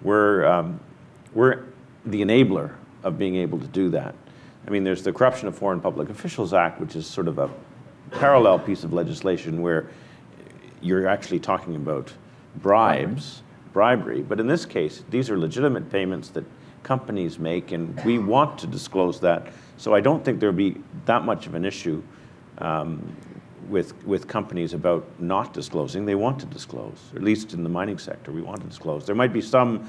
we're, 0.02 0.46
um, 0.46 0.80
we're 1.34 1.64
the 2.06 2.22
enabler 2.22 2.74
of 3.04 3.18
being 3.18 3.36
able 3.36 3.60
to 3.60 3.68
do 3.68 3.90
that. 3.92 4.14
I 4.68 4.70
mean, 4.70 4.84
there's 4.84 5.04
the 5.04 5.14
Corruption 5.14 5.48
of 5.48 5.58
Foreign 5.58 5.80
Public 5.80 6.10
Officials 6.10 6.54
Act, 6.54 6.80
which 6.80 6.96
is 6.96 7.08
sort 7.08 7.28
of 7.28 7.40
a 7.40 7.50
parallel 8.12 8.60
piece 8.60 8.84
of 8.84 8.94
legislation 8.94 9.62
where 9.62 9.90
you're 10.82 11.08
actually 11.08 11.40
talking 11.40 11.76
about 11.76 12.14
bribes 12.58 13.42
bribery. 13.74 14.22
But 14.22 14.40
in 14.40 14.48
this 14.48 14.66
case, 14.66 15.04
these 15.10 15.30
are 15.30 15.38
legitimate 15.38 15.90
payments 15.90 16.30
that 16.30 16.44
companies 16.84 17.40
make, 17.40 17.72
and 17.72 18.00
we 18.04 18.18
want 18.18 18.58
to 18.60 18.68
disclose 18.68 19.20
that. 19.22 19.48
So 19.78 19.94
I 19.96 20.02
don't 20.02 20.24
think 20.24 20.40
there'll 20.40 20.56
be 20.56 20.78
that 21.06 21.24
much 21.24 21.48
of 21.48 21.56
an 21.56 21.66
issue 21.66 22.04
um, 22.58 23.16
with, 23.70 23.94
with 24.06 24.28
companies 24.28 24.74
about 24.74 25.06
not 25.20 25.54
disclosing. 25.54 26.06
They 26.06 26.16
want 26.16 26.40
to 26.40 26.46
disclose, 26.46 26.98
at 27.16 27.24
least 27.24 27.54
in 27.54 27.64
the 27.64 27.70
mining 27.70 27.98
sector, 27.98 28.32
we 28.32 28.42
want 28.42 28.62
to 28.62 28.68
disclose. 28.68 29.06
There 29.06 29.16
might 29.16 29.34
be 29.34 29.42
some, 29.42 29.88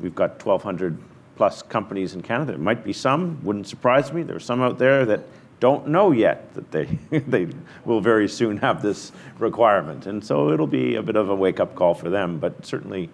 we've 0.00 0.14
got 0.14 0.44
1,200 0.44 0.98
plus 1.36 1.62
companies 1.62 2.14
in 2.14 2.22
Canada. 2.22 2.52
There 2.52 2.60
might 2.60 2.84
be 2.84 2.92
some, 2.92 3.42
wouldn't 3.42 3.66
surprise 3.66 4.12
me, 4.12 4.22
There 4.22 4.36
are 4.36 4.40
some 4.40 4.62
out 4.62 4.78
there 4.78 5.04
that 5.06 5.20
don't 5.58 5.88
know 5.88 6.10
yet 6.10 6.52
that 6.54 6.70
they, 6.70 6.84
they 7.18 7.48
will 7.84 8.00
very 8.00 8.28
soon 8.28 8.56
have 8.58 8.82
this 8.82 9.12
requirement. 9.38 10.06
And 10.06 10.24
so 10.24 10.50
it'll 10.50 10.66
be 10.66 10.96
a 10.96 11.02
bit 11.02 11.16
of 11.16 11.28
a 11.28 11.34
wake 11.34 11.60
up 11.60 11.74
call 11.74 11.94
for 11.94 12.10
them. 12.10 12.38
But 12.38 12.64
certainly, 12.64 13.10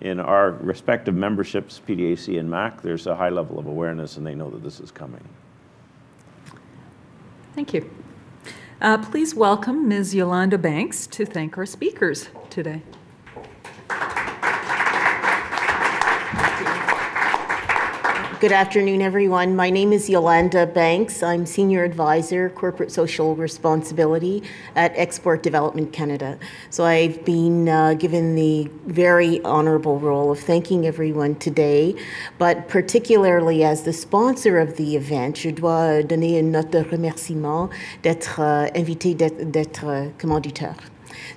in 0.00 0.20
our 0.20 0.52
respective 0.52 1.14
memberships, 1.14 1.80
PDAC 1.86 2.38
and 2.38 2.50
MAC, 2.50 2.82
there's 2.82 3.06
a 3.06 3.16
high 3.16 3.30
level 3.30 3.58
of 3.58 3.66
awareness 3.66 4.18
and 4.18 4.26
they 4.26 4.34
know 4.34 4.50
that 4.50 4.62
this 4.62 4.78
is 4.80 4.90
coming. 4.90 5.26
Thank 7.54 7.72
you. 7.72 7.90
Uh, 8.78 8.98
please 8.98 9.34
welcome 9.34 9.88
Ms. 9.88 10.14
Yolanda 10.14 10.58
Banks 10.58 11.06
to 11.06 11.24
thank 11.24 11.56
our 11.56 11.64
speakers 11.64 12.28
today. 12.50 12.82
Good 18.38 18.52
afternoon, 18.52 19.00
everyone. 19.00 19.56
My 19.56 19.70
name 19.70 19.94
is 19.94 20.10
Yolanda 20.10 20.66
Banks. 20.66 21.22
I'm 21.22 21.46
Senior 21.46 21.84
Advisor, 21.84 22.50
Corporate 22.50 22.92
Social 22.92 23.34
Responsibility 23.34 24.42
at 24.74 24.92
Export 24.94 25.42
Development 25.42 25.90
Canada. 25.90 26.38
So 26.68 26.84
I've 26.84 27.24
been 27.24 27.66
uh, 27.66 27.94
given 27.94 28.34
the 28.34 28.70
very 28.84 29.42
honorable 29.42 29.98
role 29.98 30.30
of 30.30 30.38
thanking 30.38 30.86
everyone 30.86 31.36
today, 31.36 31.96
but 32.36 32.68
particularly 32.68 33.64
as 33.64 33.84
the 33.84 33.94
sponsor 33.94 34.58
of 34.58 34.76
the 34.76 34.96
event, 34.96 35.38
je 35.38 35.50
dois 35.50 36.02
donner 36.02 36.42
notre 36.42 36.82
remerciement 36.90 37.70
d'être 38.02 38.38
uh, 38.38 38.68
invité, 38.74 39.16
d'être 39.16 39.86
uh, 39.86 40.10
commanditaire. 40.18 40.76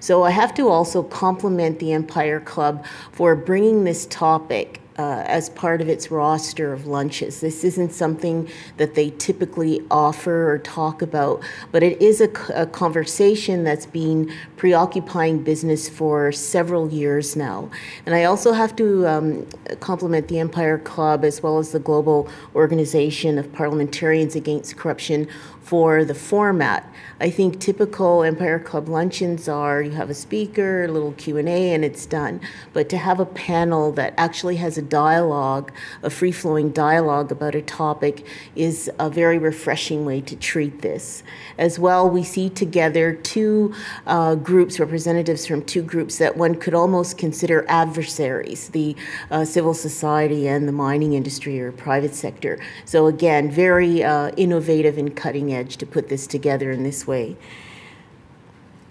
So 0.02 0.24
I 0.24 0.32
have 0.32 0.54
to 0.56 0.68
also 0.68 1.04
compliment 1.04 1.80
the 1.80 1.93
Empire 1.93 2.41
Club 2.41 2.84
for 3.14 3.38
bringing 3.38 3.86
this 3.86 4.06
topic 4.06 4.82
uh, 5.00 5.24
as 5.28 5.50
part 5.52 5.80
of 5.80 5.88
its 5.88 6.12
roster 6.12 6.74
of 6.74 6.86
lunches. 6.86 7.39
This 7.39 7.64
isn't 7.64 7.93
something 7.93 8.50
that 8.76 8.95
they 8.95 9.12
typically 9.12 9.82
offer 9.89 10.52
or 10.52 10.58
talk 10.60 11.02
about, 11.02 11.41
but 11.72 11.84
it 11.84 12.02
is 12.02 12.20
a, 12.20 12.30
a 12.54 12.66
conversation 12.66 13.64
that's 13.64 13.86
been 13.86 14.30
preoccupying 14.58 15.41
business 15.41 15.88
for 15.88 16.34
several 16.34 16.89
years 16.89 17.38
now. 17.38 17.70
And 18.06 18.14
I 18.14 18.26
also 18.26 18.52
have 18.52 18.76
to 18.76 19.08
um, 19.08 19.47
compliment 19.80 20.28
the 20.28 20.39
Empire 20.39 20.78
Club 20.78 21.24
as 21.24 21.41
well 21.41 21.60
as 21.60 21.72
the 21.72 21.80
Global 21.80 22.28
Organization 22.54 23.38
of 23.38 23.54
Parliamentarians 23.54 24.36
Against 24.36 24.76
Corruption 24.76 25.30
for 25.62 26.03
the 26.03 26.16
format. 26.16 26.91
I 27.22 27.30
think 27.30 27.60
typical 27.60 28.24
Empire 28.24 28.60
Club 28.60 28.88
luncheons 28.88 29.49
are 29.49 29.82
you 29.82 29.91
have 29.91 30.10
a 30.10 30.14
speaker, 30.14 30.86
a 30.86 30.88
little 30.88 31.12
Q&A 31.12 31.74
and 31.74 31.84
it's 31.84 32.05
done. 32.05 32.39
But 32.72 32.88
to 32.89 32.97
have 32.97 33.20
a 33.20 33.26
panel 33.26 33.91
that 33.91 34.14
actually 34.18 34.55
has 34.55 34.78
a 34.78 34.82
dialogue, 34.82 35.72
a 36.01 36.10
free-flowing 36.10 36.72
dialogue 36.72 37.30
about 37.32 37.55
a 37.55 37.62
topic 37.62 38.26
is 38.55 38.89
a 38.97 39.10
very 39.10 39.38
refreshing 39.38 40.05
way 40.05 40.22
to 40.22 40.36
treat 40.38 40.82
this. 40.82 41.24
As 41.57 41.78
well, 41.78 42.10
we 42.10 42.24
see 42.24 42.49
together 42.49 43.14
two 43.14 43.74
uh, 44.07 44.36
groups, 44.36 44.80
representatives 44.80 45.45
from 45.45 45.64
two 45.66 45.82
groups 45.82 46.20
that 46.20 46.38
one 46.38 46.55
could 46.55 46.74
almost 46.74 47.18
consider 47.18 47.66
adversaries, 47.68 48.70
the 48.70 48.95
uh, 49.30 49.43
civil 49.43 49.74
society 49.74 50.47
and 50.47 50.70
the 50.70 50.72
mining 50.72 51.14
industry 51.14 51.60
or 51.60 51.74
private 51.74 52.16
sector. 52.16 52.60
So 52.86 53.07
again, 53.07 53.51
very 53.51 54.05
uh, 54.05 54.30
innovative 54.38 54.97
and 54.97 55.14
cutting 55.14 55.49
edge 55.54 55.78
edge 55.78 55.78
to 55.78 55.86
put 55.86 56.10
this 56.10 56.28
together 56.28 56.72
in 56.72 56.84
this 56.84 57.06
way 57.06 57.36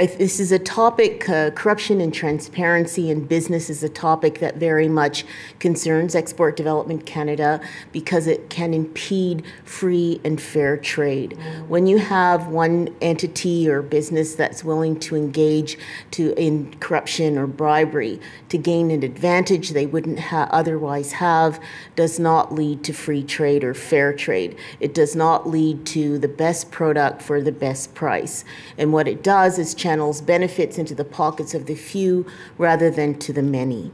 this 0.07 0.39
is 0.39 0.53
a 0.53 0.61
topic, 0.61 1.29
uh, 1.29 1.51
corruption 1.51 2.01
and 2.01 2.15
transparency 2.15 3.11
in 3.11 3.25
business 3.27 3.69
is 3.69 3.83
a 3.83 3.89
topic 3.89 4.39
that 4.39 4.57
very 4.57 4.89
much 4.89 5.25
concerns 5.59 6.15
Export 6.15 6.57
Development 6.57 7.05
Canada 7.05 7.61
because 7.91 8.29
it 8.29 8.49
can 8.49 8.75
impede 8.75 9.45
free 9.65 10.21
and 10.25 10.41
fair 10.41 10.77
trade. 10.77 11.37
When 11.67 11.89
you 11.89 11.99
have 11.99 12.47
one 12.47 12.95
entity 13.01 13.69
or 13.69 13.83
business 13.83 14.37
that's 14.37 14.63
willing 14.63 15.01
to 15.01 15.17
engage 15.17 15.77
to 16.13 16.33
in 16.41 16.75
corruption 16.79 17.37
or 17.37 17.49
bribery 17.49 18.21
to 18.51 18.59
gain 18.59 18.93
an 18.93 19.03
advantage 19.03 19.71
they 19.71 19.87
wouldn't 19.87 20.21
ha- 20.21 20.49
otherwise 20.53 21.13
have, 21.13 21.61
does 21.97 22.21
not 22.21 22.55
lead 22.55 22.85
to 22.85 22.93
free 22.93 23.25
trade 23.25 23.65
or 23.65 23.75
fair 23.75 24.13
trade. 24.13 24.57
It 24.79 24.95
does 24.95 25.17
not 25.17 25.49
lead 25.49 25.85
to 25.87 26.21
the 26.21 26.29
best 26.29 26.71
product 26.71 27.21
for 27.21 27.43
the 27.43 27.51
best 27.51 27.97
price. 27.97 28.45
And 28.77 28.93
what 28.93 29.09
it 29.09 29.25
does 29.25 29.59
is 29.59 29.75
channels 29.89 30.21
benefits 30.21 30.77
into 30.77 30.95
the 30.95 31.05
pockets 31.05 31.55
of 31.55 31.65
the 31.65 31.75
few 31.75 32.27
rather 32.59 32.91
than 32.91 33.19
to 33.19 33.33
the 33.33 33.41
many. 33.41 33.91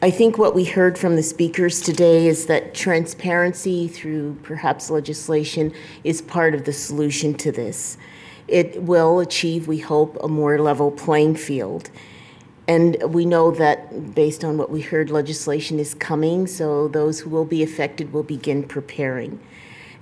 I 0.00 0.10
think 0.10 0.38
what 0.38 0.54
we 0.54 0.64
heard 0.64 0.96
from 0.96 1.14
the 1.14 1.22
speakers 1.22 1.82
today 1.82 2.26
is 2.26 2.46
that 2.46 2.72
transparency 2.72 3.86
through 3.86 4.38
perhaps 4.42 4.88
legislation 4.88 5.74
is 6.04 6.22
part 6.22 6.54
of 6.54 6.64
the 6.64 6.72
solution 6.72 7.34
to 7.34 7.52
this. 7.52 7.98
It 8.48 8.82
will 8.82 9.20
achieve, 9.20 9.68
we 9.68 9.78
hope, 9.78 10.16
a 10.22 10.28
more 10.28 10.58
level 10.58 10.90
playing 10.90 11.34
field. 11.36 11.90
And 12.66 12.96
we 13.12 13.26
know 13.26 13.50
that 13.50 14.14
based 14.14 14.42
on 14.42 14.56
what 14.56 14.70
we 14.70 14.80
heard, 14.80 15.10
legislation 15.10 15.78
is 15.78 15.92
coming, 15.92 16.46
so 16.46 16.88
those 16.88 17.20
who 17.20 17.28
will 17.28 17.44
be 17.44 17.62
affected 17.62 18.14
will 18.14 18.22
begin 18.22 18.62
preparing. 18.62 19.38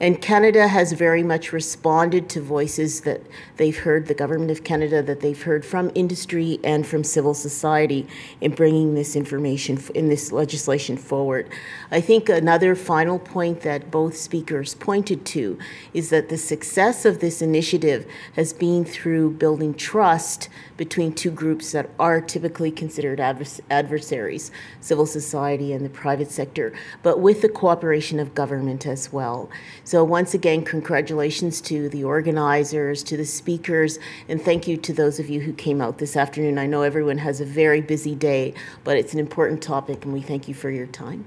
And 0.05 0.20
Canada 0.20 0.68
has 0.68 0.92
very 0.92 1.22
much 1.22 1.50
responded 1.50 2.28
to 2.28 2.42
voices 2.42 3.00
that 3.09 3.22
they've 3.57 3.78
heard, 3.78 4.07
the 4.07 4.12
government 4.12 4.50
of 4.50 4.62
Canada, 4.62 5.02
that 5.02 5.20
they've 5.20 5.42
heard 5.42 5.64
from 5.64 5.90
industry 5.94 6.61
and 6.62 6.86
from 6.86 7.02
civil 7.02 7.32
society 7.32 8.07
in 8.42 8.55
bringing 8.55 8.94
this 8.94 9.16
information, 9.16 9.82
in 9.94 10.11
this 10.11 10.30
legislation 10.30 10.98
forward. 10.98 11.48
I 11.90 12.02
think 12.02 12.28
another 12.28 12.74
final 12.74 13.18
point 13.18 13.62
that 13.62 13.90
both 13.90 14.14
speakers 14.14 14.74
pointed 14.74 15.24
to 15.24 15.59
is 15.94 16.11
that 16.11 16.28
the 16.28 16.36
success 16.36 17.07
of 17.07 17.20
this 17.20 17.40
initiative 17.40 18.07
has 18.34 18.52
been 18.52 18.84
through 18.84 19.30
building 19.30 19.72
trust 19.72 20.50
between 20.76 21.14
two 21.14 21.30
groups 21.30 21.72
that 21.72 21.88
are 21.98 22.20
typically 22.20 22.70
considered 22.70 23.20
advers- 23.20 23.61
adversaries, 23.70 24.50
civil 24.82 25.07
society 25.07 25.72
and 25.72 25.82
the 25.82 25.88
private 25.88 26.30
sector, 26.30 26.74
but 27.02 27.20
with 27.20 27.40
the 27.40 27.48
cooperation 27.48 28.20
of 28.20 28.34
government 28.34 28.86
as 28.86 29.11
well. 29.11 29.48
So, 29.95 30.03
once 30.03 30.34
again, 30.34 30.64
congratulations 30.64 31.61
to 31.61 31.88
the 31.88 32.03
organizers, 32.03 33.05
to 33.05 33.16
the 33.16 33.24
speakers, 33.24 34.01
and 34.28 34.42
thank 34.42 34.66
you 34.66 34.76
to 34.76 34.92
those 34.92 35.20
of 35.20 35.30
you 35.30 35.38
who 35.42 35.53
came 35.53 35.80
out 35.80 35.99
this 35.99 36.16
afternoon. 36.16 36.59
I 36.59 36.66
know 36.66 36.82
everyone 36.82 37.18
has 37.18 37.40
a 37.40 37.45
very 37.45 37.80
busy 37.80 38.16
day, 38.16 38.55
but 38.82 38.97
it's 38.97 39.12
an 39.12 39.20
important 39.20 39.62
topic, 39.62 40.05
and 40.05 40.12
we 40.12 40.20
thank 40.20 40.49
you 40.49 40.55
for 40.55 40.68
your 40.68 40.88
time. 40.88 41.24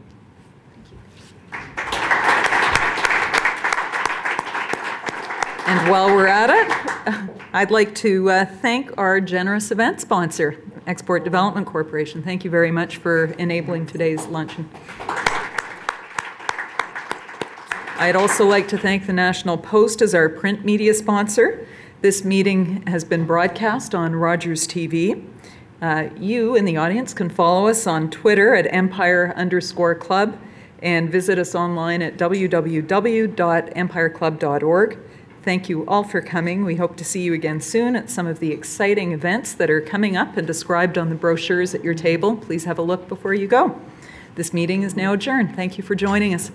And 5.66 5.90
while 5.90 6.14
we're 6.14 6.28
at 6.28 6.50
it, 6.50 7.40
I'd 7.54 7.72
like 7.72 7.96
to 7.96 8.30
uh, 8.30 8.46
thank 8.46 8.92
our 8.98 9.22
generous 9.22 9.72
event 9.72 10.02
sponsor, 10.02 10.62
Export 10.88 11.24
Development 11.24 11.66
Corporation. 11.66 12.22
Thank 12.22 12.44
you 12.44 12.52
very 12.52 12.72
much 12.72 12.98
for 12.98 13.28
enabling 13.38 13.86
today's 13.86 14.26
luncheon. 14.26 14.70
I'd 18.00 18.16
also 18.16 18.46
like 18.46 18.68
to 18.68 18.78
thank 18.78 19.08
the 19.08 19.14
National 19.14 19.58
Post 19.58 20.04
as 20.04 20.14
our 20.14 20.30
print 20.30 20.64
media 20.64 20.94
sponsor. 20.94 21.68
This 22.02 22.24
meeting 22.24 22.86
has 22.86 23.04
been 23.04 23.26
broadcast 23.26 23.96
on 23.96 24.16
Rogers 24.16 24.68
TV. 24.68 25.26
Uh, 25.82 26.10
you 26.16 26.56
in 26.56 26.66
the 26.66 26.78
audience 26.78 27.16
can 27.16 27.28
follow 27.28 27.68
us 27.68 27.88
on 27.88 28.12
Twitter 28.12 28.54
at 28.54 28.72
empire 28.72 29.34
underscore 29.36 29.96
club 29.96 30.38
and 30.84 31.12
visit 31.12 31.40
us 31.40 31.56
online 31.56 32.04
at 32.04 32.18
www.empireclub.org. 32.18 35.00
Thank 35.42 35.68
you 35.68 35.88
all 35.88 36.04
for 36.04 36.22
coming. 36.22 36.66
We 36.66 36.76
hope 36.76 36.98
to 36.98 37.04
see 37.04 37.24
you 37.24 37.34
again 37.34 37.60
soon 37.60 37.96
at 37.96 38.12
some 38.12 38.28
of 38.28 38.40
the 38.40 38.52
exciting 38.52 39.12
events 39.12 39.54
that 39.54 39.72
are 39.72 39.82
coming 39.82 40.16
up 40.16 40.38
and 40.38 40.46
described 40.46 41.00
on 41.00 41.10
the 41.10 41.16
brochures 41.16 41.74
at 41.74 41.84
your 41.84 41.96
table. 41.96 42.38
Please 42.38 42.66
have 42.66 42.78
a 42.78 42.84
look 42.84 43.08
before 43.08 43.34
you 43.34 43.48
go. 43.48 43.82
This 44.36 44.54
meeting 44.54 44.84
is 44.84 44.96
now 44.96 45.14
adjourned. 45.14 45.56
Thank 45.56 45.80
you 45.80 45.84
for 45.84 45.96
joining 45.96 46.36
us. 46.36 46.52